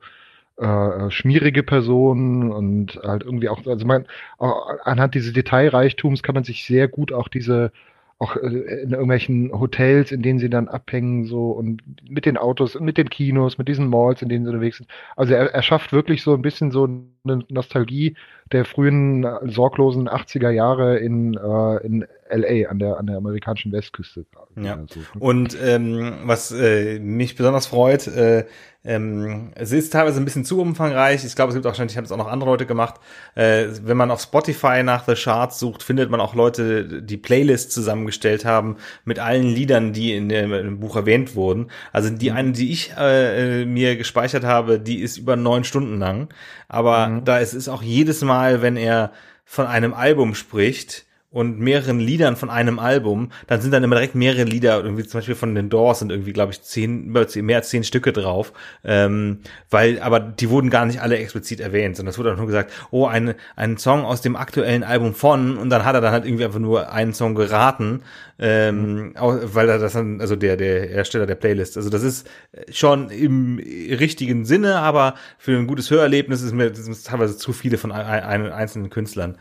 äh, 0.57 1.09
schmierige 1.09 1.63
Personen 1.63 2.51
und 2.51 2.99
halt 3.03 3.23
irgendwie 3.23 3.49
auch, 3.49 3.65
also 3.65 3.85
man, 3.85 4.05
anhand 4.37 5.15
dieses 5.15 5.33
Detailreichtums 5.33 6.23
kann 6.23 6.35
man 6.35 6.43
sich 6.43 6.65
sehr 6.65 6.87
gut 6.87 7.13
auch 7.13 7.27
diese 7.29 7.71
auch 8.19 8.35
äh, 8.35 8.47
in 8.47 8.91
irgendwelchen 8.91 9.51
Hotels, 9.57 10.11
in 10.11 10.21
denen 10.21 10.39
sie 10.39 10.49
dann 10.49 10.67
abhängen, 10.67 11.25
so 11.25 11.51
und 11.51 11.81
mit 12.07 12.25
den 12.25 12.37
Autos, 12.37 12.77
mit 12.79 12.97
den 12.97 13.09
Kinos, 13.09 13.57
mit 13.57 13.67
diesen 13.67 13.89
Malls, 13.89 14.21
in 14.21 14.29
denen 14.29 14.45
sie 14.45 14.51
unterwegs 14.51 14.77
sind. 14.77 14.89
Also 15.15 15.33
er, 15.33 15.53
er 15.53 15.63
schafft 15.63 15.93
wirklich 15.93 16.21
so 16.21 16.33
ein 16.33 16.41
bisschen 16.41 16.71
so 16.71 16.83
eine 17.23 17.45
Nostalgie 17.49 18.15
der 18.51 18.65
frühen 18.65 19.25
sorglosen 19.45 20.09
80er 20.09 20.49
Jahre 20.49 20.97
in, 20.97 21.35
äh, 21.35 21.77
in 21.85 22.05
LA 22.29 22.69
an 22.69 22.79
der 22.79 22.97
an 22.97 23.07
der 23.07 23.17
amerikanischen 23.17 23.71
Westküste. 23.71 24.25
Ja. 24.55 24.79
So. 24.89 24.99
Und 25.19 25.57
ähm, 25.61 26.19
was 26.23 26.51
äh, 26.51 26.99
mich 26.99 27.35
besonders 27.35 27.67
freut, 27.67 28.07
äh, 28.07 28.45
ähm, 28.85 29.51
es 29.55 29.73
ist 29.73 29.91
teilweise 29.91 30.21
ein 30.21 30.25
bisschen 30.25 30.45
zu 30.45 30.61
umfangreich. 30.61 31.25
Ich 31.25 31.35
glaube, 31.35 31.49
es 31.49 31.55
gibt 31.55 31.65
auch 31.65 31.71
wahrscheinlich, 31.71 31.93
ich 31.93 31.97
habe 31.97 32.05
es 32.05 32.11
auch 32.13 32.17
noch 32.17 32.29
andere 32.29 32.49
Leute 32.49 32.65
gemacht. 32.65 32.95
Äh, 33.35 33.65
wenn 33.83 33.97
man 33.97 34.09
auf 34.09 34.21
Spotify 34.21 34.83
nach 34.83 35.05
The 35.05 35.15
Charts 35.15 35.59
sucht, 35.59 35.83
findet 35.83 36.09
man 36.09 36.21
auch 36.21 36.33
Leute, 36.33 37.03
die 37.03 37.17
Playlists 37.17 37.73
zusammengestellt 37.73 38.45
haben 38.45 38.77
mit 39.03 39.19
allen 39.19 39.43
Liedern, 39.43 39.91
die 39.91 40.15
in 40.15 40.29
dem, 40.29 40.51
dem 40.51 40.79
Buch 40.79 40.95
erwähnt 40.95 41.35
wurden. 41.35 41.69
Also 41.91 42.09
die 42.09 42.31
mhm. 42.31 42.37
eine, 42.37 42.51
die 42.53 42.71
ich 42.71 42.93
äh, 42.97 43.65
mir 43.65 43.97
gespeichert 43.97 44.45
habe, 44.45 44.79
die 44.79 45.01
ist 45.01 45.17
über 45.17 45.35
neun 45.35 45.65
Stunden 45.65 45.99
lang. 45.99 46.29
Aber 46.69 47.09
mhm. 47.09 47.25
da 47.25 47.39
ist 47.39 47.53
es 47.53 47.67
auch 47.67 47.83
jedes 47.83 48.21
Mal, 48.21 48.61
wenn 48.61 48.77
er 48.77 49.11
von 49.43 49.67
einem 49.67 49.93
Album 49.93 50.35
spricht, 50.35 51.05
und 51.31 51.59
mehreren 51.59 51.99
Liedern 51.99 52.35
von 52.35 52.49
einem 52.49 52.79
Album, 52.79 53.31
dann 53.45 53.61
sind 53.61 53.71
dann 53.71 53.83
immer 53.83 53.95
direkt 53.95 54.15
mehrere 54.15 54.45
Lieder, 54.45 54.83
irgendwie 54.83 55.03
zum 55.03 55.19
Beispiel 55.19 55.35
von 55.35 55.53
den 55.53 55.69
Doors 55.69 55.99
sind 55.99 56.11
irgendwie, 56.11 56.33
glaube 56.33 56.51
ich, 56.51 56.63
zehn, 56.63 57.11
mehr 57.11 57.57
als 57.57 57.69
zehn 57.69 57.83
Stücke 57.83 58.13
drauf, 58.13 58.51
ähm, 58.83 59.39
weil, 59.69 59.99
aber 60.01 60.19
die 60.19 60.49
wurden 60.49 60.71
gar 60.71 60.85
nicht 60.85 61.01
alle 61.01 61.17
explizit 61.17 61.59
erwähnt, 61.59 61.97
sondern 61.97 62.09
es 62.11 62.17
wurde 62.17 62.33
auch 62.33 62.37
nur 62.37 62.47
gesagt, 62.47 62.71
oh, 62.89 63.05
ein, 63.05 63.35
ein 63.55 63.77
Song 63.77 64.05
aus 64.05 64.21
dem 64.21 64.35
aktuellen 64.35 64.83
Album 64.83 65.13
von, 65.13 65.57
und 65.57 65.69
dann 65.69 65.85
hat 65.85 65.93
er 65.93 66.01
dann 66.01 66.11
halt 66.11 66.25
irgendwie 66.25 66.45
einfach 66.45 66.59
nur 66.59 66.91
einen 66.91 67.13
Song 67.13 67.35
geraten, 67.35 68.01
ähm, 68.39 69.09
mhm. 69.09 69.13
weil 69.15 69.69
er 69.69 69.77
das 69.77 69.93
dann, 69.93 70.21
also 70.21 70.35
der, 70.35 70.57
der 70.57 70.89
Ersteller 70.89 71.27
der 71.27 71.35
Playlist, 71.35 71.77
also 71.77 71.91
das 71.91 72.01
ist 72.01 72.27
schon 72.71 73.11
im 73.11 73.59
richtigen 73.59 74.45
Sinne, 74.45 74.77
aber 74.77 75.13
für 75.37 75.55
ein 75.55 75.67
gutes 75.67 75.91
Hörerlebnis 75.91 76.41
ist 76.41 76.53
mir 76.53 76.71
das 76.71 76.87
ist 76.87 77.05
teilweise 77.05 77.37
zu 77.37 77.53
viele 77.53 77.77
von 77.77 77.91
ein, 77.91 78.23
ein, 78.23 78.51
einzelnen 78.51 78.89
Künstlern 78.89 79.37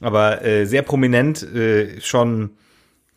aber 0.00 0.44
äh, 0.44 0.66
sehr 0.66 0.82
prominent 0.82 1.42
äh, 1.42 2.00
schon 2.00 2.50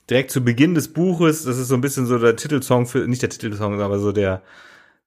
direkt 0.09 0.31
zu 0.31 0.43
Beginn 0.43 0.75
des 0.75 0.93
Buches. 0.93 1.43
Das 1.43 1.57
ist 1.57 1.67
so 1.67 1.75
ein 1.75 1.81
bisschen 1.81 2.05
so 2.05 2.17
der 2.17 2.35
Titelsong 2.35 2.87
für, 2.87 3.07
nicht 3.07 3.21
der 3.21 3.29
Titelsong, 3.29 3.81
aber 3.81 3.99
so 3.99 4.11
der 4.11 4.41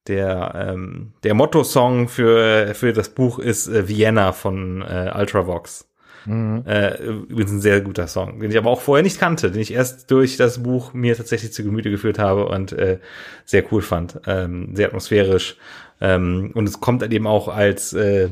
der 0.08 0.72
ähm, 0.72 1.12
der 1.22 1.34
Motto-Song 1.34 2.08
für 2.08 2.74
für 2.74 2.92
das 2.92 3.10
Buch 3.10 3.38
ist 3.38 3.68
äh, 3.68 3.88
Vienna 3.88 4.32
von 4.32 4.82
äh, 4.82 5.12
Ultravox. 5.16 5.88
Mhm. 6.24 6.64
Äh, 6.66 7.02
übrigens 7.02 7.52
ein 7.52 7.60
sehr 7.60 7.80
guter 7.80 8.06
Song, 8.06 8.40
den 8.40 8.50
ich 8.50 8.56
aber 8.56 8.70
auch 8.70 8.80
vorher 8.80 9.02
nicht 9.02 9.18
kannte, 9.18 9.50
den 9.50 9.60
ich 9.60 9.72
erst 9.72 10.10
durch 10.10 10.36
das 10.36 10.62
Buch 10.62 10.92
mir 10.92 11.16
tatsächlich 11.16 11.52
zu 11.52 11.64
Gemüte 11.64 11.90
geführt 11.90 12.20
habe 12.20 12.46
und 12.46 12.72
äh, 12.72 12.98
sehr 13.44 13.64
cool 13.72 13.82
fand, 13.82 14.20
ähm, 14.26 14.74
sehr 14.74 14.86
atmosphärisch 14.86 15.56
ähm, 16.00 16.50
und 16.54 16.68
es 16.68 16.80
kommt 16.80 17.02
halt 17.02 17.12
eben 17.12 17.26
auch 17.26 17.48
als, 17.48 17.92
äh, 17.92 18.30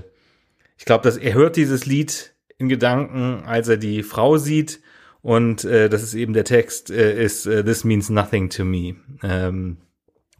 ich 0.76 0.84
glaube, 0.84 1.04
dass 1.04 1.16
er 1.16 1.34
hört 1.34 1.56
dieses 1.56 1.86
Lied 1.86 2.32
in 2.60 2.68
Gedanken, 2.68 3.42
als 3.46 3.68
er 3.68 3.78
die 3.78 4.02
Frau 4.02 4.36
sieht. 4.36 4.80
Und 5.22 5.64
äh, 5.64 5.88
das 5.88 6.02
ist 6.02 6.14
eben 6.14 6.34
der 6.34 6.44
Text, 6.44 6.90
äh, 6.90 7.22
ist 7.22 7.46
äh, 7.46 7.64
This 7.64 7.84
means 7.84 8.10
nothing 8.10 8.50
to 8.50 8.64
me. 8.64 8.96
Ähm, 9.22 9.78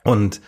und 0.04 0.40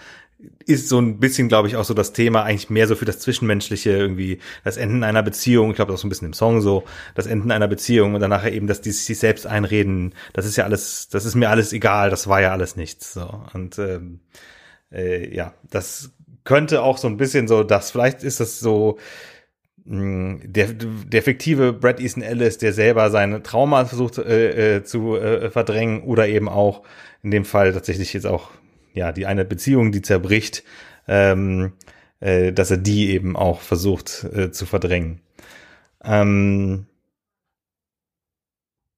ist 0.66 0.88
so 0.88 0.98
ein 0.98 1.18
bisschen, 1.18 1.48
glaube 1.48 1.68
ich, 1.68 1.76
auch 1.76 1.84
so 1.84 1.94
das 1.94 2.12
Thema 2.12 2.42
eigentlich 2.42 2.68
mehr 2.68 2.88
so 2.88 2.94
für 2.94 3.04
das 3.04 3.20
Zwischenmenschliche 3.20 3.90
irgendwie, 3.90 4.40
das 4.64 4.76
Enden 4.76 5.02
einer 5.02 5.22
Beziehung, 5.22 5.70
ich 5.70 5.76
glaube, 5.76 5.92
das 5.92 5.98
ist 5.98 6.02
so 6.02 6.08
ein 6.08 6.10
bisschen 6.10 6.26
im 6.26 6.32
Song 6.34 6.60
so, 6.60 6.84
das 7.14 7.26
Enden 7.26 7.50
einer 7.50 7.68
Beziehung 7.68 8.14
und 8.14 8.20
danach 8.20 8.50
eben, 8.50 8.66
dass 8.66 8.80
die 8.80 8.90
sich 8.90 9.18
selbst 9.18 9.46
einreden, 9.46 10.14
das 10.32 10.44
ist 10.44 10.56
ja 10.56 10.64
alles, 10.64 11.08
das 11.08 11.24
ist 11.24 11.36
mir 11.36 11.48
alles 11.48 11.72
egal, 11.72 12.10
das 12.10 12.26
war 12.26 12.40
ja 12.40 12.50
alles 12.50 12.76
nichts. 12.76 13.14
So. 13.14 13.42
Und 13.54 13.78
ähm, 13.78 14.20
äh, 14.90 15.34
ja, 15.34 15.54
das 15.70 16.10
könnte 16.44 16.82
auch 16.82 16.98
so 16.98 17.08
ein 17.08 17.16
bisschen 17.16 17.46
so, 17.46 17.62
das, 17.62 17.92
vielleicht 17.92 18.24
ist 18.24 18.40
das 18.40 18.58
so, 18.58 18.98
der, 19.84 20.68
der 20.74 21.22
fiktive 21.22 21.72
Brad 21.72 22.00
Easton 22.00 22.22
Ellis, 22.22 22.58
der 22.58 22.72
selber 22.72 23.10
seine 23.10 23.42
Trauma 23.42 23.84
versucht 23.84 24.18
äh, 24.18 24.76
äh, 24.76 24.84
zu 24.84 25.16
äh, 25.16 25.50
verdrängen 25.50 26.02
oder 26.02 26.28
eben 26.28 26.48
auch 26.48 26.82
in 27.22 27.30
dem 27.30 27.44
Fall 27.44 27.72
tatsächlich 27.72 28.12
jetzt 28.12 28.26
auch 28.26 28.50
ja 28.94 29.10
die 29.12 29.26
eine 29.26 29.44
Beziehung, 29.44 29.90
die 29.90 30.02
zerbricht, 30.02 30.62
ähm, 31.08 31.72
äh, 32.20 32.52
dass 32.52 32.70
er 32.70 32.76
die 32.76 33.10
eben 33.10 33.36
auch 33.36 33.60
versucht 33.60 34.24
äh, 34.32 34.52
zu 34.52 34.66
verdrängen. 34.66 35.20
Ähm, 36.04 36.86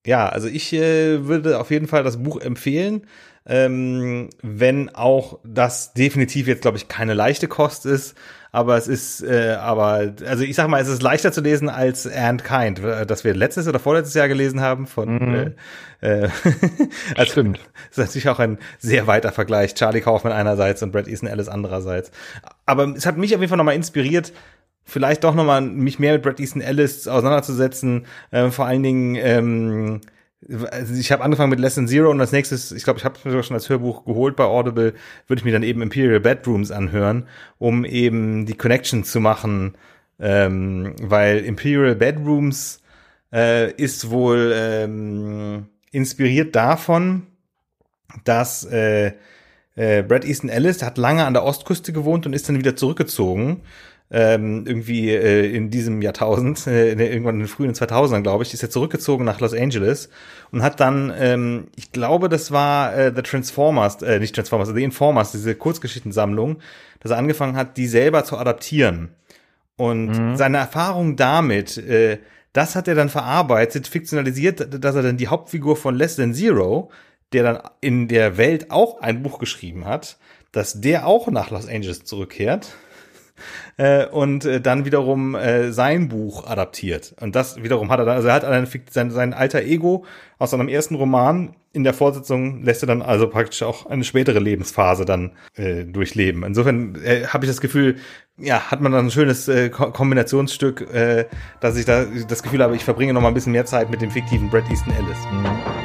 ja, 0.07 0.29
also 0.29 0.49
ich 0.49 0.73
äh, 0.75 1.27
würde 1.27 1.61
auf 1.61 1.71
jeden 1.71 1.87
Fall 1.87 2.03
das 2.03 2.23
Buch 2.23 2.41
empfehlen, 2.41 3.07
ähm, 3.47 4.29
wenn 4.43 4.95
auch 4.95 5.39
das 5.45 5.95
definitiv 5.95 6.47
jetzt 6.47 6.63
glaube 6.63 6.77
ich 6.77 6.89
keine 6.89 7.15
leichte 7.15 7.49
Kost 7.49 7.87
ist 7.87 8.15
aber 8.55 8.77
es 8.77 8.87
ist, 8.87 9.21
äh, 9.21 9.57
aber, 9.59 10.15
also 10.25 10.45
ich 10.45 10.55
sag 10.55 10.69
mal, 10.69 10.81
es 10.81 10.87
ist 10.87 11.03
leichter 11.03 11.33
zu 11.33 11.41
lesen 11.41 11.69
als 11.69 12.07
And 12.07 12.45
Kind, 12.45 12.81
das 12.85 13.25
wir 13.25 13.35
letztes 13.35 13.67
oder 13.67 13.81
vorletztes 13.81 14.15
Jahr 14.15 14.29
gelesen 14.29 14.61
haben 14.61 14.87
von, 14.87 15.19
mhm. 15.19 15.55
äh, 16.01 16.21
äh 16.23 16.29
also, 17.17 17.33
Stimmt. 17.33 17.59
Das 17.89 17.99
ist 17.99 17.99
natürlich 17.99 18.29
auch 18.29 18.39
ein 18.39 18.59
sehr 18.79 19.09
weiter 19.09 19.33
Vergleich. 19.33 19.75
Charlie 19.75 20.03
Kaufman 20.03 20.33
einerseits 20.33 20.85
und 20.85 20.93
Brad 20.93 21.09
Easton 21.09 21.29
Ellis 21.29 21.49
andererseits. 21.49 22.13
Aber 22.65 22.95
es 22.97 23.07
hat 23.07 23.17
mich 23.17 23.35
auf 23.35 23.41
jeden 23.41 23.49
Fall 23.49 23.59
nochmal 23.59 23.75
inspiriert, 23.75 24.33
vielleicht 24.85 25.25
doch 25.25 25.35
nochmal 25.35 25.61
mich 25.61 25.99
mehr 25.99 26.13
mit 26.13 26.23
Brad 26.23 26.39
Easton 26.39 26.63
Ellis 26.63 27.09
auseinanderzusetzen, 27.09 28.07
äh, 28.31 28.51
vor 28.51 28.67
allen 28.67 28.85
Dingen, 28.85 29.17
ähm, 29.17 30.01
also 30.71 30.95
ich 30.95 31.11
habe 31.13 31.23
angefangen 31.23 31.51
mit 31.51 31.61
Lesson 31.61 31.89
Zero 31.89 32.11
und 32.11 32.21
als 32.21 32.33
nächstes, 32.33 32.73
ich 32.73 32.85
glaube, 32.85 32.99
ich 32.99 33.05
habe 33.05 33.19
sogar 33.19 33.43
schon 33.43 33.55
als 33.55 33.69
Hörbuch 33.69 34.05
geholt 34.05 34.37
bei 34.37 34.45
Audible, 34.45 34.95
würde 35.27 35.41
ich 35.41 35.45
mir 35.45 35.53
dann 35.53 35.63
eben 35.63 35.83
Imperial 35.83 36.21
Bedrooms 36.21 36.71
anhören, 36.71 37.27
um 37.59 37.85
eben 37.85 38.47
die 38.47 38.57
Connection 38.57 39.05
zu 39.05 39.21
machen, 39.21 39.77
ähm, 40.19 40.95
weil 41.01 41.39
Imperial 41.39 41.95
Bedrooms 41.95 42.81
äh, 43.33 43.73
ist 43.73 44.11
wohl 44.11 44.53
ähm, 44.55 45.67
inspiriert 45.91 46.55
davon, 46.55 47.27
dass 48.25 48.65
äh, 48.65 49.13
äh, 49.77 50.03
Brad 50.03 50.25
Easton 50.25 50.51
Ellis 50.51 50.83
hat 50.83 50.99
lange 50.99 51.25
an 51.25 51.35
der 51.35 51.45
Ostküste 51.45 51.93
gewohnt 51.93 52.27
und 52.27 52.33
ist 52.33 52.49
dann 52.49 52.59
wieder 52.59 52.77
zurückgezogen 52.77 53.63
ähm, 54.11 54.65
irgendwie 54.67 55.11
äh, 55.11 55.47
in 55.55 55.71
diesem 55.71 56.03
Jahrtausend, 56.03 56.67
äh, 56.67 56.93
irgendwann 56.93 57.37
in 57.37 57.41
den 57.41 57.49
frühen 57.49 57.73
2000ern, 57.73 58.23
glaube 58.23 58.45
ich, 58.45 58.53
ist 58.53 58.63
er 58.63 58.71
zurückgezogen 58.71 59.25
nach 59.25 59.41
Los 59.41 59.55
Angeles 59.55 60.11
und 60.53 60.63
hat 60.63 60.79
dann, 60.81 61.13
ähm, 61.19 61.69
ich 61.75 61.91
glaube, 61.91 62.29
das 62.29 62.53
war 62.53 62.95
äh, 62.95 63.13
The 63.15 63.23
Transformers, 63.23 64.03
äh, 64.03 64.19
nicht 64.21 64.35
Transformers, 64.35 64.71
The 64.75 64.85
Informers, 64.85 65.33
diese 65.33 65.55
Kurzgeschichtensammlung, 65.55 66.59
dass 67.01 67.13
er 67.13 67.19
angefangen 67.19 67.57
hat, 67.57 67.77
die 67.77 67.87
selber 67.87 68.25
zu 68.25 68.39
adaptieren. 68.39 69.11
Und 69.77 70.13
mhm. 70.13 70.37
seine 70.37 70.59
Erfahrung 70.59 71.17
damit, 71.17 71.79
äh, 71.79 72.19
das 72.53 72.77
hat 72.77 72.87
er 72.87 72.95
dann 72.95 73.09
verarbeitet, 73.09 73.89
fiktionalisiert, 73.89 74.85
dass 74.85 74.95
er 74.95 75.03
dann 75.03 75.17
die 75.17 75.29
Hauptfigur 75.29 75.77
von 75.77 75.97
Less 75.97 76.17
Than 76.17 76.35
Zero, 76.35 76.91
der 77.33 77.43
dann 77.43 77.59
in 77.81 78.07
der 78.07 78.37
Welt 78.37 78.71
auch 78.71 79.01
ein 79.01 79.23
Buch 79.25 79.41
geschrieben 79.41 79.87
hat, 79.87 80.19
dass 80.53 80.81
der 80.81 81.07
auch 81.07 81.29
nach 81.29 81.51
Los 81.51 81.67
Angeles 81.67 82.05
zurückkehrt 82.05 82.77
äh, 83.77 84.07
und 84.07 84.45
äh, 84.45 84.61
dann 84.61 84.85
wiederum 84.85 85.35
äh, 85.35 85.73
sein 85.73 86.09
Buch 86.09 86.47
adaptiert. 86.47 87.15
Und 87.21 87.35
das 87.35 87.63
wiederum 87.63 87.91
hat 87.91 87.99
er 87.99 88.05
dann, 88.05 88.17
also 88.17 88.29
er 88.29 88.35
hat 88.35 88.45
eine, 88.45 88.69
sein, 88.91 89.11
sein 89.11 89.35
alter 89.35 89.63
Ego 89.63 90.05
aus 90.39 90.51
seinem 90.51 90.69
ersten 90.69 90.95
Roman 90.95 91.55
in 91.75 91.83
der 91.83 91.93
Fortsetzung 91.93 92.63
lässt 92.63 92.83
er 92.85 92.87
dann 92.87 93.03
also 93.03 93.29
praktisch 93.29 93.63
auch 93.63 93.87
eine 93.87 94.05
spätere 94.05 94.39
Lebensphase 94.39 95.05
dann 95.05 95.33
äh, 95.57 95.85
durchleben. 95.85 96.45
Insofern 96.45 96.95
äh, 97.05 97.27
habe 97.27 97.45
ich 97.45 97.51
das 97.51 97.61
Gefühl, 97.61 97.97
ja, 98.39 98.71
hat 98.71 98.81
man 98.81 98.93
dann 98.93 99.07
ein 99.07 99.11
schönes 99.11 99.49
äh, 99.49 99.71
Kombinationsstück, 99.71 100.83
äh, 100.93 101.27
dass 101.61 101.77
ich 101.77 101.85
da 101.85 102.05
das 102.29 102.45
Gefühl 102.45 102.63
habe, 102.63 102.77
ich 102.77 102.85
verbringe 102.85 103.13
noch 103.13 103.21
mal 103.21 103.29
ein 103.29 103.35
bisschen 103.35 103.53
mehr 103.53 103.67
Zeit 103.67 103.91
mit 103.91 104.01
dem 104.01 104.13
fiktiven 104.13 104.49
Brett 104.51 104.71
Easton 104.71 104.95
Ellis. 104.95 105.19
Mhm. 105.33 105.84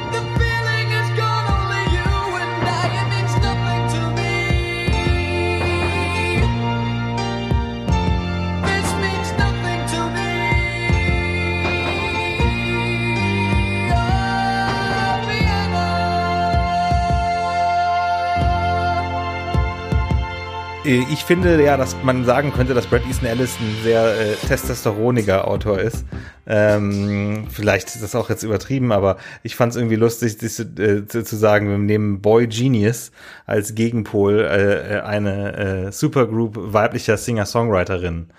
Ich 20.85 21.23
finde 21.25 21.61
ja, 21.61 21.75
dass 21.75 21.95
man 22.03 22.23
sagen 22.23 22.53
könnte, 22.53 22.73
dass 22.73 22.87
Brad 22.87 23.05
Easton 23.05 23.27
Ellis 23.27 23.57
ein 23.59 23.83
sehr 23.83 24.05
äh, 24.05 24.35
testosteroniger 24.35 25.47
Autor 25.47 25.79
ist. 25.79 26.05
Ähm, 26.47 27.47
vielleicht 27.49 27.89
ist 27.89 28.01
das 28.01 28.15
auch 28.15 28.29
jetzt 28.29 28.43
übertrieben, 28.43 28.91
aber 28.91 29.17
ich 29.43 29.55
fand 29.55 29.71
es 29.71 29.75
irgendwie 29.75 29.97
lustig, 29.97 30.37
das, 30.37 30.59
äh, 30.59 31.05
zu 31.05 31.35
sagen, 31.35 31.69
wir 31.69 31.77
nehmen 31.77 32.21
Boy 32.21 32.47
Genius 32.47 33.11
als 33.45 33.75
Gegenpol 33.75 34.39
äh, 34.39 34.97
äh 34.97 35.01
eine 35.01 35.57
äh, 35.87 35.91
Supergroup 35.91 36.55
weiblicher 36.57 37.17
Singer-Songwriterinnen. 37.17 38.31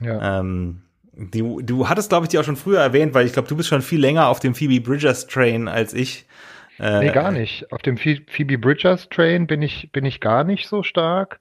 Ja. 0.00 0.40
Ähm, 0.40 0.80
du, 1.14 1.60
du 1.60 1.88
hattest, 1.88 2.08
glaube 2.08 2.24
ich, 2.24 2.30
die 2.30 2.38
auch 2.38 2.44
schon 2.44 2.56
früher 2.56 2.80
erwähnt, 2.80 3.12
weil 3.12 3.26
ich 3.26 3.34
glaube, 3.34 3.48
du 3.48 3.56
bist 3.56 3.68
schon 3.68 3.82
viel 3.82 4.00
länger 4.00 4.28
auf 4.28 4.40
dem 4.40 4.54
Phoebe 4.54 4.80
Bridgers 4.80 5.26
Train 5.26 5.68
als 5.68 5.92
ich. 5.92 6.26
Äh, 6.80 7.00
nee, 7.00 7.12
gar 7.12 7.30
nicht. 7.30 7.70
Auf 7.70 7.82
dem 7.82 7.98
Phoebe 7.98 8.58
Bridgers 8.58 9.08
Train 9.10 9.46
bin 9.46 9.60
ich, 9.60 9.90
bin 9.92 10.06
ich 10.06 10.20
gar 10.20 10.42
nicht 10.42 10.66
so 10.66 10.82
stark. 10.82 11.38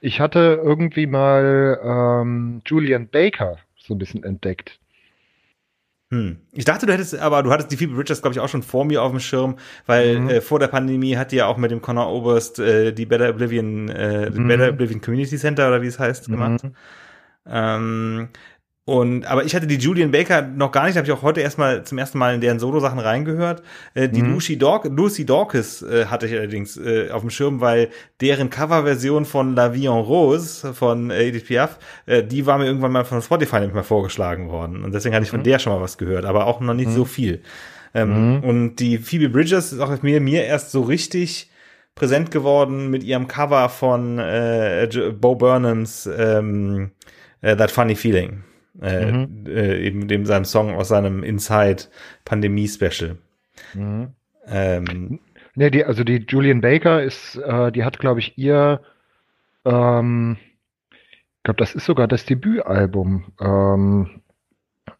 Ich 0.00 0.20
hatte 0.20 0.60
irgendwie 0.62 1.06
mal 1.06 1.80
ähm, 1.82 2.62
Julian 2.66 3.08
Baker 3.08 3.58
so 3.76 3.94
ein 3.94 3.98
bisschen 3.98 4.22
entdeckt. 4.22 4.78
Hm. 6.10 6.38
Ich 6.52 6.64
dachte, 6.64 6.86
du 6.86 6.92
hättest, 6.92 7.18
aber 7.18 7.42
du 7.42 7.50
hattest 7.50 7.70
die 7.70 7.76
Phoebe 7.76 7.98
Richards, 7.98 8.22
glaube 8.22 8.32
ich, 8.32 8.40
auch 8.40 8.48
schon 8.48 8.62
vor 8.62 8.86
mir 8.86 9.02
auf 9.02 9.10
dem 9.10 9.20
Schirm, 9.20 9.56
weil 9.84 10.20
mhm. 10.20 10.28
äh, 10.30 10.40
vor 10.40 10.58
der 10.58 10.68
Pandemie 10.68 11.16
hat 11.16 11.32
die 11.32 11.36
ja 11.36 11.46
auch 11.46 11.58
mit 11.58 11.70
dem 11.70 11.82
Connor 11.82 12.10
Oberst 12.10 12.58
äh, 12.58 12.92
die 12.92 13.04
Better 13.04 13.28
Oblivion, 13.28 13.90
äh, 13.90 14.30
mhm. 14.30 14.48
Better 14.48 14.70
Oblivion 14.70 15.02
Community 15.02 15.36
Center 15.36 15.68
oder 15.68 15.82
wie 15.82 15.86
es 15.86 15.98
heißt, 15.98 16.26
gemacht. 16.26 16.64
Mhm. 16.64 16.72
Ähm, 17.46 18.28
und, 18.88 19.26
aber 19.26 19.44
ich 19.44 19.54
hatte 19.54 19.66
die 19.66 19.76
Julian 19.76 20.12
Baker 20.12 20.40
noch 20.40 20.72
gar 20.72 20.86
nicht, 20.86 20.96
habe 20.96 21.06
ich 21.06 21.12
auch 21.12 21.20
heute 21.20 21.42
erstmal 21.42 21.84
zum 21.84 21.98
ersten 21.98 22.16
Mal 22.16 22.34
in 22.34 22.40
deren 22.40 22.58
Solo-Sachen 22.58 22.98
reingehört. 22.98 23.62
Äh, 23.92 24.08
die 24.08 24.22
mhm. 24.22 24.32
Lucy, 24.32 24.56
Daw 24.56 24.80
Lucy 24.88 25.26
Dawkins 25.26 25.82
äh, 25.82 26.06
hatte 26.06 26.24
ich 26.24 26.32
allerdings 26.32 26.78
äh, 26.78 27.10
auf 27.10 27.20
dem 27.20 27.28
Schirm, 27.28 27.60
weil 27.60 27.90
deren 28.22 28.48
Coverversion 28.48 29.26
von 29.26 29.54
La 29.54 29.74
Vie 29.74 29.88
en 29.88 29.92
Rose 29.92 30.72
von 30.72 31.10
äh, 31.10 31.24
Edith 31.24 31.44
Piaf, 31.44 31.78
äh, 32.06 32.22
die 32.22 32.46
war 32.46 32.56
mir 32.56 32.64
irgendwann 32.64 32.92
mal 32.92 33.04
von 33.04 33.20
Spotify 33.20 33.60
nicht 33.60 33.74
mehr 33.74 33.84
vorgeschlagen 33.84 34.48
worden. 34.48 34.82
Und 34.82 34.94
deswegen 34.94 35.14
hatte 35.14 35.24
ich 35.24 35.30
von 35.30 35.40
mhm. 35.40 35.44
der 35.44 35.58
schon 35.58 35.74
mal 35.74 35.82
was 35.82 35.98
gehört, 35.98 36.24
aber 36.24 36.46
auch 36.46 36.60
noch 36.60 36.72
nicht 36.72 36.88
mhm. 36.88 36.94
so 36.94 37.04
viel. 37.04 37.42
Ähm, 37.92 38.36
mhm. 38.36 38.42
Und 38.42 38.76
die 38.76 38.96
Phoebe 38.96 39.28
Bridges 39.28 39.70
ist 39.70 39.80
auch 39.80 40.00
mir, 40.00 40.22
mir 40.22 40.44
erst 40.44 40.72
so 40.72 40.80
richtig 40.80 41.50
präsent 41.94 42.30
geworden 42.30 42.88
mit 42.88 43.04
ihrem 43.04 43.28
Cover 43.28 43.68
von 43.68 44.18
äh, 44.18 44.88
Bo 45.20 45.34
Burnhams 45.34 46.06
ähm, 46.06 46.92
äh, 47.42 47.54
That 47.54 47.70
Funny 47.70 47.94
Feeling 47.94 48.44
äh, 48.82 49.12
mhm. 49.12 49.44
äh, 49.46 49.78
eben 49.78 50.08
dem 50.08 50.24
seinem 50.24 50.44
Song 50.44 50.74
aus 50.74 50.88
seinem 50.88 51.22
Inside 51.22 51.84
Pandemie 52.24 52.68
Special. 52.68 53.18
Mhm. 53.74 54.12
Ähm, 54.46 55.20
ne, 55.54 55.70
die, 55.70 55.84
also 55.84 56.04
die 56.04 56.24
Julian 56.28 56.60
Baker 56.60 57.02
ist, 57.02 57.36
äh, 57.36 57.72
die 57.72 57.84
hat, 57.84 57.98
glaube 57.98 58.20
ich, 58.20 58.38
ihr, 58.38 58.80
ähm, 59.64 60.36
ich 60.90 61.42
glaube, 61.42 61.58
das 61.58 61.74
ist 61.74 61.86
sogar 61.86 62.08
das 62.08 62.24
Debütalbum, 62.24 63.32
ähm, 63.40 64.22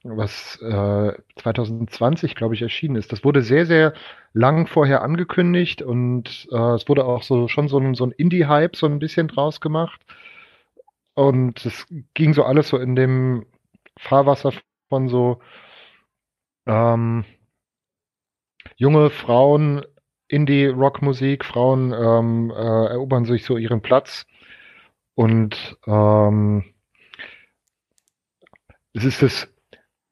was 0.02 0.58
äh, 0.62 1.12
2020, 1.36 2.34
glaube 2.34 2.54
ich, 2.54 2.62
erschienen 2.62 2.96
ist. 2.96 3.12
Das 3.12 3.24
wurde 3.24 3.42
sehr, 3.42 3.66
sehr 3.66 3.94
lang 4.32 4.66
vorher 4.66 5.02
angekündigt 5.02 5.82
und 5.82 6.48
äh, 6.52 6.74
es 6.74 6.88
wurde 6.88 7.04
auch 7.04 7.22
so 7.22 7.48
schon 7.48 7.68
so 7.68 7.78
ein, 7.78 7.94
so 7.94 8.04
ein 8.04 8.12
Indie-Hype 8.12 8.76
so 8.76 8.86
ein 8.86 8.98
bisschen 8.98 9.28
draus 9.28 9.60
gemacht. 9.60 10.00
Und 11.14 11.66
es 11.66 11.86
ging 12.14 12.32
so 12.32 12.44
alles 12.44 12.68
so 12.68 12.78
in 12.78 12.94
dem 12.94 13.44
Fahrwasser 13.98 14.52
von 14.88 15.08
so 15.08 15.40
ähm, 16.66 17.24
junge 18.76 19.10
Frauen, 19.10 19.84
Indie-Rock-Musik, 20.28 21.44
Frauen 21.44 21.92
ähm, 21.92 22.50
äh, 22.50 22.86
erobern 22.88 23.24
sich 23.24 23.44
so 23.44 23.56
ihren 23.56 23.82
Platz. 23.82 24.26
Und 25.14 25.76
ähm, 25.86 26.64
es 28.92 29.04
ist 29.04 29.22
das 29.22 29.48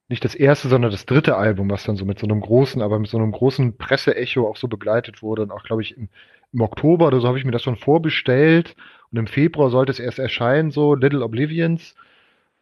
nicht 0.09 0.25
das 0.25 0.35
erste, 0.35 0.69
sondern 0.69 0.91
das 0.91 1.07
dritte 1.07 1.37
Album, 1.37 1.69
was 1.71 1.85
dann 1.85 1.97
so 1.97 2.05
mit 2.05 2.19
so 2.19 2.27
einem 2.27 2.41
großen, 2.41 2.81
aber 2.81 2.99
mit 2.99 3.11
so 3.11 3.19
einem 3.19 3.33
großen 3.33 3.77
Presseecho 3.77 4.49
auch 4.49 4.57
so 4.57 4.69
begleitet 4.69 5.23
wurde. 5.23 5.43
Und 5.43 5.51
auch, 5.51 5.65
glaube 5.65 5.83
ich, 5.83 5.97
im, 5.97 6.09
im 6.53 6.61
Oktober 6.61 7.09
oder 7.09 7.21
so 7.21 7.29
habe 7.29 7.39
ich 7.39 7.45
mir 7.45 7.51
das 7.51 7.63
schon 7.63 7.77
vorbestellt. 7.77 8.77
Und 9.11 9.19
im 9.19 9.27
Februar 9.27 9.71
sollte 9.71 9.93
es 9.93 9.99
erst 9.99 10.19
erscheinen, 10.19 10.71
so 10.71 10.95
Little 10.95 11.25
Oblivions 11.25 11.95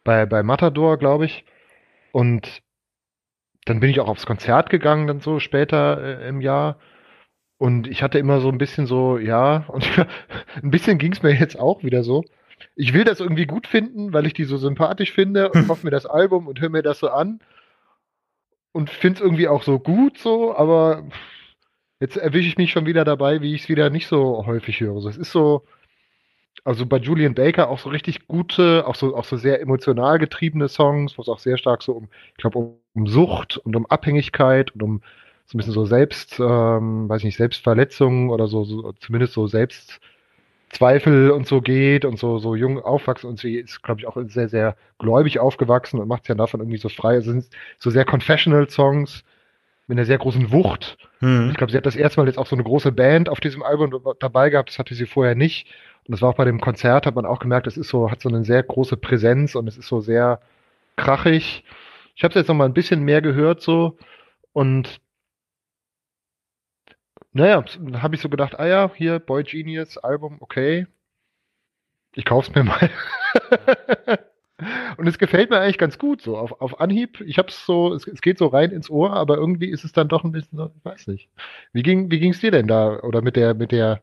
bei, 0.05 0.25
bei 0.25 0.41
Matador, 0.43 0.97
glaube 0.97 1.25
ich. 1.25 1.43
Und 2.13 2.61
dann 3.65 3.81
bin 3.81 3.89
ich 3.89 3.99
auch 3.99 4.07
aufs 4.07 4.25
Konzert 4.25 4.69
gegangen, 4.69 5.07
dann 5.07 5.19
so 5.19 5.39
später 5.39 6.21
äh, 6.21 6.29
im 6.29 6.39
Jahr. 6.39 6.79
Und 7.57 7.87
ich 7.87 8.03
hatte 8.03 8.19
immer 8.19 8.39
so 8.39 8.49
ein 8.49 8.57
bisschen 8.57 8.85
so, 8.85 9.17
ja, 9.17 9.65
und 9.67 9.85
ein 10.63 10.71
bisschen 10.71 10.97
ging 10.97 11.11
es 11.11 11.23
mir 11.23 11.33
jetzt 11.33 11.59
auch 11.59 11.83
wieder 11.83 12.03
so. 12.03 12.23
Ich 12.75 12.93
will 12.93 13.03
das 13.03 13.19
irgendwie 13.19 13.45
gut 13.47 13.67
finden, 13.67 14.13
weil 14.13 14.25
ich 14.25 14.33
die 14.33 14.45
so 14.45 14.57
sympathisch 14.57 15.11
finde 15.11 15.51
und 15.51 15.67
hoffe 15.69 15.85
mir 15.85 15.91
das 15.91 16.05
Album 16.05 16.47
und 16.47 16.61
höre 16.61 16.69
mir 16.69 16.83
das 16.83 16.99
so 16.99 17.09
an. 17.09 17.41
Und 18.71 18.89
finde 18.89 19.19
es 19.19 19.21
irgendwie 19.21 19.47
auch 19.47 19.63
so 19.63 19.79
gut 19.79 20.17
so, 20.17 20.55
aber 20.55 21.05
jetzt 22.01 22.17
erwische 22.17 22.49
ich 22.49 22.57
mich 22.57 22.71
schon 22.71 22.85
wieder 22.85 23.05
dabei, 23.05 23.41
wie 23.41 23.55
ich 23.55 23.63
es 23.63 23.69
wieder 23.69 23.89
nicht 23.89 24.07
so 24.07 24.45
häufig 24.45 24.81
höre. 24.81 24.99
So, 24.99 25.09
es 25.09 25.17
ist 25.17 25.31
so, 25.31 25.63
also 26.63 26.85
bei 26.85 26.97
Julian 26.97 27.35
Baker 27.35 27.69
auch 27.69 27.79
so 27.79 27.89
richtig 27.89 28.27
gute, 28.27 28.85
auch 28.87 28.95
so, 28.95 29.15
auch 29.15 29.25
so 29.25 29.37
sehr 29.37 29.61
emotional 29.61 30.17
getriebene 30.17 30.67
Songs, 30.67 31.17
wo 31.17 31.21
es 31.21 31.29
auch 31.29 31.39
sehr 31.39 31.57
stark 31.57 31.83
so 31.83 31.93
um, 31.93 32.07
ich 32.31 32.37
glaube, 32.37 32.57
um, 32.57 32.75
um, 32.93 33.07
Sucht 33.07 33.57
und 33.57 33.75
um 33.75 33.85
Abhängigkeit 33.85 34.71
und 34.71 34.83
um 34.83 35.01
so 35.45 35.55
ein 35.55 35.59
bisschen 35.59 35.73
so 35.73 35.85
Selbst, 35.85 36.39
ähm, 36.39 37.07
weiß 37.07 37.19
ich 37.19 37.25
nicht, 37.25 37.37
Selbstverletzungen 37.37 38.29
oder 38.31 38.47
so, 38.47 38.63
so 38.63 38.93
zumindest 38.93 39.33
so 39.33 39.45
Selbstzweifel 39.47 41.29
und 41.31 41.47
so 41.47 41.61
geht 41.61 42.03
und 42.03 42.17
so, 42.17 42.39
so 42.39 42.55
jung 42.55 42.81
aufwachsen 42.81 43.29
und 43.29 43.39
sie 43.39 43.57
ist, 43.57 43.83
glaube 43.83 44.01
ich, 44.01 44.07
auch 44.07 44.17
sehr, 44.25 44.49
sehr 44.49 44.75
gläubig 44.97 45.39
aufgewachsen 45.39 45.99
und 45.99 46.07
macht 46.07 46.23
sich 46.23 46.29
ja 46.29 46.35
davon 46.35 46.61
irgendwie 46.61 46.79
so 46.79 46.89
frei. 46.89 47.17
Es 47.17 47.25
sind 47.25 47.45
so 47.77 47.91
sehr 47.91 48.05
confessional 48.05 48.69
Songs 48.69 49.23
mit 49.87 49.97
einer 49.97 50.05
sehr 50.05 50.17
großen 50.17 50.51
Wucht. 50.51 50.97
Mhm. 51.19 51.49
Ich 51.51 51.57
glaube, 51.57 51.71
sie 51.71 51.77
hat 51.77 51.85
das 51.85 51.95
erste 51.95 52.19
Mal 52.19 52.27
jetzt 52.27 52.37
auch 52.37 52.47
so 52.47 52.55
eine 52.55 52.63
große 52.63 52.91
Band 52.91 53.29
auf 53.29 53.39
diesem 53.39 53.61
Album 53.61 54.01
dabei 54.19 54.49
gehabt. 54.49 54.69
Das 54.69 54.79
hatte 54.79 54.95
sie 54.95 55.05
vorher 55.05 55.35
nicht. 55.35 55.67
Und 56.07 56.11
das 56.11 56.21
war 56.21 56.29
auch 56.29 56.35
bei 56.35 56.45
dem 56.45 56.61
Konzert, 56.61 57.05
hat 57.05 57.15
man 57.15 57.25
auch 57.25 57.39
gemerkt, 57.39 57.67
es 57.67 57.77
ist 57.77 57.89
so, 57.89 58.11
hat 58.11 58.21
so 58.21 58.29
eine 58.29 58.45
sehr 58.45 58.61
große 58.63 58.97
Präsenz 58.97 59.55
und 59.55 59.67
es 59.67 59.77
ist 59.77 59.87
so 59.87 60.01
sehr 60.01 60.39
krachig. 60.97 61.63
Ich 62.15 62.23
habe 62.23 62.31
es 62.31 62.35
jetzt 62.35 62.47
noch 62.47 62.55
mal 62.55 62.65
ein 62.65 62.73
bisschen 62.73 63.03
mehr 63.03 63.21
gehört 63.21 63.61
so 63.61 63.97
und 64.53 65.01
naja, 67.33 67.65
habe 68.01 68.15
ich 68.15 68.21
so 68.21 68.29
gedacht, 68.29 68.57
ah 68.59 68.67
ja, 68.67 68.91
hier 68.95 69.19
Boy 69.19 69.43
Genius 69.43 69.97
Album, 69.97 70.37
okay, 70.39 70.87
ich 72.13 72.23
kauf's 72.23 72.53
mir 72.55 72.63
mal. 72.63 72.89
und 74.97 75.07
es 75.07 75.17
gefällt 75.19 75.49
mir 75.49 75.59
eigentlich 75.59 75.77
ganz 75.77 75.99
gut 75.99 76.21
so 76.21 76.37
auf, 76.37 76.61
auf 76.61 76.79
Anhieb. 76.79 77.19
Ich 77.21 77.37
hab's 77.37 77.65
so, 77.65 77.93
es, 77.93 78.07
es, 78.07 78.21
geht 78.21 78.37
so 78.37 78.47
rein 78.47 78.71
ins 78.71 78.89
Ohr, 78.89 79.11
aber 79.11 79.35
irgendwie 79.35 79.69
ist 79.69 79.83
es 79.83 79.91
dann 79.91 80.07
doch 80.07 80.23
ein 80.23 80.31
bisschen, 80.31 80.59
ich 80.77 80.85
weiß 80.85 81.07
nicht. 81.07 81.29
Wie 81.73 81.83
ging 81.83 82.09
wie 82.09 82.19
ging's 82.19 82.39
dir 82.39 82.51
denn 82.51 82.67
da 82.67 82.99
oder 83.01 83.21
mit 83.21 83.35
der 83.35 83.53
mit 83.53 83.73
der 83.73 84.01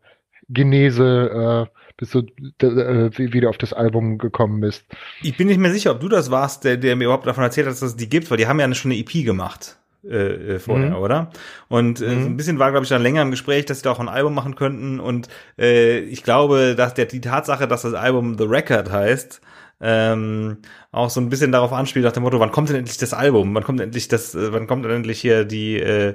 Genese 0.51 1.69
äh, 1.73 1.82
bis 2.03 2.11
du 2.11 2.21
äh, 2.67 3.11
wie, 3.17 3.33
wie 3.33 3.41
du 3.41 3.49
auf 3.49 3.59
das 3.59 3.73
Album 3.73 4.19
gekommen 4.19 4.61
bist. 4.61 4.85
Ich 5.23 5.37
bin 5.37 5.47
nicht 5.47 5.59
mehr 5.59 5.73
sicher, 5.73 5.93
ob 5.93 6.01
du 6.01 6.09
das 6.09 6.33
warst, 6.33 6.65
der, 6.65 6.77
der 6.77 6.97
mir 6.97 7.05
überhaupt 7.05 7.29
davon 7.29 7.45
erzählt 7.45 7.69
hat, 7.69 7.75
dass 7.75 7.83
es 7.83 7.97
die 7.97 8.09
gibt, 8.09 8.29
weil 8.29 8.39
die 8.39 8.49
haben 8.49 8.59
ja 8.59 8.75
schon 8.75 8.91
eine 8.91 8.99
EP 8.99 9.25
gemacht 9.25 9.79
äh, 10.05 10.55
äh, 10.55 10.59
vorher, 10.59 10.91
mhm. 10.91 10.97
oder? 10.97 11.31
Und 11.69 12.01
äh, 12.01 12.07
mhm. 12.07 12.27
ein 12.27 12.37
bisschen 12.37 12.59
war, 12.59 12.73
glaube 12.73 12.83
ich, 12.83 12.89
dann 12.89 13.03
länger 13.03 13.23
im 13.23 13.31
Gespräch, 13.31 13.67
dass 13.67 13.79
sie 13.79 13.85
da 13.85 13.93
auch 13.93 14.01
ein 14.01 14.09
Album 14.09 14.35
machen 14.35 14.57
könnten. 14.57 14.99
Und 14.99 15.29
äh, 15.57 16.01
ich 16.01 16.25
glaube, 16.25 16.75
dass 16.75 16.95
der, 16.95 17.07
die 17.07 17.21
Tatsache, 17.21 17.69
dass 17.69 17.83
das 17.83 17.95
Album 17.95 18.37
The 18.37 18.45
Record 18.45 18.91
heißt, 18.91 19.41
ähm, 19.81 20.59
auch 20.91 21.11
so 21.11 21.21
ein 21.21 21.29
bisschen 21.29 21.53
darauf 21.53 21.73
anspielt, 21.73 22.05
nach 22.05 22.13
dem 22.13 22.25
Motto, 22.25 22.41
wann 22.41 22.51
kommt 22.51 22.69
denn 22.69 22.77
endlich 22.77 22.99
das 22.99 23.15
Album? 23.15 23.55
Wann 23.55 23.63
kommt 23.63 23.81
endlich 23.81 24.09
das, 24.09 24.35
äh, 24.35 24.53
wann 24.53 24.67
kommt 24.67 24.85
denn 24.85 24.93
endlich 24.93 25.21
hier 25.21 25.45
die, 25.45 25.79
äh, 25.79 26.15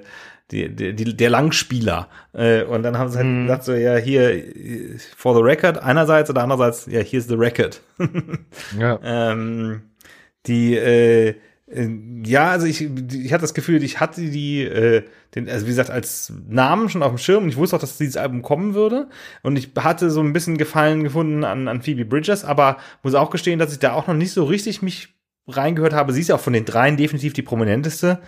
die, 0.52 0.74
die, 0.74 0.96
die, 0.96 1.18
der 1.18 1.30
Langspieler. 1.30 2.08
Äh, 2.34 2.64
und 2.64 2.84
dann 2.84 2.98
haben 2.98 3.10
sie 3.10 3.18
halt 3.18 3.28
mhm. 3.28 3.44
gesagt, 3.44 3.64
so, 3.66 3.74
ja, 3.74 3.98
hier, 3.98 4.44
for 5.16 5.36
the 5.36 5.42
record 5.42 5.78
einerseits 5.78 6.30
oder 6.30 6.44
andererseits, 6.44 6.86
ja, 6.86 7.02
here's 7.02 7.28
the 7.28 7.36
record. 7.36 7.82
ja. 8.80 9.00
ähm, 9.04 9.82
die, 10.46 10.76
äh, 10.76 11.36
äh, 11.70 11.90
ja, 12.24 12.52
also 12.52 12.66
ich, 12.66 12.82
ich 12.82 13.34
hatte 13.34 13.42
das 13.42 13.54
Gefühl, 13.54 13.84
ich 13.84 14.00
hatte 14.00 14.22
die, 14.22 14.64
äh, 14.64 15.04
den, 15.36 15.50
also 15.50 15.66
wie 15.66 15.72
gesagt, 15.72 15.90
als 15.90 16.32
Namen 16.48 16.90
schon 16.90 17.04
auf 17.04 17.12
dem 17.12 17.18
Schirm 17.18 17.44
und 17.44 17.50
ich 17.50 17.58
wusste 17.58 17.76
auch, 17.76 17.82
dass 17.82 17.98
dieses 17.98 18.18
Album 18.18 18.42
kommen 18.42 18.74
würde. 18.74 19.10
Und 19.44 19.58
ich 19.58 19.72
hatte 19.78 20.10
so 20.10 20.22
ein 20.22 20.34
bisschen 20.34 20.58
Gefallen 20.58 21.04
gefunden 21.04 21.44
an, 21.44 21.68
an 21.68 21.82
Phoebe 21.82 22.06
Bridgers, 22.06 22.46
aber 22.46 22.78
muss 23.04 23.16
auch 23.16 23.30
gestehen, 23.30 23.60
dass 23.60 23.74
ich 23.74 23.80
da 23.80 23.94
auch 23.94 24.08
noch 24.08 24.16
nicht 24.16 24.32
so 24.32 24.46
richtig 24.46 24.82
mich 24.82 25.10
reingehört 25.48 25.94
habe. 25.94 26.14
Sie 26.14 26.22
ist 26.22 26.30
ja 26.30 26.36
auch 26.36 26.42
von 26.42 26.54
den 26.54 26.66
dreien 26.66 26.98
definitiv 26.98 27.34
die 27.34 27.42
prominenteste. 27.42 28.20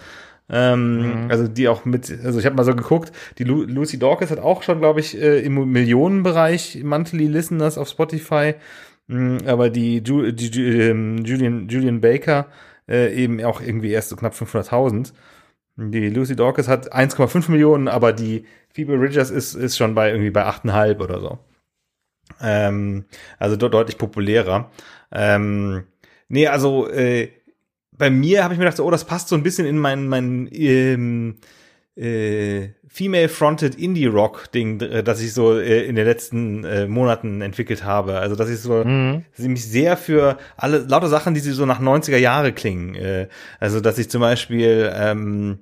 Ähm, 0.51 1.25
mhm. 1.25 1.31
Also 1.31 1.47
die 1.47 1.67
auch 1.67 1.85
mit, 1.85 2.11
also 2.23 2.39
ich 2.39 2.45
habe 2.45 2.55
mal 2.55 2.63
so 2.63 2.75
geguckt, 2.75 3.11
die 3.37 3.43
Lu 3.43 3.63
Lucy 3.63 3.99
Dawkins 3.99 4.31
hat 4.31 4.39
auch 4.39 4.63
schon, 4.63 4.79
glaube 4.79 4.99
ich, 4.99 5.19
äh, 5.19 5.39
im 5.41 5.71
Millionenbereich 5.71 6.83
Monthly 6.83 7.27
Listeners 7.27 7.77
auf 7.77 7.87
Spotify. 7.89 8.55
Mhm, 9.07 9.39
aber 9.45 9.69
die, 9.69 9.99
Ju 9.99 10.31
die, 10.31 10.49
die 10.49 10.65
ähm, 10.65 11.23
Julian, 11.23 11.67
Julian 11.67 12.01
Baker 12.01 12.47
äh, 12.87 13.13
eben 13.13 13.43
auch 13.43 13.61
irgendwie 13.61 13.91
erst 13.91 14.09
so 14.09 14.15
knapp 14.15 14.33
500.000. 14.33 15.13
Die 15.77 16.09
Lucy 16.09 16.35
Dawkins 16.35 16.67
hat 16.67 16.93
1,5 16.93 17.49
Millionen, 17.51 17.87
aber 17.87 18.11
die 18.11 18.45
Phoebe 18.73 18.99
Ridgers 18.99 19.31
ist, 19.31 19.55
ist 19.55 19.77
schon 19.77 19.95
bei 19.95 20.09
irgendwie 20.09 20.31
bei 20.31 20.45
8,5 20.45 20.99
oder 20.99 21.21
so. 21.21 21.39
Ähm, 22.41 23.05
also 23.37 23.55
dort 23.55 23.73
deutlich 23.73 23.97
populärer. 23.97 24.71
Ähm, 25.11 25.85
nee, 26.27 26.47
also 26.47 26.89
äh, 26.89 27.29
bei 27.99 28.09
mir 28.09 28.43
habe 28.43 28.55
ich 28.55 28.57
mir 28.57 28.65
gedacht, 28.65 28.79
oh, 28.79 28.89
das 28.89 29.05
passt 29.05 29.27
so 29.27 29.35
ein 29.35 29.43
bisschen 29.43 29.67
in 29.67 29.77
mein, 29.77 30.07
mein 30.07 30.49
ähm, 30.51 31.35
äh, 31.95 32.69
Female-Fronted 32.87 33.75
Indie-Rock-Ding, 33.75 34.79
äh, 34.79 35.03
das 35.03 35.21
ich 35.21 35.33
so 35.33 35.59
äh, 35.59 35.85
in 35.85 35.95
den 35.95 36.05
letzten 36.05 36.63
äh, 36.63 36.87
Monaten 36.87 37.41
entwickelt 37.41 37.83
habe. 37.83 38.17
Also, 38.17 38.35
dass 38.35 38.49
ich 38.49 38.59
so 38.59 38.83
mhm. 38.83 39.25
mich 39.37 39.67
sehr 39.67 39.97
für 39.97 40.37
alle 40.57 40.79
lauter 40.79 41.09
Sachen, 41.09 41.33
die 41.33 41.41
sie 41.41 41.51
so 41.51 41.65
nach 41.65 41.81
90er 41.81 42.17
Jahre 42.17 42.53
klingen. 42.53 42.95
Äh, 42.95 43.27
also, 43.59 43.81
dass 43.81 43.99
ich 43.99 44.09
zum 44.09 44.21
Beispiel 44.21 44.91
ähm, 44.95 45.59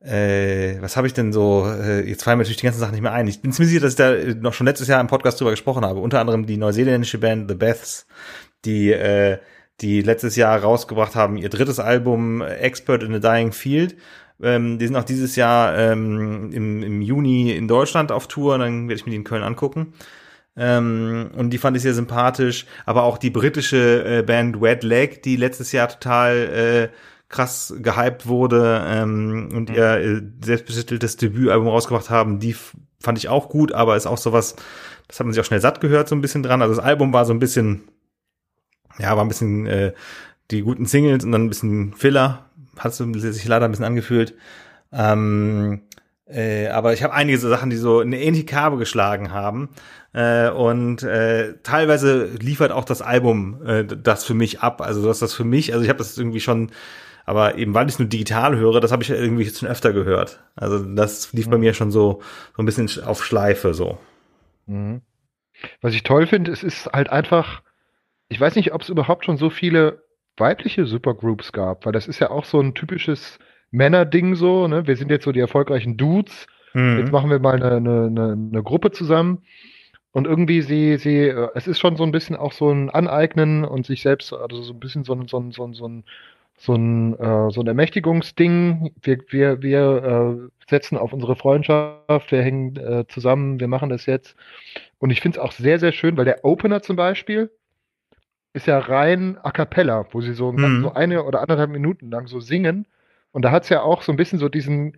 äh, 0.00 0.80
was 0.80 0.96
habe 0.96 1.06
ich 1.06 1.12
denn 1.12 1.32
so, 1.32 1.66
äh, 1.66 2.08
jetzt 2.08 2.24
fallen 2.24 2.38
mir 2.38 2.42
natürlich 2.42 2.56
die 2.56 2.64
ganzen 2.64 2.80
Sachen 2.80 2.92
nicht 2.92 3.02
mehr 3.02 3.12
ein. 3.12 3.28
Ich 3.28 3.42
bin 3.42 3.52
ziemlich 3.52 3.70
sicher, 3.70 3.82
dass 3.82 3.92
ich 3.92 3.96
da 4.34 4.40
noch 4.40 4.54
schon 4.54 4.66
letztes 4.66 4.88
Jahr 4.88 5.00
im 5.00 5.06
Podcast 5.06 5.38
drüber 5.38 5.50
gesprochen 5.50 5.84
habe. 5.84 6.00
Unter 6.00 6.20
anderem 6.20 6.46
die 6.46 6.56
neuseeländische 6.56 7.18
Band 7.18 7.48
The 7.48 7.54
Beths, 7.54 8.06
die, 8.64 8.92
äh, 8.92 9.38
die 9.80 10.02
letztes 10.02 10.36
Jahr 10.36 10.60
rausgebracht 10.60 11.14
haben, 11.14 11.36
ihr 11.36 11.48
drittes 11.48 11.78
Album 11.78 12.42
Expert 12.42 13.02
in 13.02 13.14
a 13.14 13.18
Dying 13.18 13.52
Field. 13.52 13.96
Ähm, 14.42 14.78
die 14.78 14.86
sind 14.86 14.96
auch 14.96 15.04
dieses 15.04 15.36
Jahr 15.36 15.76
ähm, 15.76 16.50
im, 16.52 16.82
im 16.82 17.02
Juni 17.02 17.52
in 17.52 17.68
Deutschland 17.68 18.12
auf 18.12 18.28
Tour, 18.28 18.58
dann 18.58 18.88
werde 18.88 18.98
ich 18.98 19.06
mir 19.06 19.10
die 19.10 19.16
in 19.16 19.24
Köln 19.24 19.42
angucken. 19.42 19.92
Ähm, 20.56 21.30
und 21.36 21.50
die 21.50 21.58
fand 21.58 21.76
ich 21.76 21.82
sehr 21.82 21.94
sympathisch. 21.94 22.66
Aber 22.86 23.04
auch 23.04 23.18
die 23.18 23.30
britische 23.30 24.04
äh, 24.04 24.22
Band 24.22 24.60
Wet 24.60 24.82
Leg, 24.82 25.22
die 25.22 25.36
letztes 25.36 25.72
Jahr 25.72 25.88
total 25.88 26.90
äh, 26.90 26.96
krass 27.28 27.72
gehypt 27.78 28.26
wurde 28.26 28.84
ähm, 28.86 29.50
und 29.54 29.70
mhm. 29.70 29.74
ihr 29.76 29.84
äh, 29.84 30.22
selbstbesitteltes 30.44 31.16
Debütalbum 31.16 31.68
rausgebracht 31.68 32.10
haben, 32.10 32.40
die 32.40 32.56
fand 33.00 33.18
ich 33.18 33.28
auch 33.28 33.48
gut, 33.48 33.72
aber 33.72 33.96
ist 33.96 34.06
auch 34.06 34.18
sowas, 34.18 34.56
das 35.08 35.18
hat 35.18 35.26
man 35.26 35.32
sich 35.32 35.40
auch 35.40 35.46
schnell 35.46 35.60
satt 35.60 35.80
gehört, 35.80 36.08
so 36.08 36.14
ein 36.14 36.20
bisschen 36.20 36.42
dran. 36.42 36.60
Also 36.60 36.74
das 36.74 36.84
Album 36.84 37.12
war 37.12 37.24
so 37.24 37.32
ein 37.32 37.38
bisschen, 37.38 37.84
ja, 38.98 39.16
war 39.16 39.24
ein 39.24 39.28
bisschen 39.28 39.66
äh, 39.66 39.92
die 40.50 40.62
guten 40.62 40.86
Singles 40.86 41.24
und 41.24 41.32
dann 41.32 41.44
ein 41.44 41.48
bisschen 41.48 41.94
Filler, 41.94 42.46
hat 42.78 42.94
sich 42.94 43.48
leider 43.48 43.66
ein 43.66 43.70
bisschen 43.70 43.84
angefühlt. 43.84 44.34
Ähm, 44.92 45.82
äh, 46.26 46.68
aber 46.68 46.92
ich 46.92 47.02
habe 47.02 47.14
einige 47.14 47.38
so 47.38 47.48
Sachen, 47.48 47.70
die 47.70 47.76
so 47.76 48.00
eine 48.00 48.20
ähnliche 48.20 48.46
Kerbe 48.46 48.76
geschlagen 48.76 49.32
haben. 49.32 49.70
Äh, 50.12 50.50
und 50.50 51.02
äh, 51.02 51.54
teilweise 51.62 52.26
liefert 52.40 52.72
auch 52.72 52.84
das 52.84 53.02
Album 53.02 53.64
äh, 53.64 53.84
das 53.84 54.24
für 54.24 54.34
mich 54.34 54.60
ab. 54.60 54.80
Also 54.80 55.04
das 55.06 55.16
ist 55.16 55.22
das 55.22 55.34
für 55.34 55.44
mich, 55.44 55.72
also 55.72 55.84
ich 55.84 55.88
habe 55.88 55.98
das 55.98 56.18
irgendwie 56.18 56.40
schon, 56.40 56.70
aber 57.26 57.56
eben 57.56 57.74
weil 57.74 57.86
ich 57.86 57.94
es 57.94 57.98
nur 57.98 58.08
digital 58.08 58.56
höre, 58.56 58.80
das 58.80 58.92
habe 58.92 59.02
ich 59.02 59.10
irgendwie 59.10 59.48
schon 59.48 59.68
öfter 59.68 59.92
gehört. 59.92 60.40
Also 60.56 60.78
das 60.78 61.32
lief 61.32 61.46
mhm. 61.46 61.50
bei 61.50 61.58
mir 61.58 61.74
schon 61.74 61.90
so, 61.90 62.20
so 62.56 62.62
ein 62.62 62.66
bisschen 62.66 62.88
auf 63.04 63.24
Schleife 63.24 63.74
so. 63.74 63.98
Mhm. 64.66 65.02
Was 65.80 65.94
ich 65.94 66.02
toll 66.02 66.26
finde, 66.26 66.50
es 66.52 66.62
ist 66.62 66.86
halt 66.86 67.10
einfach, 67.10 67.62
ich 68.30 68.40
weiß 68.40 68.54
nicht, 68.54 68.72
ob 68.72 68.80
es 68.80 68.88
überhaupt 68.88 69.24
schon 69.26 69.36
so 69.36 69.50
viele 69.50 70.04
weibliche 70.36 70.86
Supergroups 70.86 71.52
gab, 71.52 71.84
weil 71.84 71.92
das 71.92 72.06
ist 72.06 72.20
ja 72.20 72.30
auch 72.30 72.44
so 72.44 72.60
ein 72.60 72.74
typisches 72.74 73.38
Männerding 73.72 74.36
so, 74.36 74.68
ne? 74.68 74.86
Wir 74.86 74.96
sind 74.96 75.10
jetzt 75.10 75.24
so 75.24 75.32
die 75.32 75.40
erfolgreichen 75.40 75.96
Dudes. 75.96 76.46
Mhm. 76.72 76.98
Jetzt 77.00 77.12
machen 77.12 77.28
wir 77.28 77.40
mal 77.40 77.62
eine, 77.62 77.76
eine, 77.76 78.32
eine, 78.32 78.62
Gruppe 78.62 78.92
zusammen. 78.92 79.42
Und 80.12 80.26
irgendwie 80.26 80.62
sie, 80.62 80.96
sie, 80.96 81.28
äh, 81.28 81.48
es 81.54 81.66
ist 81.66 81.80
schon 81.80 81.96
so 81.96 82.04
ein 82.04 82.12
bisschen 82.12 82.36
auch 82.36 82.52
so 82.52 82.70
ein 82.70 82.88
Aneignen 82.88 83.64
und 83.64 83.84
sich 83.84 84.02
selbst, 84.02 84.32
also 84.32 84.62
so 84.62 84.72
ein 84.72 84.80
bisschen 84.80 85.04
so 85.04 85.12
ein, 85.12 85.28
so 85.28 85.38
ein, 85.38 85.52
so 85.52 85.64
ein, 85.64 85.74
so 85.74 85.88
ein, 85.88 86.04
so 86.56 86.74
ein, 86.74 87.18
äh, 87.18 87.50
so 87.50 87.60
ein 87.60 87.66
Ermächtigungsding. 87.66 88.92
Wir, 89.02 89.18
wir, 89.28 89.62
wir 89.62 90.48
äh, 90.48 90.68
setzen 90.68 90.98
auf 90.98 91.12
unsere 91.12 91.34
Freundschaft, 91.34 92.30
wir 92.30 92.42
hängen 92.42 92.76
äh, 92.76 93.06
zusammen, 93.08 93.58
wir 93.58 93.68
machen 93.68 93.88
das 93.88 94.06
jetzt. 94.06 94.36
Und 94.98 95.10
ich 95.10 95.20
finde 95.20 95.38
es 95.38 95.44
auch 95.44 95.52
sehr, 95.52 95.80
sehr 95.80 95.92
schön, 95.92 96.16
weil 96.16 96.24
der 96.24 96.44
Opener 96.44 96.82
zum 96.82 96.96
Beispiel, 96.96 97.50
ist 98.52 98.66
ja 98.66 98.78
rein 98.78 99.38
a 99.42 99.50
cappella, 99.50 100.06
wo 100.10 100.20
sie 100.20 100.34
so, 100.34 100.52
mhm. 100.52 100.82
so 100.82 100.92
eine 100.92 101.24
oder 101.24 101.40
anderthalb 101.40 101.70
Minuten 101.70 102.10
lang 102.10 102.26
so 102.26 102.40
singen. 102.40 102.86
Und 103.32 103.42
da 103.42 103.50
hat 103.50 103.64
es 103.64 103.68
ja 103.68 103.82
auch 103.82 104.02
so 104.02 104.12
ein 104.12 104.16
bisschen 104.16 104.38
so 104.38 104.48
diesen, 104.48 104.96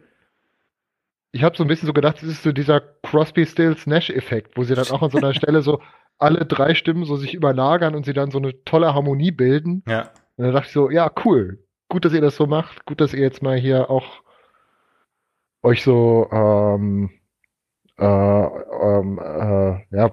ich 1.32 1.42
habe 1.42 1.56
so 1.56 1.64
ein 1.64 1.68
bisschen 1.68 1.86
so 1.86 1.92
gedacht, 1.92 2.22
es 2.22 2.28
ist 2.28 2.42
so 2.42 2.52
dieser 2.52 2.80
Crosby, 2.80 3.44
Stills, 3.44 3.86
Nash-Effekt, 3.86 4.56
wo 4.56 4.64
sie 4.64 4.74
dann 4.74 4.90
auch 4.90 5.02
an 5.02 5.10
so 5.10 5.18
einer 5.18 5.34
Stelle 5.34 5.62
so 5.62 5.82
alle 6.18 6.46
drei 6.46 6.74
Stimmen 6.74 7.04
so 7.04 7.16
sich 7.16 7.34
überlagern 7.34 7.94
und 7.94 8.06
sie 8.06 8.12
dann 8.12 8.30
so 8.30 8.38
eine 8.38 8.64
tolle 8.64 8.94
Harmonie 8.94 9.32
bilden. 9.32 9.82
Ja. 9.86 10.10
Und 10.36 10.44
dann 10.44 10.52
dachte 10.52 10.68
ich 10.68 10.72
so, 10.72 10.90
ja, 10.90 11.10
cool. 11.24 11.58
Gut, 11.88 12.04
dass 12.04 12.14
ihr 12.14 12.20
das 12.20 12.36
so 12.36 12.46
macht. 12.46 12.86
Gut, 12.86 13.00
dass 13.00 13.12
ihr 13.12 13.20
jetzt 13.20 13.42
mal 13.42 13.58
hier 13.58 13.90
auch 13.90 14.22
euch 15.62 15.82
so 15.82 16.28
ähm, 16.32 17.10
äh, 17.98 18.04
ähm, 18.04 19.18
äh, 19.18 19.96
ja, 19.96 20.10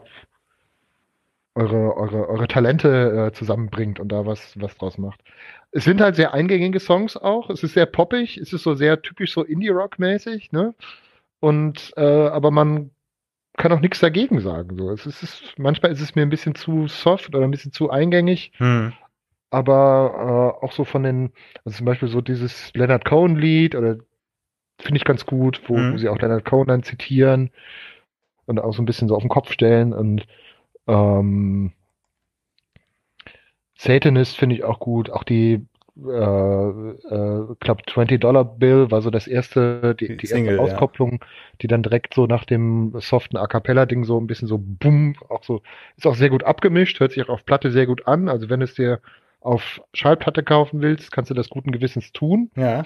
eure, 1.60 1.98
eure, 1.98 2.30
eure 2.30 2.48
Talente 2.48 3.28
äh, 3.28 3.34
zusammenbringt 3.34 4.00
und 4.00 4.10
da 4.10 4.26
was, 4.26 4.60
was 4.60 4.78
draus 4.78 4.98
macht. 4.98 5.22
Es 5.72 5.84
sind 5.84 6.02
halt 6.02 6.16
sehr 6.16 6.34
eingängige 6.34 6.80
Songs 6.80 7.18
auch. 7.18 7.50
Es 7.50 7.64
ist 7.64 7.74
sehr 7.74 7.86
poppig. 7.86 8.38
Es 8.38 8.54
ist 8.54 8.64
so 8.64 8.76
sehr 8.76 9.02
typisch 9.02 9.34
so 9.34 9.44
Indie-Rock-mäßig, 9.44 10.52
ne? 10.52 10.74
Und, 11.42 11.94
äh, 11.98 12.02
aber 12.02 12.52
man 12.52 12.92
kann 13.58 13.72
auch 13.74 13.82
nichts 13.82 14.00
dagegen 14.00 14.40
sagen. 14.40 14.78
So. 14.78 14.90
Es 14.92 15.06
ist, 15.06 15.54
manchmal 15.58 15.92
ist 15.92 16.02
es 16.02 16.16
mir 16.16 16.22
ein 16.22 16.30
bisschen 16.30 16.56
zu 16.56 16.88
soft 16.88 17.36
oder 17.36 17.44
ein 17.44 17.52
bisschen 17.52 17.74
zu 17.74 17.90
eingängig. 17.90 18.52
Hm. 18.58 18.94
Aber 19.52 20.56
äh, 20.62 20.66
auch 20.66 20.72
so 20.72 20.86
von 20.86 21.04
den, 21.04 21.32
also 21.66 21.78
zum 21.78 21.86
Beispiel 21.86 22.08
so 22.08 22.22
dieses 22.22 22.74
Leonard 22.74 23.04
Cohen-Lied 23.04 23.76
oder 23.76 23.98
finde 24.80 24.98
ich 24.98 25.04
ganz 25.04 25.26
gut, 25.26 25.62
wo, 25.68 25.76
hm. 25.76 25.94
wo 25.94 25.98
sie 25.98 26.08
auch 26.08 26.20
Leonard 26.20 26.46
Cohen 26.46 26.68
dann 26.68 26.84
zitieren 26.84 27.52
und 28.46 28.60
auch 28.60 28.74
so 28.74 28.82
ein 28.82 28.86
bisschen 28.86 29.08
so 29.10 29.16
auf 29.16 29.24
den 29.24 29.30
Kopf 29.30 29.52
stellen 29.52 29.94
und 29.94 30.26
ähm, 30.88 31.74
Satanist 33.78 34.38
finde 34.38 34.56
ich 34.56 34.64
auch 34.64 34.80
gut. 34.80 35.10
Auch 35.10 35.24
die 35.24 35.66
äh, 36.06 36.90
äh, 36.90 37.56
Club 37.60 37.82
20 37.90 38.22
Dollar 38.22 38.46
Bill 38.46 38.92
war 38.92 39.02
so 39.02 39.10
das 39.10 39.28
erste, 39.28 39.96
die, 39.96 40.18
die 40.18 40.28
Single, 40.28 40.58
erste 40.58 40.76
Auskopplung, 40.76 41.14
ja. 41.14 41.28
die 41.62 41.68
dann 41.68 41.84
direkt 41.84 42.14
so 42.14 42.26
nach 42.26 42.46
dem 42.46 42.94
soften 43.00 43.38
A 43.38 43.48
Cappella 43.48 43.86
Ding 43.86 44.04
so 44.04 44.20
ein 44.20 44.28
bisschen 44.28 44.48
so 44.48 44.58
bumm, 44.60 45.16
auch 45.30 45.44
so, 45.44 45.62
ist 45.98 46.08
auch 46.08 46.16
sehr 46.16 46.30
gut 46.30 46.44
abgemischt, 46.44 47.00
hört 47.00 47.12
sich 47.14 47.24
auch 47.24 47.30
auf 47.30 47.46
Platte 47.46 47.72
sehr 47.72 47.86
gut 47.86 48.08
an. 48.08 48.30
Also 48.30 48.50
wenn 48.50 48.62
es 48.62 48.76
dir 48.76 49.00
auf 49.42 49.82
Schallplatte 49.94 50.44
kaufen 50.44 50.82
willst, 50.82 51.12
kannst 51.12 51.32
du 51.32 51.36
das 51.36 51.50
guten 51.50 51.72
Gewissens 51.72 52.12
tun. 52.12 52.52
Ja. 52.56 52.84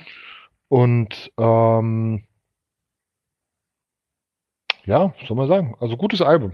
Und 0.68 1.32
ähm, 1.38 2.24
ja, 4.86 5.14
soll 5.28 5.38
man 5.38 5.48
sagen. 5.48 5.76
Also 5.80 5.98
gutes 5.98 6.22
Album 6.22 6.54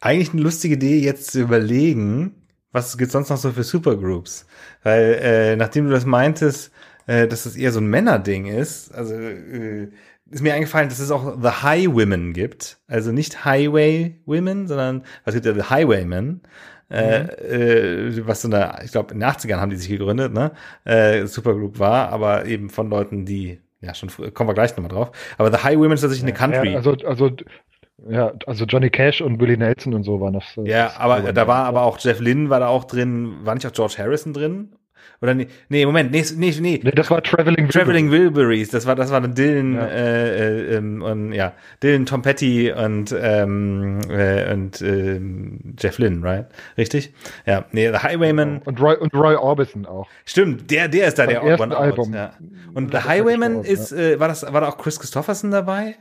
eigentlich 0.00 0.32
eine 0.32 0.42
lustige 0.42 0.74
Idee, 0.74 1.00
jetzt 1.00 1.32
zu 1.32 1.40
überlegen, 1.40 2.34
was 2.72 2.98
gibt 2.98 3.10
sonst 3.10 3.30
noch 3.30 3.38
so 3.38 3.50
für 3.52 3.62
Supergroups? 3.62 4.46
Weil, 4.82 5.18
äh, 5.22 5.56
nachdem 5.56 5.86
du 5.86 5.90
das 5.90 6.04
meintest, 6.04 6.70
äh, 7.06 7.26
dass 7.26 7.44
das 7.44 7.56
eher 7.56 7.72
so 7.72 7.80
ein 7.80 7.86
Männerding 7.86 8.46
ist, 8.46 8.94
also 8.94 9.14
äh, 9.14 9.88
ist 10.30 10.42
mir 10.42 10.54
eingefallen, 10.54 10.88
dass 10.88 10.98
es 10.98 11.10
auch 11.10 11.36
The 11.40 11.62
High 11.62 11.86
Women 11.86 12.32
gibt. 12.32 12.78
Also 12.88 13.12
nicht 13.12 13.44
Highway 13.44 14.20
Women, 14.26 14.66
sondern 14.66 15.04
es 15.24 15.34
gibt 15.34 15.46
ja 15.46 15.54
The 15.54 15.70
Highwaymen. 15.70 16.42
Äh, 16.88 17.22
mhm. 17.22 17.28
äh, 17.28 18.26
was 18.26 18.42
so 18.42 18.48
eine, 18.48 18.78
ich 18.84 18.92
glaube, 18.92 19.12
in 19.12 19.20
den 19.20 19.28
80ern 19.28 19.56
haben 19.56 19.70
die 19.70 19.76
sich 19.76 19.88
gegründet, 19.88 20.32
ne? 20.32 20.52
Äh, 20.84 21.26
Supergroup 21.26 21.80
war, 21.80 22.10
aber 22.10 22.44
eben 22.46 22.70
von 22.70 22.88
Leuten, 22.88 23.24
die, 23.24 23.60
ja, 23.80 23.92
schon 23.92 24.08
kommen 24.34 24.50
wir 24.50 24.54
gleich 24.54 24.76
nochmal 24.76 24.90
drauf. 24.90 25.10
Aber 25.36 25.50
The 25.50 25.64
Highwaymen 25.64 25.92
ist 25.92 26.02
tatsächlich 26.02 26.24
eine 26.24 26.34
Country. 26.34 26.72
Ja, 26.72 26.76
also, 26.76 26.92
also, 27.04 27.30
ja, 28.08 28.32
also 28.46 28.64
Johnny 28.64 28.90
Cash 28.90 29.20
und 29.20 29.40
Willie 29.40 29.56
Nelson 29.56 29.94
und 29.94 30.04
so 30.04 30.20
waren 30.20 30.34
das. 30.34 30.56
Äh, 30.56 30.68
ja, 30.68 30.84
das 30.84 30.96
aber 30.98 31.32
da 31.32 31.46
war 31.46 31.64
aber 31.64 31.82
auch 31.82 31.98
Jeff 31.98 32.20
Lynn 32.20 32.50
war 32.50 32.60
da 32.60 32.68
auch 32.68 32.84
drin, 32.84 33.36
war 33.42 33.54
nicht 33.54 33.66
auch 33.66 33.72
George 33.72 33.96
Harrison 33.98 34.32
drin? 34.32 34.70
Oder 35.22 35.34
nee, 35.34 35.46
nee 35.70 35.86
Moment, 35.86 36.10
nee, 36.10 36.24
nee, 36.36 36.54
nee. 36.60 36.80
nee 36.82 36.90
das 36.90 37.10
war 37.10 37.22
Traveling 37.22 37.68
Traveling 37.70 38.10
Wilburys. 38.10 38.68
Das 38.68 38.84
war, 38.84 38.94
das 38.94 39.10
war 39.10 39.20
Dylan 39.26 39.74
ja. 39.74 39.86
äh, 39.86 40.74
äh, 40.74 40.76
ähm, 40.76 41.00
und 41.00 41.32
ja, 41.32 41.54
Dylan, 41.82 42.04
Tom 42.04 42.20
Petty 42.20 42.70
und 42.70 43.14
ähm, 43.18 44.00
äh, 44.10 44.52
und 44.52 44.80
äh, 44.82 45.18
Jeff 45.78 45.98
Lynn, 45.98 46.22
right? 46.22 46.46
Richtig? 46.76 47.14
Ja, 47.46 47.64
nee, 47.72 47.90
The 47.90 47.98
Highwayman 47.98 48.60
und 48.64 48.80
Roy 48.80 48.96
und 48.96 49.14
Roy 49.14 49.36
Orbison 49.36 49.86
auch. 49.86 50.06
Stimmt, 50.26 50.70
der, 50.70 50.88
der 50.88 51.08
ist 51.08 51.18
da 51.18 51.26
der 51.26 51.42
One 51.42 51.74
Album. 51.74 52.12
Ja. 52.12 52.32
Und 52.74 52.92
The 52.92 53.00
Highwayman 53.08 53.62
ist, 53.62 53.92
äh, 53.92 54.20
war 54.20 54.28
das, 54.28 54.42
war 54.52 54.60
da 54.60 54.68
auch 54.68 54.76
Chris 54.76 55.00
Christopherson 55.00 55.50
dabei? 55.50 55.96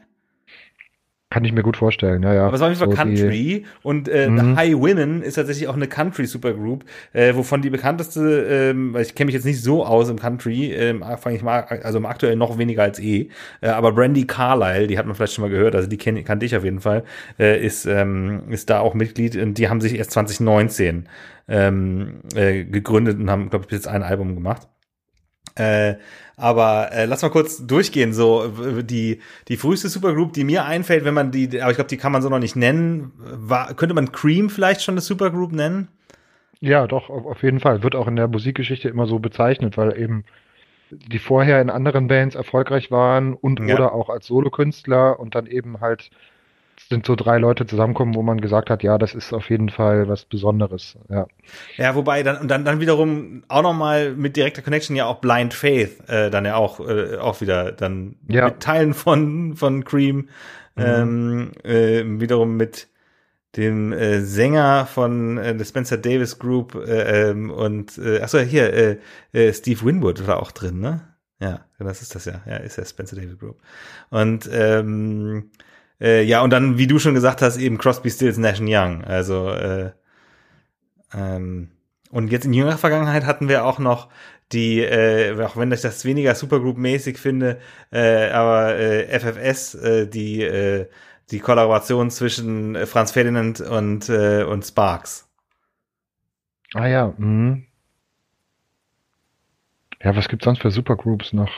Kann 1.32 1.44
ich 1.44 1.52
mir 1.52 1.64
gut 1.64 1.76
vorstellen, 1.76 2.22
ja, 2.22 2.34
ja. 2.36 2.46
Aber 2.46 2.54
es 2.54 2.62
war 2.62 2.70
auf 2.70 2.78
jeden 2.78 2.96
Fall 2.96 2.96
Country 2.96 3.66
und 3.82 4.08
äh, 4.08 4.30
mhm. 4.30 4.38
The 4.38 4.56
High 4.56 4.76
Women 4.76 5.24
ist 5.24 5.34
tatsächlich 5.34 5.68
auch 5.68 5.76
eine 5.76 5.88
Country 5.88 6.28
Supergroup, 6.28 6.86
äh, 7.14 7.34
wovon 7.36 7.64
die 7.64 7.72
bekannteste, 7.72 8.46
ähm, 8.48 8.94
weil 8.94 9.02
ich 9.02 9.16
kenne 9.16 9.26
mich 9.26 9.36
jetzt 9.36 9.44
nicht 9.44 9.62
so 9.62 9.84
aus 9.84 10.08
im 10.08 10.20
Country, 10.20 10.72
ähm, 10.72 11.04
fange 11.18 11.36
ich 11.36 11.42
mal, 11.42 11.62
also 11.62 11.98
im 11.98 12.06
aktuell 12.06 12.36
noch 12.36 12.60
weniger 12.60 12.84
als 12.84 13.00
eh, 13.00 13.30
äh, 13.62 13.70
aber 13.70 13.92
Brandy 13.92 14.28
Carlyle, 14.28 14.86
die 14.86 15.00
hat 15.00 15.08
man 15.08 15.16
vielleicht 15.16 15.34
schon 15.34 15.42
mal 15.42 15.50
gehört, 15.50 15.74
also 15.74 15.90
die 15.90 15.98
kenn, 15.98 16.24
kannte 16.24 16.46
ich 16.46 16.56
auf 16.56 16.64
jeden 16.64 16.80
Fall, 16.80 17.04
äh, 17.40 17.60
ist 17.60 17.86
ähm, 17.88 18.44
ist 18.50 18.70
da 18.70 18.80
auch 18.80 18.94
Mitglied 18.94 19.36
und 19.36 19.58
die 19.58 19.68
haben 19.68 19.82
sich 19.82 19.96
erst 19.96 20.12
2019 20.12 21.10
ähm, 21.48 22.22
äh, 22.36 22.66
gegründet 22.66 23.20
und 23.20 23.32
haben, 23.32 23.50
glaube 23.50 23.64
ich, 23.64 23.70
bis 23.70 23.80
jetzt 23.80 23.88
ein 23.88 24.04
Album 24.04 24.36
gemacht. 24.36 24.68
Äh, 25.56 25.96
aber 26.38 26.92
äh, 26.92 27.06
lass 27.06 27.22
mal 27.22 27.30
kurz 27.30 27.66
durchgehen. 27.66 28.14
So 28.14 28.82
die 28.82 29.22
die 29.48 29.58
früheste 29.58 29.90
Supergroup, 29.90 30.34
die 30.34 30.44
mir 30.44 30.66
einfällt, 30.66 31.06
wenn 31.06 31.14
man 31.14 31.32
die, 31.32 31.62
aber 31.62 31.72
ich 31.72 31.78
glaube, 31.78 31.90
die 31.90 31.98
kann 31.98 32.12
man 32.12 32.22
so 32.22 32.30
noch 32.30 32.40
nicht 32.40 32.56
nennen. 32.56 33.14
War, 33.18 33.74
könnte 33.74 33.96
man 33.96 34.12
Cream 34.12 34.50
vielleicht 34.50 34.82
schon 34.82 34.94
eine 34.94 35.02
Supergroup 35.02 35.54
nennen? 35.54 35.88
Ja, 36.60 36.88
doch 36.88 37.10
auf 37.10 37.44
jeden 37.44 37.60
Fall. 37.60 37.84
Wird 37.84 37.96
auch 37.96 38.08
in 38.08 38.16
der 38.16 38.28
Musikgeschichte 38.28 38.90
immer 38.90 39.08
so 39.08 39.20
bezeichnet, 39.20 39.78
weil 39.78 39.98
eben 40.00 40.26
die 40.92 41.20
vorher 41.20 41.62
in 41.62 41.70
anderen 41.70 42.08
Bands 42.08 42.36
erfolgreich 42.36 42.92
waren 42.92 43.34
und 43.34 43.60
ja. 43.60 43.76
oder 43.76 43.94
auch 43.94 44.10
als 44.10 44.28
Solokünstler 44.28 45.20
und 45.20 45.36
dann 45.36 45.48
eben 45.48 45.82
halt 45.82 46.10
sind 46.90 47.06
so 47.06 47.16
drei 47.16 47.38
Leute 47.38 47.66
zusammenkommen, 47.66 48.16
wo 48.16 48.22
man 48.22 48.40
gesagt 48.40 48.70
hat, 48.70 48.84
ja, 48.84 48.98
das 48.98 49.16
ist 49.16 49.34
auf 49.34 49.50
jeden 49.50 49.70
Fall 49.70 50.08
was 50.08 50.26
Besonderes. 50.26 50.98
Ja, 51.10 51.28
ja 51.78 51.96
wobei 51.96 52.24
dann 52.24 52.38
und 52.38 52.50
dann, 52.50 52.66
dann 52.66 52.80
wiederum 52.80 53.44
auch 53.48 53.64
nochmal 53.64 54.14
mit 54.14 54.36
direkter 54.36 54.62
Connection 54.62 54.96
ja 54.96 55.06
auch 55.06 55.20
Blind 55.20 55.54
Faith 55.54 56.08
äh, 56.08 56.30
dann 56.30 56.46
ja 56.46 56.56
auch, 56.56 56.80
äh, 56.80 57.18
auch 57.18 57.42
wieder 57.42 57.72
dann 57.72 58.16
ja. 58.28 58.46
mit 58.46 58.60
Teilen 58.60 58.94
von, 58.94 59.56
von 59.56 59.84
Cream, 59.84 60.30
mhm. 60.76 60.84
ähm, 60.84 61.52
äh, 61.64 62.04
wiederum 62.06 62.56
mit 62.56 62.88
dem 63.56 63.94
äh, 63.94 64.22
Sänger 64.22 64.86
von 64.86 65.38
äh, 65.38 65.56
der 65.56 65.66
Spencer 65.66 65.98
Davis 65.98 66.40
Group 66.40 66.76
äh, 66.76 67.30
ähm, 67.30 67.50
und 67.50 67.98
äh, 67.98 68.22
achso 68.22 68.40
hier 68.40 68.74
äh, 68.74 68.98
äh, 69.32 69.54
Steve 69.54 69.84
Winwood 69.86 70.28
war 70.28 70.42
auch 70.42 70.52
drin, 70.52 70.80
ne? 70.80 71.02
Ja, 71.40 71.66
das 71.80 72.02
ist 72.02 72.16
das 72.16 72.26
ja. 72.26 72.42
Ja, 72.46 72.58
ist 72.58 72.78
ja 72.78 72.86
Spencer 72.86 73.16
Davis 73.16 73.38
Group. 73.38 73.62
Und 74.10 74.50
ähm, 74.52 75.52
äh, 76.02 76.24
ja, 76.24 76.42
und 76.42 76.50
dann, 76.52 76.78
wie 76.78 76.88
du 76.88 77.00
schon 77.00 77.14
gesagt 77.14 77.42
hast, 77.42 77.58
eben 77.58 77.78
Crosby, 77.78 78.10
Stills, 78.10 78.38
Nash 78.38 78.60
Young. 78.62 79.04
Also, 79.04 79.50
äh, 79.50 79.92
ähm, 81.14 81.72
und 82.12 82.32
jetzt 82.32 82.46
in 82.46 82.54
jüngerer 82.54 82.78
Vergangenheit 82.78 83.26
hatten 83.26 83.50
wir 83.50 83.66
auch 83.66 83.80
noch 83.80 84.10
die, 84.52 84.80
äh, 84.80 85.42
auch 85.42 85.58
wenn 85.58 85.72
ich 85.72 85.82
das 85.82 86.06
weniger 86.06 86.36
Supergroup-mäßig 86.36 87.18
finde, 87.18 87.60
äh, 87.92 88.30
aber 88.30 88.76
äh, 88.76 89.20
FFS, 89.20 89.76
äh, 89.76 90.08
die, 90.08 90.44
äh, 90.44 90.88
die 91.32 91.40
Kollaboration 91.40 92.12
zwischen 92.12 92.86
Franz 92.86 93.12
Ferdinand 93.12 93.62
und, 93.62 94.10
äh, 94.10 94.44
und 94.44 94.64
Sparks. 94.64 95.28
Ah 96.74 96.88
ja, 96.88 97.14
mhm. 97.18 97.66
Ja, 100.04 100.16
was 100.16 100.28
gibt's 100.28 100.46
sonst 100.46 100.62
für 100.62 100.70
Supergroups 100.70 101.34
noch? 101.34 101.52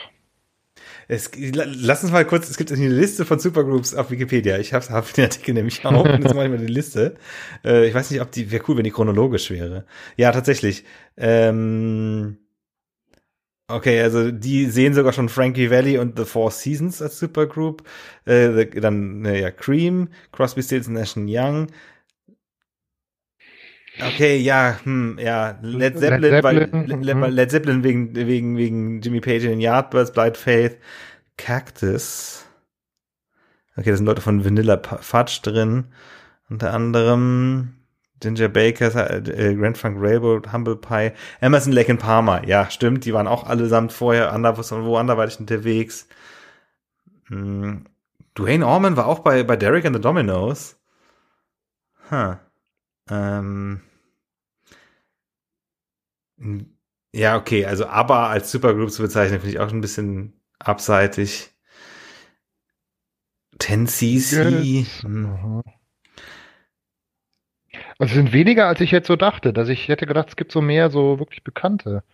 Es, 1.10 1.30
lass 1.34 2.02
uns 2.02 2.12
mal 2.12 2.26
kurz, 2.26 2.50
es 2.50 2.58
gibt 2.58 2.70
eine 2.70 2.86
Liste 2.86 3.24
von 3.24 3.38
Supergroups 3.38 3.94
auf 3.94 4.10
Wikipedia. 4.10 4.58
Ich 4.58 4.74
habe 4.74 4.86
hab 4.90 5.10
den 5.14 5.24
Artikel 5.24 5.54
nämlich 5.54 5.82
auch. 5.86 6.04
und 6.04 6.22
jetzt 6.22 6.34
mache 6.34 6.44
ich 6.44 6.50
mal 6.50 6.58
die 6.58 6.66
Liste. 6.66 7.14
Äh, 7.64 7.88
ich 7.88 7.94
weiß 7.94 8.10
nicht, 8.10 8.20
ob 8.20 8.30
die, 8.30 8.50
wäre 8.50 8.62
cool, 8.68 8.76
wenn 8.76 8.84
die 8.84 8.90
chronologisch 8.90 9.50
wäre. 9.50 9.86
Ja, 10.18 10.32
tatsächlich. 10.32 10.84
Ähm, 11.16 12.36
okay, 13.68 14.02
also 14.02 14.30
die 14.30 14.66
sehen 14.66 14.92
sogar 14.92 15.14
schon 15.14 15.30
Frankie 15.30 15.70
Valley 15.70 15.96
und 15.96 16.18
The 16.18 16.26
Four 16.26 16.50
Seasons 16.50 17.00
als 17.00 17.18
Supergroup. 17.18 17.84
Äh, 18.26 18.66
dann, 18.78 19.24
ja, 19.24 19.50
Cream, 19.50 20.08
Crosby, 20.30 20.62
Stills 20.62 20.88
Nash 20.88 21.14
Young, 21.16 21.68
Okay, 24.00 24.36
ja, 24.36 24.78
hm, 24.82 25.18
ja, 25.18 25.58
Led 25.62 25.98
Zeppelin, 25.98 26.20
Led 26.20 26.42
Zeppelin, 26.44 27.06
weil, 27.06 27.14
mhm. 27.14 27.24
Led 27.24 27.50
Zeppelin 27.50 27.84
wegen, 27.84 28.14
wegen, 28.14 28.56
wegen 28.56 29.00
Jimmy 29.00 29.20
Page 29.20 29.44
in 29.44 29.50
den 29.50 29.60
Yardbirds, 29.60 30.12
Blind 30.12 30.36
Faith, 30.36 30.78
Cactus. 31.36 32.46
Okay, 33.76 33.90
da 33.90 33.96
sind 33.96 34.06
Leute 34.06 34.20
von 34.20 34.44
Vanilla 34.44 34.80
Fudge 35.00 35.40
drin. 35.42 35.84
Unter 36.50 36.72
anderem 36.72 37.74
Ginger 38.20 38.48
Baker, 38.48 39.10
äh, 39.10 39.54
Grand 39.54 39.78
Funk 39.78 39.98
Railroad, 40.00 40.52
Humble 40.52 40.76
Pie, 40.76 41.12
Emerson, 41.40 41.72
Lake 41.72 41.90
and 41.90 42.00
Palmer. 42.00 42.46
Ja, 42.46 42.70
stimmt, 42.70 43.04
die 43.04 43.12
waren 43.12 43.28
auch 43.28 43.46
allesamt 43.46 43.92
vorher 43.92 44.32
anders, 44.32 44.72
wo 44.72 44.96
anderweitig 44.96 45.38
unterwegs. 45.38 46.08
Hm. 47.28 47.84
Dwayne 48.34 48.66
Orman 48.66 48.96
war 48.96 49.06
auch 49.06 49.20
bei, 49.20 49.42
bei 49.42 49.56
Derek 49.56 49.84
and 49.84 49.94
the 49.94 50.02
Dominoes. 50.02 50.76
Huh. 52.10 52.36
Ähm. 53.10 53.80
Ja, 57.12 57.36
okay, 57.36 57.64
also 57.64 57.86
aber 57.86 58.28
als 58.28 58.50
Supergroup 58.50 58.90
zu 58.90 59.02
bezeichnen, 59.02 59.40
finde 59.40 59.54
ich 59.54 59.60
auch 59.60 59.72
ein 59.72 59.80
bisschen 59.80 60.34
abseitig. 60.58 61.50
10cc. 63.58 65.02
Hm. 65.02 65.62
Also 67.98 68.14
sind 68.14 68.32
weniger, 68.32 68.66
als 68.66 68.80
ich 68.80 68.92
jetzt 68.92 69.08
so 69.08 69.16
dachte. 69.16 69.52
Dass 69.52 69.68
ich 69.68 69.88
hätte 69.88 70.06
gedacht, 70.06 70.28
es 70.28 70.36
gibt 70.36 70.52
so 70.52 70.60
mehr 70.60 70.90
so 70.90 71.18
wirklich 71.18 71.42
Bekannte. 71.42 72.04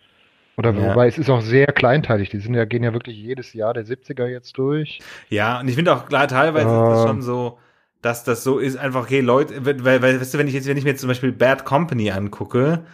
Oder 0.57 0.71
ja. 0.71 0.89
wobei 0.89 1.07
es 1.07 1.17
ist 1.17 1.29
auch 1.29 1.41
sehr 1.41 1.67
kleinteilig. 1.67 2.29
Die 2.29 2.39
sind 2.39 2.53
ja, 2.53 2.65
gehen 2.65 2.83
ja 2.83 2.93
wirklich 2.93 3.17
jedes 3.17 3.53
Jahr 3.53 3.73
der 3.73 3.85
70er 3.85 4.25
jetzt 4.25 4.57
durch. 4.57 4.99
Ja, 5.29 5.59
und 5.59 5.67
ich 5.67 5.75
finde 5.75 5.93
auch 5.93 6.07
klar, 6.07 6.27
teilweise 6.27 6.69
äh, 6.69 6.81
ist 6.81 6.89
das 6.89 7.07
schon 7.07 7.21
so, 7.21 7.59
dass 8.05 8.23
das 8.23 8.43
so 8.43 8.59
ist, 8.59 8.77
einfach, 8.77 9.03
okay, 9.03 9.21
Leute, 9.21 9.65
weil, 9.65 10.01
weil, 10.01 10.21
weißt 10.21 10.35
du, 10.35 10.37
wenn 10.37 10.47
ich 10.47 10.53
jetzt, 10.53 10.67
wenn 10.67 10.77
ich 10.77 10.83
mir 10.83 10.91
jetzt 10.91 11.01
zum 11.01 11.07
Beispiel 11.07 11.31
Bad 11.31 11.65
Company 11.65 12.11
angucke, 12.11 12.85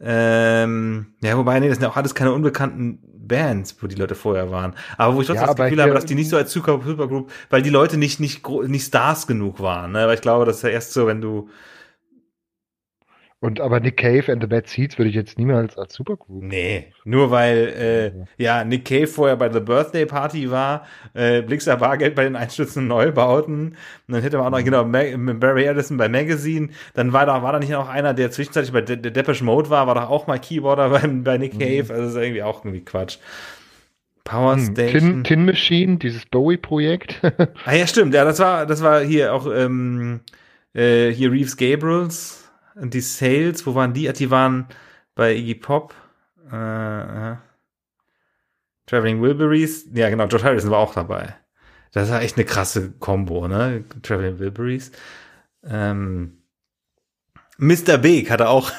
ähm, 0.00 1.14
ja, 1.22 1.36
wobei, 1.36 1.60
nee, 1.60 1.68
das 1.68 1.76
sind 1.76 1.82
ja 1.82 1.90
auch 1.90 1.96
alles 1.96 2.14
keine 2.14 2.32
unbekannten 2.32 3.00
Bands, 3.04 3.76
wo 3.80 3.86
die 3.86 3.96
Leute 3.96 4.14
vorher 4.14 4.50
waren. 4.50 4.74
Aber 4.96 5.14
wo 5.14 5.20
ich 5.20 5.26
trotzdem 5.26 5.46
ja, 5.46 5.54
das 5.54 5.56
Gefühl 5.56 5.82
habe, 5.82 5.92
dass 5.92 6.06
die 6.06 6.14
nicht 6.14 6.30
so 6.30 6.38
als 6.38 6.52
Supergroup, 6.52 7.30
weil 7.50 7.60
die 7.60 7.70
Leute 7.70 7.98
nicht, 7.98 8.18
nicht, 8.18 8.48
nicht 8.48 8.86
Stars 8.86 9.26
genug 9.26 9.60
waren, 9.60 9.92
ne? 9.92 10.06
Weil 10.06 10.14
ich 10.14 10.22
glaube, 10.22 10.46
das 10.46 10.56
ist 10.56 10.62
ja 10.62 10.70
erst 10.70 10.94
so, 10.94 11.06
wenn 11.06 11.20
du, 11.20 11.50
und 13.40 13.60
aber 13.60 13.80
Nick 13.80 13.98
Cave 13.98 14.32
and 14.32 14.42
the 14.42 14.46
Bad 14.46 14.66
Seeds 14.66 14.96
würde 14.96 15.10
ich 15.10 15.14
jetzt 15.14 15.38
niemals 15.38 15.76
als 15.76 15.94
Supergroup. 15.94 16.42
Nee, 16.42 16.92
nur 17.04 17.30
weil 17.30 18.26
äh, 18.38 18.42
ja 18.42 18.64
Nick 18.64 18.86
Cave 18.86 19.06
vorher 19.06 19.36
bei 19.36 19.52
The 19.52 19.60
Birthday 19.60 20.06
Party 20.06 20.50
war, 20.50 20.86
äh, 21.12 21.42
Blixer 21.42 21.76
Bargeld 21.76 22.14
bei 22.14 22.24
den 22.24 22.34
einstürzenden 22.34 22.88
Neubauten, 22.88 23.76
und 24.08 24.14
dann 24.14 24.22
hätte 24.22 24.38
man 24.38 24.46
auch 24.46 24.58
noch 24.58 24.64
genau 24.64 24.84
Mag 24.84 25.38
Barry 25.38 25.68
Addison 25.68 25.98
bei 25.98 26.08
Magazine, 26.08 26.70
dann 26.94 27.12
war 27.12 27.26
da 27.26 27.42
war 27.42 27.52
da 27.52 27.58
nicht 27.58 27.70
noch 27.70 27.88
einer, 27.90 28.14
der 28.14 28.30
zwischenzeitlich 28.30 28.72
bei 28.72 28.80
De 28.80 28.96
De 28.96 29.12
Depeche 29.12 29.44
Mode 29.44 29.68
war, 29.68 29.86
war 29.86 29.94
doch 29.94 30.08
auch 30.08 30.26
mal 30.26 30.38
Keyboarder 30.38 30.88
bei, 30.88 31.06
bei 31.06 31.36
Nick 31.36 31.54
mhm. 31.54 31.58
Cave, 31.58 31.84
mhm. 31.84 31.90
also 31.90 32.02
das 32.02 32.10
ist 32.12 32.16
irgendwie 32.16 32.42
auch 32.42 32.64
irgendwie 32.64 32.84
Quatsch. 32.84 33.18
Power 34.24 34.56
hm, 34.56 34.72
Station. 34.72 35.00
Tin, 35.00 35.24
Tin 35.24 35.44
Machine, 35.44 35.96
dieses 35.98 36.24
Bowie-Projekt. 36.26 37.20
ah 37.64 37.74
ja, 37.74 37.86
stimmt, 37.86 38.14
ja, 38.14 38.24
das 38.24 38.38
war 38.38 38.64
das 38.64 38.82
war 38.82 39.02
hier 39.02 39.34
auch 39.34 39.46
ähm, 39.46 40.20
äh, 40.74 41.10
hier 41.10 41.30
Reeves 41.30 41.56
Gabriels 41.56 42.45
und 42.76 42.94
die 42.94 43.00
Sales, 43.00 43.66
wo 43.66 43.74
waren 43.74 43.92
die? 43.92 44.12
Die 44.12 44.30
waren 44.30 44.66
bei 45.14 45.34
Iggy 45.34 45.56
Pop. 45.56 45.94
Äh, 46.52 47.32
äh. 47.32 47.36
Traveling 48.86 49.20
Wilburys. 49.20 49.88
Ja, 49.92 50.08
genau, 50.10 50.28
George 50.28 50.44
Harrison 50.46 50.70
war 50.70 50.78
auch 50.78 50.94
dabei. 50.94 51.34
Das 51.92 52.10
war 52.10 52.22
echt 52.22 52.36
eine 52.36 52.44
krasse 52.44 52.92
Combo, 52.98 53.48
ne? 53.48 53.84
Traveling 54.02 54.38
Wilburys. 54.38 54.92
Ähm, 55.64 56.42
Mr. 57.58 57.98
Big 57.98 58.30
hatte 58.30 58.48
auch, 58.48 58.70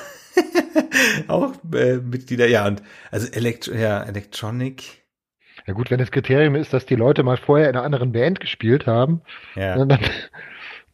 auch 1.28 1.54
äh, 1.74 1.98
Mitglieder, 1.98 2.48
ja, 2.48 2.68
und 2.68 2.84
also 3.12 3.28
Elekt 3.32 3.68
ja, 3.68 4.04
Electronic. 4.04 5.04
Ja 5.66 5.74
gut, 5.74 5.92
wenn 5.92 6.00
das 6.00 6.12
Kriterium 6.12 6.56
ist, 6.56 6.72
dass 6.72 6.86
die 6.86 6.96
Leute 6.96 7.24
mal 7.24 7.36
vorher 7.38 7.70
in 7.70 7.76
einer 7.76 7.84
anderen 7.84 8.14
Band 8.14 8.40
gespielt 8.40 8.88
haben, 8.88 9.22
Ja. 9.56 9.84
dann, 9.84 10.00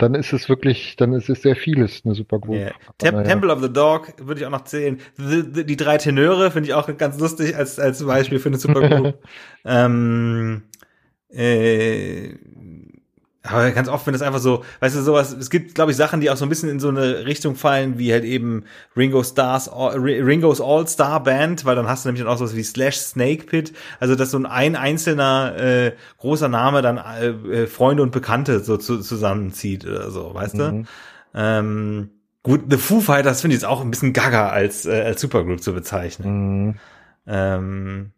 dann 0.04 0.16
ist 0.16 0.34
es 0.34 0.50
wirklich, 0.50 0.98
dann 0.98 1.14
ist 1.14 1.30
es 1.30 1.42
sehr 1.42 1.56
vieles 1.56 2.02
eine 2.04 2.14
Supergroup. 2.14 2.56
Yeah. 2.56 2.74
Aber 2.88 2.98
Tem 2.98 3.16
naja. 3.16 3.28
Temple 3.28 3.54
of 3.54 3.62
the 3.62 3.72
Dog 3.72 4.14
würde 4.20 4.42
ich 4.42 4.46
auch 4.46 4.52
noch 4.52 4.66
zählen. 4.66 5.00
The, 5.16 5.44
the, 5.54 5.66
die 5.66 5.78
drei 5.78 5.98
Tenöre 5.98 6.52
finde 6.52 6.68
ich 6.68 6.74
auch 6.74 6.96
ganz 6.98 7.18
lustig 7.20 7.56
als, 7.56 7.80
als 7.80 8.06
Beispiel 8.06 8.40
für 8.40 8.50
eine 8.50 8.58
Supergroup. 8.58 9.18
ähm, 9.66 10.64
äh, 11.30 12.36
aber 13.46 13.72
ganz 13.72 13.90
oft, 13.90 14.06
wenn 14.06 14.14
das 14.14 14.22
einfach 14.22 14.40
so, 14.40 14.64
weißt 14.80 14.96
du, 14.96 15.02
sowas, 15.02 15.34
es 15.34 15.50
gibt, 15.50 15.76
glaube 15.76 15.92
ich, 15.92 15.98
Sachen, 15.98 16.22
die 16.22 16.30
auch 16.30 16.38
so 16.38 16.46
ein 16.46 16.50
bisschen 16.50 16.70
in 16.70 16.80
so 16.80 16.88
eine 16.88 17.26
Richtung 17.26 17.56
fallen, 17.56 18.00
wie 18.00 18.14
halt 18.14 18.24
eben 18.24 18.64
Ringo 18.96 19.22
Stars, 19.22 19.70
Ringo's 19.70 20.62
All-Star 20.62 21.22
Band, 21.22 21.66
weil 21.66 21.76
dann 21.76 21.88
hast 21.88 22.06
du 22.06 22.10
nämlich 22.10 22.24
dann 22.24 22.34
auch 22.34 22.38
sowas 22.38 22.56
wie 22.56 22.64
Slash 22.64 22.98
Snake 22.98 23.44
Pit, 23.44 23.74
also 24.00 24.16
dass 24.16 24.32
so 24.32 24.38
ein, 24.38 24.46
ein 24.46 24.76
einzelner 24.78 25.56
äh, 25.58 25.92
großer 26.20 26.48
Name 26.48 26.82
dann 26.82 26.98
äh, 26.98 27.64
äh, 27.64 27.68
Freunde 27.68 28.02
und 28.02 28.12
Bekannte 28.12 28.62
so 28.62 28.78
zu, 28.78 29.00
zusammenzieht 29.00 29.86
oder 29.86 30.10
so, 30.10 30.34
weißt 30.34 30.58
du? 30.58 30.72
Mhm. 30.72 30.88
Ähm, 31.34 32.10
gut, 32.44 32.62
The 32.70 32.78
Foo 32.78 33.02
Fighters 33.02 33.42
finde 33.42 33.56
ich 33.58 33.62
jetzt 33.62 33.70
auch 33.70 33.82
ein 33.82 33.92
bisschen 33.92 34.14
gaga 34.14 34.50
als, 34.50 34.86
äh, 34.86 35.02
als 35.02 35.20
Supergroup 35.20 35.62
zu 35.62 35.74
bezeichnen. 35.74 36.68
Mhm. 36.68 36.76
Ähm, 37.28 38.12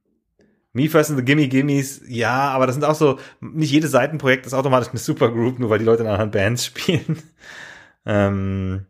Me 0.76 0.90
First 0.90 1.10
and 1.10 1.18
the 1.18 1.24
Gimme 1.24 1.48
Gimmes, 1.48 2.02
ja, 2.06 2.50
aber 2.50 2.68
das 2.68 2.76
sind 2.76 2.84
auch 2.84 2.96
so, 2.96 3.18
nicht 3.40 3.72
jedes 3.72 3.92
Seitenprojekt 3.92 4.46
ist 4.46 4.54
automatisch 4.54 4.90
eine 4.90 5.00
Supergroup, 5.00 5.58
nur 5.58 5.70
weil 5.70 5.80
die 5.80 5.86
Leute 5.86 6.04
in 6.04 6.10
anderen 6.10 6.32
Bands 6.32 6.66
spielen. 6.66 7.24
ähm, 8.06 8.86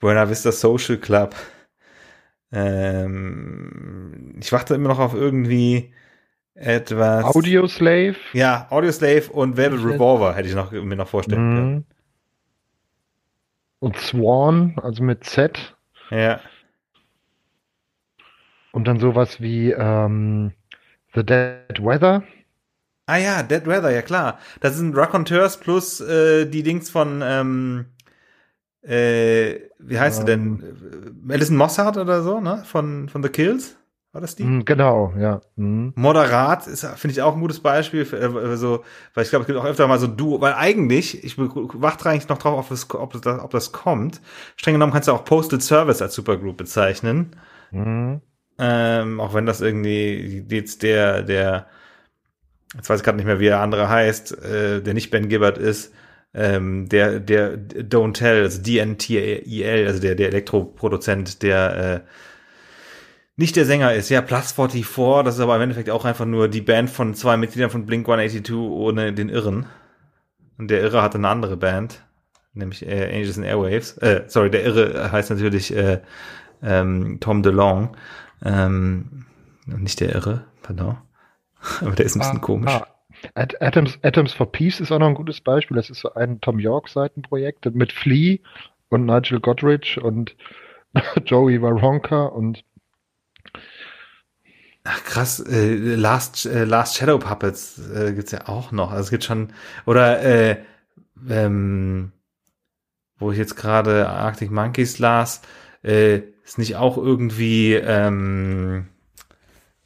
Buena 0.00 0.30
Vista 0.30 0.50
Social 0.50 0.96
Club. 0.96 1.36
Ähm, 2.50 4.36
ich 4.40 4.50
warte 4.52 4.74
immer 4.74 4.88
noch 4.88 5.00
auf 5.00 5.12
irgendwie 5.12 5.92
etwas. 6.54 7.24
Audioslave. 7.24 8.16
Ja, 8.32 8.66
Audioslave 8.70 9.30
und 9.32 9.58
Velvet 9.58 9.84
Revolver 9.84 10.34
hätte 10.34 10.48
ich 10.48 10.54
noch, 10.54 10.72
mir 10.72 10.96
noch 10.96 11.08
vorstellen 11.08 11.54
können. 11.54 11.74
Mhm. 11.74 11.84
Und 13.80 13.96
Swan, 13.98 14.78
also 14.82 15.02
mit 15.02 15.24
Z. 15.24 15.76
Ja. 16.10 16.40
Und 18.72 18.88
dann 18.88 18.98
sowas 18.98 19.42
wie 19.42 19.72
ähm, 19.72 20.52
The 21.14 21.24
Dead 21.24 21.78
Weather. 21.80 22.22
Ah 23.06 23.16
ja, 23.16 23.42
Dead 23.42 23.66
Weather, 23.66 23.90
ja 23.90 24.02
klar. 24.02 24.38
Das 24.60 24.76
sind 24.76 24.96
Raconteurs 24.96 25.58
plus 25.58 26.00
äh, 26.00 26.46
die 26.46 26.62
Dings 26.62 26.88
von, 26.88 27.20
ähm, 27.22 27.86
äh, 28.82 29.68
wie 29.78 29.98
heißt 29.98 30.20
sie 30.20 30.24
denn? 30.24 31.20
Äh, 31.28 31.32
Alison 31.32 31.56
Mossart 31.56 31.96
oder 31.96 32.22
so, 32.22 32.40
ne? 32.40 32.62
Von, 32.64 33.08
von 33.08 33.22
The 33.22 33.28
Kills? 33.28 33.76
War 34.12 34.20
das 34.20 34.36
die? 34.36 34.44
Mhm, 34.44 34.64
genau, 34.66 35.14
ja. 35.18 35.40
Mhm. 35.56 35.94
Moderat 35.96 36.66
ist, 36.66 36.84
finde 36.84 37.12
ich, 37.12 37.22
auch 37.22 37.34
ein 37.34 37.40
gutes 37.40 37.60
Beispiel. 37.60 38.04
Für, 38.04 38.18
äh, 38.18 38.56
so, 38.56 38.84
weil 39.14 39.24
ich 39.24 39.30
glaube, 39.30 39.42
es 39.42 39.46
gibt 39.46 39.58
auch 39.58 39.64
öfter 39.64 39.88
mal 39.88 39.98
so 39.98 40.06
Duo, 40.06 40.40
weil 40.40 40.52
eigentlich, 40.52 41.24
ich 41.24 41.38
warte 41.38 42.08
eigentlich 42.08 42.28
noch 42.28 42.38
drauf, 42.38 42.58
ob 42.58 42.68
das, 42.68 42.90
ob, 42.94 43.12
das, 43.12 43.40
ob 43.40 43.50
das 43.50 43.72
kommt. 43.72 44.20
Streng 44.56 44.74
genommen 44.74 44.92
kannst 44.92 45.08
du 45.08 45.12
auch 45.12 45.24
Postal 45.24 45.60
Service 45.60 46.02
als 46.02 46.14
Supergroup 46.14 46.58
bezeichnen. 46.58 47.36
Mhm. 47.70 48.20
Ähm, 48.58 49.20
auch 49.20 49.34
wenn 49.34 49.46
das 49.46 49.60
irgendwie 49.60 50.44
jetzt 50.48 50.82
der, 50.82 51.22
der, 51.22 51.66
jetzt 52.74 52.88
weiß 52.90 53.00
ich 53.00 53.04
gerade 53.04 53.16
nicht 53.16 53.26
mehr, 53.26 53.40
wie 53.40 53.46
der 53.46 53.60
andere 53.60 53.88
heißt, 53.88 54.44
äh, 54.44 54.82
der 54.82 54.94
nicht 54.94 55.10
Ben 55.10 55.28
Gibbard 55.28 55.58
ist, 55.58 55.92
ähm, 56.34 56.88
der, 56.88 57.20
der 57.20 57.58
Don't 57.58 58.14
Tell, 58.14 58.42
also 58.42 58.62
DNTEL, 58.62 59.86
also 59.86 60.00
der, 60.00 60.14
der 60.14 60.28
Elektroproduzent, 60.28 61.42
der 61.42 62.04
äh, 62.04 62.08
nicht 63.36 63.56
der 63.56 63.64
Sänger 63.64 63.94
ist. 63.94 64.08
Ja, 64.08 64.20
Plus 64.20 64.52
44, 64.52 65.24
das 65.24 65.34
ist 65.36 65.40
aber 65.40 65.56
im 65.56 65.62
Endeffekt 65.62 65.90
auch 65.90 66.04
einfach 66.04 66.26
nur 66.26 66.48
die 66.48 66.60
Band 66.60 66.90
von 66.90 67.14
zwei 67.14 67.36
Mitgliedern 67.36 67.70
von 67.70 67.86
Blink 67.86 68.08
182 68.08 68.54
ohne 68.54 69.12
den 69.12 69.28
Irren. 69.28 69.66
Und 70.58 70.70
der 70.70 70.80
Irre 70.82 71.02
hatte 71.02 71.18
eine 71.18 71.28
andere 71.28 71.56
Band, 71.56 72.04
nämlich 72.54 72.86
äh, 72.86 73.10
Angels 73.12 73.38
and 73.38 73.46
Airwaves. 73.46 73.98
Äh, 73.98 74.24
sorry, 74.28 74.50
der 74.50 74.64
Irre 74.64 75.10
heißt 75.10 75.30
natürlich 75.30 75.74
äh, 75.74 76.00
ähm, 76.62 77.18
Tom 77.20 77.42
DeLong. 77.42 77.96
Ähm, 78.44 79.26
nicht 79.66 80.00
der 80.00 80.14
Irre, 80.14 80.44
pardon. 80.62 80.98
Aber 81.80 81.92
der 81.92 82.06
ist 82.06 82.16
ein 82.16 82.20
bisschen 82.20 82.40
komisch. 82.40 82.72
Ah, 82.72 82.86
At 83.34 83.60
Atoms, 83.62 83.98
Atoms 84.02 84.32
for 84.32 84.50
Peace 84.50 84.80
ist 84.80 84.90
auch 84.90 84.98
noch 84.98 85.08
ein 85.08 85.14
gutes 85.14 85.40
Beispiel. 85.40 85.76
Das 85.76 85.90
ist 85.90 86.00
so 86.00 86.12
ein 86.14 86.40
Tom 86.40 86.58
York-Seitenprojekt 86.58 87.66
mit 87.74 87.92
Flea 87.92 88.38
und 88.88 89.06
Nigel 89.06 89.40
Godrich 89.40 90.00
und 90.00 90.36
Joey 91.24 91.62
Waronker 91.62 92.32
und 92.32 92.64
Ach 94.84 95.04
krass, 95.04 95.38
äh, 95.38 95.94
Last, 95.94 96.44
äh, 96.44 96.64
Last 96.64 96.96
Shadow 96.96 97.18
Puppets 97.18 97.78
äh, 97.90 98.12
gibt's 98.14 98.32
ja 98.32 98.48
auch 98.48 98.72
noch. 98.72 98.90
Also 98.90 99.04
es 99.04 99.10
gibt 99.10 99.22
schon, 99.22 99.52
oder 99.86 100.20
äh, 100.22 100.56
ähm, 101.28 102.10
wo 103.18 103.30
ich 103.30 103.38
jetzt 103.38 103.54
gerade 103.54 104.08
Arctic 104.08 104.50
Monkeys 104.50 104.98
las, 104.98 105.42
äh, 105.84 106.22
ist 106.44 106.58
nicht 106.58 106.76
auch 106.76 106.96
irgendwie 106.96 107.74
ähm, 107.74 108.88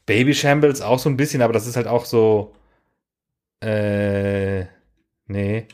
Baby 0.07 0.35
Shambles 0.35 0.81
auch 0.83 0.99
so 0.99 1.09
ein 1.09 1.17
bisschen, 1.17 1.43
aber 1.43 1.53
das 1.53 1.67
ist 1.67 1.77
halt 1.77 1.87
auch 1.87 2.05
so, 2.05 2.55
äh, 3.61 4.67
nee, 5.27 5.67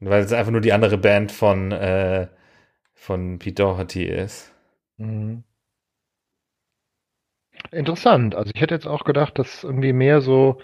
weil 0.00 0.22
es 0.22 0.32
einfach 0.32 0.52
nur 0.52 0.60
die 0.60 0.72
andere 0.72 0.98
Band 0.98 1.32
von 1.32 1.72
äh, 1.72 2.28
von 2.94 3.38
Pete 3.38 3.62
Doherty 3.62 4.04
ist. 4.04 4.52
Mhm. 4.98 5.44
Interessant. 7.70 8.34
Also 8.34 8.52
ich 8.54 8.60
hätte 8.60 8.74
jetzt 8.74 8.86
auch 8.86 9.04
gedacht, 9.04 9.38
dass 9.38 9.64
irgendwie 9.64 9.92
mehr 9.92 10.20
so, 10.20 10.60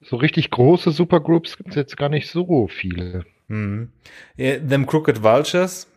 so 0.00 0.16
richtig 0.16 0.50
große 0.50 0.90
Supergroups 0.90 1.56
gibt 1.56 1.70
es 1.70 1.76
jetzt 1.76 1.96
gar 1.96 2.08
nicht 2.08 2.30
so 2.30 2.68
viele. 2.68 3.24
Mhm. 3.48 3.92
Them 4.36 4.86
Crooked 4.86 5.22
Vultures. 5.22 5.90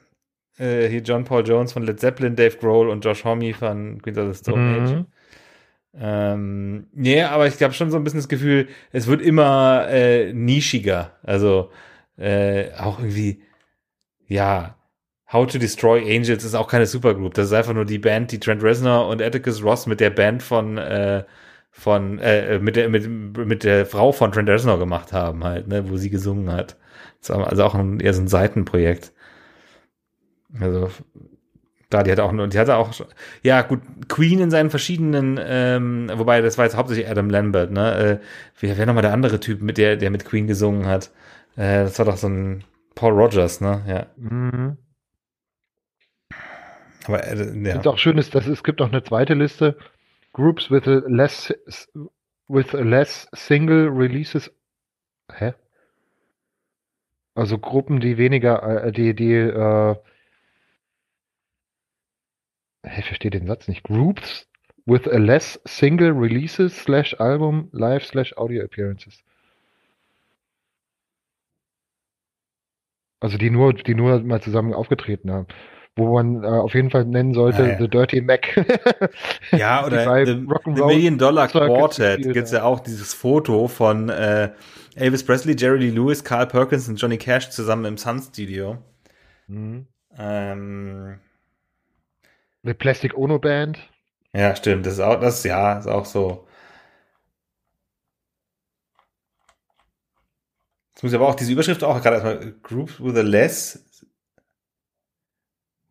Äh, 0.58 0.88
hier 0.88 1.02
John 1.02 1.24
Paul 1.24 1.46
Jones 1.46 1.74
von 1.74 1.84
Led 1.84 2.00
Zeppelin, 2.00 2.36
Dave 2.36 2.58
Grohl 2.58 2.90
und 2.90 3.04
Josh 3.06 3.24
Homme 3.24 3.54
von 3.54 4.02
Queens 4.02 4.18
of 4.18 4.36
the 4.36 4.44
Stone 4.44 4.82
Age. 4.82 4.92
Mhm. 4.92 5.06
Ähm, 6.00 6.88
nee, 6.94 7.22
aber 7.24 7.48
ich 7.48 7.62
habe 7.62 7.74
schon 7.74 7.90
so 7.92 7.98
ein 7.98 8.04
bisschen 8.04 8.20
das 8.20 8.28
Gefühl, 8.28 8.68
es 8.92 9.08
wird 9.08 9.22
immer 9.22 9.88
äh, 9.90 10.34
nischiger. 10.34 11.14
Also 11.24 11.72
äh, 12.18 12.72
auch 12.74 13.00
irgendwie, 13.00 13.42
ja, 14.28 14.76
How 15.32 15.46
to 15.46 15.58
Destroy 15.58 16.00
Angels 16.16 16.44
ist 16.44 16.56
auch 16.56 16.68
keine 16.70 16.86
Supergroup. 16.86 17.34
Das 17.34 17.48
ist 17.48 17.54
einfach 17.54 17.74
nur 17.74 17.86
die 17.86 18.00
Band, 18.00 18.32
die 18.32 18.40
Trent 18.40 18.64
Reznor 18.64 19.08
und 19.10 19.22
Atticus 19.22 19.62
Ross 19.64 19.86
mit 19.86 20.00
der 20.00 20.10
Band 20.10 20.42
von 20.42 20.78
äh, 20.78 21.26
von 21.72 22.20
äh, 22.20 22.60
mit 22.60 22.76
der 22.76 22.90
mit, 22.90 23.08
mit 23.38 23.64
der 23.64 23.86
Frau 23.86 24.12
von 24.12 24.32
Trent 24.32 24.50
Reznor 24.50 24.80
gemacht 24.80 25.14
haben 25.14 25.44
halt, 25.44 25.68
ne, 25.68 25.90
wo 25.90 25.98
sie 25.98 26.10
gesungen 26.10 26.52
hat. 26.52 26.78
Also 27.28 27.64
auch 27.64 27.76
ein, 27.76 28.00
eher 28.00 28.14
so 28.14 28.22
ein 28.22 28.28
Seitenprojekt. 28.28 29.12
Also 30.60 30.90
da, 31.90 32.04
die 32.04 32.12
hatte 32.12 32.24
auch, 32.24 32.34
die 32.50 32.60
hatte 32.60 32.76
auch, 32.76 32.94
ja 33.44 33.62
gut, 33.62 33.82
Queen 34.10 34.40
in 34.42 34.52
seinen 34.52 34.70
verschiedenen, 34.70 35.40
ähm, 35.42 36.12
wobei 36.14 36.42
das 36.42 36.58
war 36.58 36.66
jetzt 36.66 36.76
hauptsächlich 36.76 37.10
Adam 37.10 37.30
Lambert, 37.30 37.72
ne? 37.72 37.96
Äh, 37.96 38.20
wer 38.60 38.78
wäre 38.78 38.88
nochmal 38.88 39.04
der 39.04 39.14
andere 39.14 39.40
Typ, 39.40 39.62
mit 39.62 39.78
der, 39.78 39.96
der 39.96 40.10
mit 40.10 40.26
Queen 40.26 40.48
gesungen 40.48 40.86
hat? 40.86 41.12
Äh, 41.56 41.84
das 41.84 41.98
war 42.00 42.06
doch 42.06 42.18
so 42.18 42.28
ein 42.28 42.66
Paul 42.96 43.14
Rogers, 43.14 43.62
ne? 43.62 43.82
Ja. 43.88 44.08
Mhm. 44.18 44.78
Aber 47.06 47.24
äh, 47.26 47.38
ja. 47.38 47.74
finde 47.74 47.90
auch 47.90 47.98
schön, 47.98 48.18
ist, 48.18 48.36
dass 48.36 48.48
es 48.48 48.64
gibt 48.64 48.80
noch 48.80 48.92
eine 48.92 49.04
zweite 49.04 49.34
Liste. 49.34 49.78
Groups 50.34 50.70
with 50.70 50.88
a 50.88 51.02
less 51.08 51.54
with 52.50 52.74
less 52.74 53.28
single 53.34 53.88
releases. 53.88 54.52
Hä? 55.34 55.54
Also 57.34 57.58
Gruppen, 57.60 58.00
die 58.00 58.18
weniger, 58.18 58.86
äh, 58.86 58.92
die, 58.92 59.14
die, 59.14 59.34
äh, 59.34 59.96
ich 62.84 63.06
verstehe 63.06 63.32
den 63.32 63.48
Satz 63.48 63.68
nicht. 63.68 63.84
Groups 63.84 64.48
with 64.86 65.08
a 65.08 65.18
less 65.18 65.60
single 65.66 66.12
releases 66.12 66.76
slash 66.76 67.14
album 67.20 67.70
live 67.72 68.06
slash 68.06 68.36
audio 68.38 68.64
appearances. 68.64 69.24
Also 73.20 73.38
die 73.38 73.50
nur, 73.50 73.74
die 73.74 73.96
nur 73.96 74.20
mal 74.22 74.42
zusammen 74.42 74.74
aufgetreten 74.74 75.32
haben. 75.32 75.48
Wo 75.96 76.14
man 76.14 76.44
äh, 76.44 76.48
auf 76.48 76.76
jeden 76.76 76.92
Fall 76.92 77.06
nennen 77.06 77.34
sollte 77.34 77.68
ja. 77.68 77.78
The 77.80 77.88
Dirty 77.88 78.22
Mac. 78.22 78.56
Ja, 79.52 79.84
oder 79.86 80.26
The, 80.26 80.46
The 80.76 80.84
Million 80.84 81.18
Dollar 81.18 81.48
Quartet 81.48 82.18
gespielt 82.18 82.34
gibt's 82.34 82.52
ja 82.52 82.64
auch 82.64 82.80
dieses 82.80 83.16
Foto 83.16 83.68
von 83.68 84.10
äh, 84.10 84.52
Elvis 84.96 85.26
Presley, 85.26 85.56
Jerry 85.58 85.80
Lee 85.80 85.90
Lewis, 85.90 86.24
Carl 86.24 86.46
Perkins 86.46 86.88
und 86.88 86.98
Johnny 86.98 87.18
Cash 87.18 87.50
zusammen 87.50 87.86
im 87.86 87.98
Sun 87.98 88.20
Studio. 88.20 88.78
Mhm. 89.48 89.88
Ähm, 90.18 91.20
The 92.64 92.74
Plastic 92.74 93.16
Ono 93.18 93.40
Band. 93.40 93.80
ja, 94.34 94.56
stimmt. 94.56 94.86
Das 94.86 94.94
ist 94.94 95.00
auch, 95.00 95.20
das 95.20 95.44
ja, 95.44 95.80
ist 95.80 95.88
auch 95.88 96.06
so. 96.06 96.48
Jetzt 100.94 101.04
muss 101.04 101.12
ich 101.12 101.16
aber 101.16 101.28
auch 101.28 101.36
diese 101.36 101.52
Überschrift 101.52 101.84
auch 101.84 102.02
gerade 102.02 102.16
erstmal 102.16 102.54
Groups 102.64 103.00
with 103.00 103.16
a 103.16 103.22
less. 103.22 103.86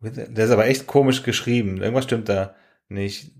Der 0.01 0.45
ist 0.45 0.51
aber 0.51 0.67
echt 0.67 0.85
komisch 0.85 1.23
geschrieben. 1.23 1.81
Irgendwas 1.81 2.03
stimmt 2.03 2.29
da 2.29 2.55
nicht. 2.89 3.31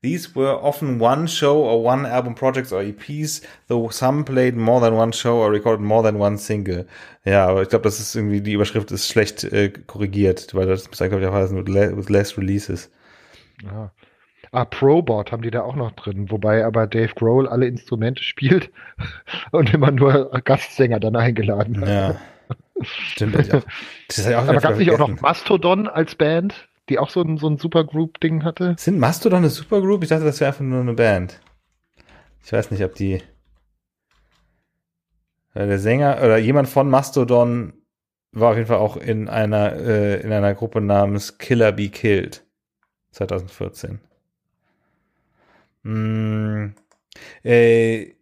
These 0.00 0.36
were 0.36 0.62
often 0.62 1.00
one 1.00 1.26
show 1.26 1.56
or 1.56 1.82
one 1.82 2.06
album 2.06 2.36
projects 2.36 2.72
or 2.72 2.82
EPs, 2.82 3.42
though 3.66 3.90
some 3.90 4.24
played 4.24 4.54
more 4.54 4.80
than 4.80 4.94
one 4.94 5.10
show 5.10 5.38
or 5.38 5.50
recorded 5.50 5.82
more 5.82 6.04
than 6.04 6.20
one 6.20 6.38
single. 6.38 6.86
Ja, 7.24 7.48
aber 7.48 7.62
ich 7.62 7.68
glaube, 7.68 7.82
das 7.82 7.98
ist 7.98 8.14
irgendwie, 8.14 8.40
die 8.40 8.52
Überschrift 8.52 8.92
ist 8.92 9.08
schlecht 9.08 9.42
äh, 9.44 9.70
korrigiert, 9.70 10.54
weil 10.54 10.66
das 10.66 10.88
muss 10.88 11.02
eigentlich 11.02 11.26
auch 11.26 11.34
heißen, 11.34 11.56
with, 11.56 11.74
le 11.74 11.96
with 11.96 12.08
less 12.10 12.38
releases. 12.38 12.90
Ja. 13.64 13.90
Ah, 14.52 14.64
Probot 14.64 15.32
haben 15.32 15.42
die 15.42 15.50
da 15.50 15.62
auch 15.62 15.76
noch 15.76 15.92
drin, 15.92 16.30
wobei 16.30 16.64
aber 16.64 16.86
Dave 16.86 17.12
Grohl 17.14 17.48
alle 17.48 17.66
Instrumente 17.66 18.22
spielt 18.22 18.70
und 19.50 19.74
immer 19.74 19.90
nur 19.90 20.30
Gastsänger 20.44 21.00
dann 21.00 21.16
eingeladen 21.16 21.80
hat. 21.80 21.88
Ja. 21.88 22.16
Stimmt. 22.82 23.34
Ja. 23.48 23.62
Das 24.06 24.18
ist 24.18 24.28
ja 24.28 24.38
auch 24.38 24.48
aber 24.48 24.60
gab 24.60 24.72
es 24.72 24.78
nicht 24.78 24.92
auch 24.92 24.98
noch 24.98 25.20
Mastodon 25.20 25.88
als 25.88 26.14
Band? 26.14 26.67
Die 26.88 26.98
auch 26.98 27.10
so 27.10 27.22
ein, 27.22 27.38
so 27.38 27.48
ein 27.48 27.58
Supergroup-Ding 27.58 28.44
hatte? 28.44 28.74
Sind 28.78 28.98
Mastodon 28.98 29.38
eine 29.38 29.50
Supergroup? 29.50 30.02
Ich 30.02 30.08
dachte, 30.08 30.24
das 30.24 30.40
wäre 30.40 30.48
einfach 30.48 30.64
nur 30.64 30.80
eine 30.80 30.94
Band. 30.94 31.40
Ich 32.44 32.52
weiß 32.52 32.70
nicht, 32.70 32.82
ob 32.84 32.94
die. 32.94 33.22
Der 35.54 35.78
Sänger 35.78 36.18
oder 36.22 36.38
jemand 36.38 36.68
von 36.68 36.88
Mastodon 36.88 37.72
war 38.32 38.50
auf 38.50 38.56
jeden 38.56 38.68
Fall 38.68 38.78
auch 38.78 38.96
in 38.96 39.28
einer, 39.28 39.72
äh, 39.74 40.20
in 40.20 40.32
einer 40.32 40.54
Gruppe 40.54 40.80
namens 40.80 41.38
Killer 41.38 41.72
Be 41.72 41.88
Killed 41.88 42.44
2014. 43.10 44.00
Mm, 45.82 46.68
äh, 47.42 48.14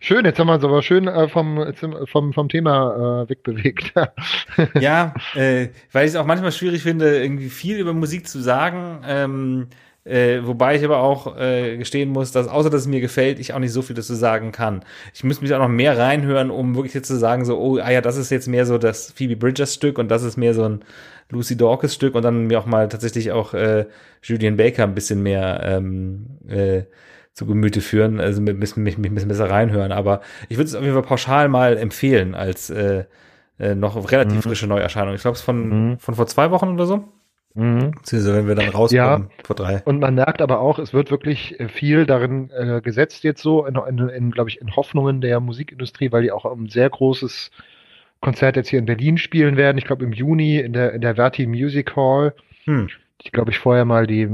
Schön, 0.00 0.24
jetzt 0.24 0.38
haben 0.38 0.46
wir 0.46 0.54
uns 0.54 0.64
aber 0.64 0.82
schön 0.82 1.08
äh, 1.08 1.28
vom, 1.28 1.72
vom, 2.06 2.32
vom 2.32 2.48
Thema 2.48 3.24
äh, 3.24 3.28
wegbewegt. 3.28 3.92
ja, 4.80 5.14
äh, 5.34 5.68
weil 5.90 6.06
ich 6.06 6.12
es 6.12 6.16
auch 6.16 6.26
manchmal 6.26 6.52
schwierig 6.52 6.82
finde, 6.82 7.22
irgendwie 7.22 7.48
viel 7.48 7.78
über 7.78 7.92
Musik 7.92 8.28
zu 8.28 8.40
sagen. 8.40 9.02
Ähm, 9.06 9.66
äh, 10.04 10.40
wobei 10.44 10.76
ich 10.76 10.84
aber 10.84 10.98
auch 10.98 11.36
äh, 11.36 11.76
gestehen 11.76 12.10
muss, 12.10 12.32
dass 12.32 12.48
außer 12.48 12.70
dass 12.70 12.82
es 12.82 12.86
mir 12.88 13.00
gefällt, 13.00 13.38
ich 13.38 13.54
auch 13.54 13.60
nicht 13.60 13.72
so 13.72 13.82
viel 13.82 13.94
dazu 13.94 14.14
sagen 14.14 14.50
kann. 14.50 14.84
Ich 15.14 15.22
müsste 15.22 15.44
mich 15.44 15.54
auch 15.54 15.60
noch 15.60 15.68
mehr 15.68 15.96
reinhören, 15.96 16.50
um 16.50 16.74
wirklich 16.74 16.94
jetzt 16.94 17.06
zu 17.06 17.16
sagen, 17.16 17.44
so, 17.44 17.58
oh, 17.58 17.78
ah 17.78 17.90
ja, 17.90 18.00
das 18.00 18.16
ist 18.16 18.30
jetzt 18.30 18.48
mehr 18.48 18.66
so 18.66 18.78
das 18.78 19.12
Phoebe 19.12 19.36
Bridgers 19.36 19.74
Stück 19.74 19.98
und 19.98 20.08
das 20.08 20.24
ist 20.24 20.36
mehr 20.36 20.54
so 20.54 20.64
ein 20.64 20.84
Lucy 21.30 21.56
Dawkins 21.56 21.94
Stück 21.94 22.14
und 22.16 22.22
dann 22.22 22.46
mir 22.46 22.58
auch 22.58 22.66
mal 22.66 22.88
tatsächlich 22.88 23.30
auch 23.30 23.54
äh, 23.54 23.86
Julian 24.22 24.56
Baker 24.56 24.84
ein 24.84 24.94
bisschen 24.94 25.22
mehr 25.22 25.60
ähm, 25.64 26.26
äh, 26.48 26.82
zu 27.34 27.46
Gemüte 27.46 27.80
führen, 27.80 28.20
also 28.20 28.42
mich, 28.42 28.76
mich, 28.76 28.76
mich 28.76 29.10
ein 29.10 29.14
bisschen 29.14 29.28
besser 29.28 29.48
reinhören. 29.48 29.92
Aber 29.92 30.20
ich 30.48 30.58
würde 30.58 30.68
es 30.68 30.74
auf 30.74 30.82
jeden 30.82 30.94
Fall 30.94 31.02
pauschal 31.02 31.48
mal 31.48 31.76
empfehlen 31.76 32.34
als 32.34 32.70
äh, 32.70 33.04
äh, 33.58 33.74
noch 33.74 33.96
relativ 34.10 34.36
mhm. 34.36 34.42
frische 34.42 34.66
Neuerscheinung. 34.66 35.14
Ich 35.14 35.22
glaube, 35.22 35.34
es 35.34 35.40
ist 35.40 35.44
von, 35.44 35.90
mhm. 35.90 35.98
von 35.98 36.14
vor 36.14 36.26
zwei 36.26 36.50
Wochen 36.50 36.68
oder 36.70 36.86
so. 36.86 37.04
Mhm. 37.54 37.92
Also 38.10 38.32
wenn 38.32 38.48
wir 38.48 38.54
dann 38.54 38.68
rauskommen 38.70 39.28
ja, 39.30 39.44
vor 39.44 39.56
drei. 39.56 39.82
Und 39.84 40.00
man 40.00 40.14
merkt 40.14 40.40
aber 40.40 40.60
auch, 40.60 40.78
es 40.78 40.92
wird 40.94 41.10
wirklich 41.10 41.58
äh, 41.60 41.68
viel 41.68 42.06
darin 42.06 42.50
äh, 42.50 42.80
gesetzt 42.80 43.24
jetzt 43.24 43.42
so, 43.42 43.66
in, 43.66 43.76
in, 43.76 44.08
in 44.08 44.30
glaube 44.30 44.50
ich, 44.50 44.60
in 44.60 44.74
Hoffnungen 44.74 45.20
der 45.20 45.40
Musikindustrie, 45.40 46.12
weil 46.12 46.22
die 46.22 46.32
auch 46.32 46.44
ein 46.44 46.68
sehr 46.68 46.88
großes 46.88 47.50
Konzert 48.20 48.56
jetzt 48.56 48.68
hier 48.68 48.78
in 48.78 48.86
Berlin 48.86 49.18
spielen 49.18 49.56
werden. 49.56 49.78
Ich 49.78 49.84
glaube 49.84 50.04
im 50.04 50.12
Juni 50.12 50.58
in 50.58 50.72
der, 50.72 50.92
in 50.92 51.00
der 51.00 51.16
Verti 51.16 51.46
Music 51.46 51.94
Hall. 51.96 52.34
Hm. 52.64 52.88
Ich 53.22 53.32
glaube, 53.32 53.50
ich 53.50 53.58
vorher 53.58 53.84
mal 53.84 54.06
die 54.06 54.28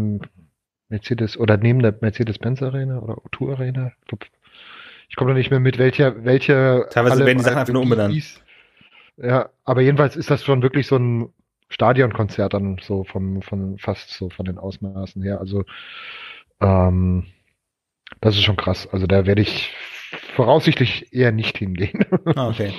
Mercedes 0.88 1.38
oder 1.38 1.56
neben 1.56 1.80
der 1.80 1.94
Mercedes-Benz 2.00 2.62
Arena 2.62 2.98
oder 2.98 3.14
O2 3.14 3.52
Arena. 3.52 3.92
Ich 5.08 5.16
komme 5.16 5.30
noch 5.30 5.36
nicht 5.36 5.50
mehr 5.50 5.60
mit, 5.60 5.78
welcher, 5.78 6.24
welche. 6.24 6.86
Teilweise 6.90 7.24
werden 7.24 7.38
die 7.38 7.44
Sachen 7.44 7.58
einfach 7.58 7.72
nur 7.72 7.82
umbenannt. 7.82 8.42
Ja, 9.16 9.50
aber 9.64 9.80
jedenfalls 9.82 10.16
ist 10.16 10.30
das 10.30 10.44
schon 10.44 10.62
wirklich 10.62 10.86
so 10.86 10.96
ein 10.96 11.32
Stadionkonzert 11.70 12.54
dann 12.54 12.78
so 12.80 13.04
vom, 13.04 13.42
von 13.42 13.78
fast 13.78 14.10
so 14.10 14.30
von 14.30 14.46
den 14.46 14.58
Ausmaßen 14.58 15.22
her. 15.22 15.40
Also, 15.40 15.64
ähm, 16.60 17.26
das 18.20 18.36
ist 18.36 18.42
schon 18.42 18.56
krass. 18.56 18.88
Also 18.90 19.06
da 19.06 19.26
werde 19.26 19.42
ich 19.42 19.74
voraussichtlich 20.34 21.12
eher 21.12 21.32
nicht 21.32 21.58
hingehen. 21.58 22.06
Ah, 22.36 22.48
okay. 22.48 22.72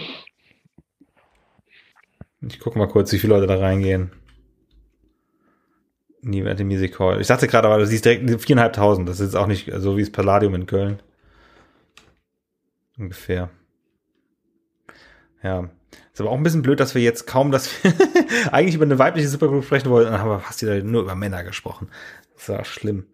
Ich 2.42 2.60
gucke 2.60 2.80
mal 2.80 2.88
kurz, 2.88 3.12
wie 3.12 3.20
viele 3.20 3.34
Leute 3.34 3.48
da 3.48 3.60
reingehen. 3.60 4.12
Niemand 6.22 6.60
Music 6.66 7.00
Hall. 7.00 7.22
Ich 7.22 7.28
dachte 7.28 7.48
gerade, 7.48 7.68
aber 7.68 7.78
du 7.78 7.88
siehst 7.88 8.06
direkt 8.06 8.42
viereinhalbtausend. 8.42 9.08
Das 9.08 9.20
ist 9.20 9.28
jetzt 9.28 9.36
auch 9.36 9.48
nicht 9.48 9.72
so 9.78 9.96
wie 9.96 10.02
das 10.02 10.12
Palladium 10.12 10.54
in 10.56 10.66
Köln. 10.66 11.02
Ungefähr. 12.98 13.50
Ja. 15.42 15.70
Ist 16.14 16.20
aber 16.20 16.32
auch 16.32 16.38
ein 16.38 16.44
bisschen 16.44 16.62
blöd, 16.62 16.82
dass 16.82 16.96
wir 16.96 17.02
jetzt 17.02 17.28
kaum, 17.28 17.52
dass 17.52 17.72
wir 17.84 17.94
eigentlich 18.52 18.76
über 18.76 18.84
eine 18.84 19.00
weibliche 19.00 19.30
Supergroup 19.30 19.64
sprechen 19.64 19.90
wollten, 19.90 20.12
dann 20.12 20.20
haben 20.20 20.30
wir 20.30 20.40
fast 20.40 20.62
wieder 20.62 20.84
nur 20.84 21.04
über 21.04 21.16
Männer 21.16 21.44
gesprochen. 21.44 21.88
Das 22.36 22.50
war 22.50 22.66
schlimm. 22.66 23.06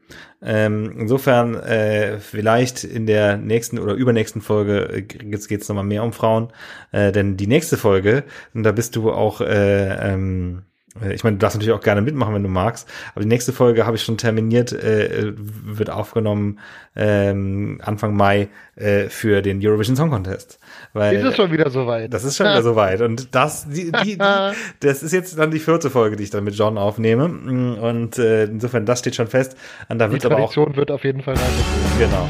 Ähm, 0.42 0.96
insofern, 1.00 1.56
äh, 1.56 2.20
vielleicht 2.20 2.84
in 2.84 3.06
der 3.06 3.38
nächsten 3.38 3.80
oder 3.80 3.94
übernächsten 3.94 4.42
Folge 4.42 4.90
äh, 4.90 5.08
jetzt 5.30 5.48
geht's 5.48 5.68
nochmal 5.68 5.84
mehr 5.84 6.04
um 6.04 6.14
Frauen. 6.14 6.52
Äh, 6.92 7.12
denn 7.12 7.38
die 7.38 7.48
nächste 7.48 7.78
Folge, 7.78 8.24
und 8.54 8.64
da 8.64 8.72
bist 8.72 8.96
du 8.96 9.12
auch 9.12 9.42
äh, 9.42 10.14
ähm, 10.14 10.64
äh, 10.64 10.75
ich 11.12 11.24
meine, 11.26 11.36
du 11.36 11.40
darfst 11.40 11.58
natürlich 11.58 11.74
auch 11.74 11.84
gerne 11.84 12.02
mitmachen, 12.02 12.34
wenn 12.34 12.44
du 12.44 12.50
magst. 12.50 12.88
Aber 13.14 13.22
die 13.22 13.28
nächste 13.28 13.52
Folge 13.52 13.86
habe 13.86 13.98
ich 13.98 14.04
schon 14.04 14.18
terminiert, 14.18 14.72
äh, 14.72 15.34
wird 15.36 15.90
aufgenommen 15.90 16.60
ähm, 16.96 17.82
Anfang 17.84 18.16
Mai 18.16 18.48
äh, 18.76 19.10
für 19.10 19.42
den 19.42 19.66
Eurovision 19.66 19.98
Song 19.98 20.10
Contest. 20.10 20.58
Weil, 20.94 21.18
ist 21.18 21.26
es 21.26 21.36
schon 21.36 21.52
wieder 21.52 21.70
soweit? 21.70 22.14
Das 22.14 22.24
ist 22.24 22.38
schon 22.38 22.48
wieder 22.48 22.64
soweit. 22.64 23.02
Und 23.02 23.36
das, 23.36 23.68
die, 23.68 23.92
die, 23.92 24.18
die, 24.18 24.18
das 24.80 25.04
ist 25.04 25.12
jetzt 25.12 25.38
dann 25.38 25.52
die 25.52 25.60
vierte 25.60 25.90
Folge, 25.90 26.16
die 26.16 26.24
ich 26.24 26.30
dann 26.30 26.46
mit 26.46 26.56
John 26.56 26.78
aufnehme. 26.78 27.26
Und 27.26 28.18
äh, 28.18 28.46
insofern, 28.46 28.86
das 28.86 29.00
steht 29.00 29.16
schon 29.16 29.28
fest. 29.28 29.58
Und 29.90 30.00
da 30.00 30.08
die 30.08 30.18
Tradition 30.18 30.72
auch, 30.72 30.78
wird 30.78 30.92
auf 30.92 31.04
jeden 31.04 31.22
Fall 31.22 31.36
weitergehen. 31.36 32.00
Genau. 32.00 32.30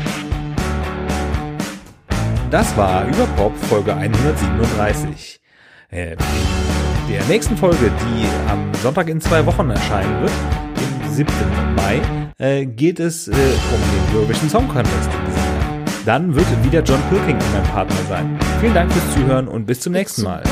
Das 2.49 2.76
war 2.78 3.07
Überpop 3.07 3.55
Folge 3.57 3.93
137. 3.93 5.41
Äh, 5.91 6.16
der 7.10 7.24
nächsten 7.26 7.56
Folge, 7.58 7.91
die 7.91 8.26
am 8.49 8.72
Sonntag 8.82 9.10
in 9.10 9.22
zwei 9.22 9.45
Wochen 9.45 9.70
erscheinen 9.70 10.22
wird, 10.22 10.32
am 11.03 11.14
7. 11.14 11.34
Mai, 11.76 12.01
äh, 12.38 12.66
geht 12.66 12.99
es 12.99 13.28
äh, 13.28 13.32
um 13.32 14.10
den 14.12 14.18
Eurovision 14.18 14.49
Song 14.49 14.68
Contest. 14.68 15.10
Dann 16.06 16.36
wird 16.36 16.45
wieder 16.64 16.84
John 16.84 17.01
Pilking 17.10 17.38
mein 17.53 17.64
Partner 17.64 17.95
sein. 18.08 18.39
Vielen 18.60 18.74
Dank 18.74 18.91
fürs 18.91 19.14
Zuhören 19.14 19.47
und 19.47 19.66
bis 19.66 19.80
zum 19.80 19.93
nächsten 19.93 20.24
Mal. 20.24 20.43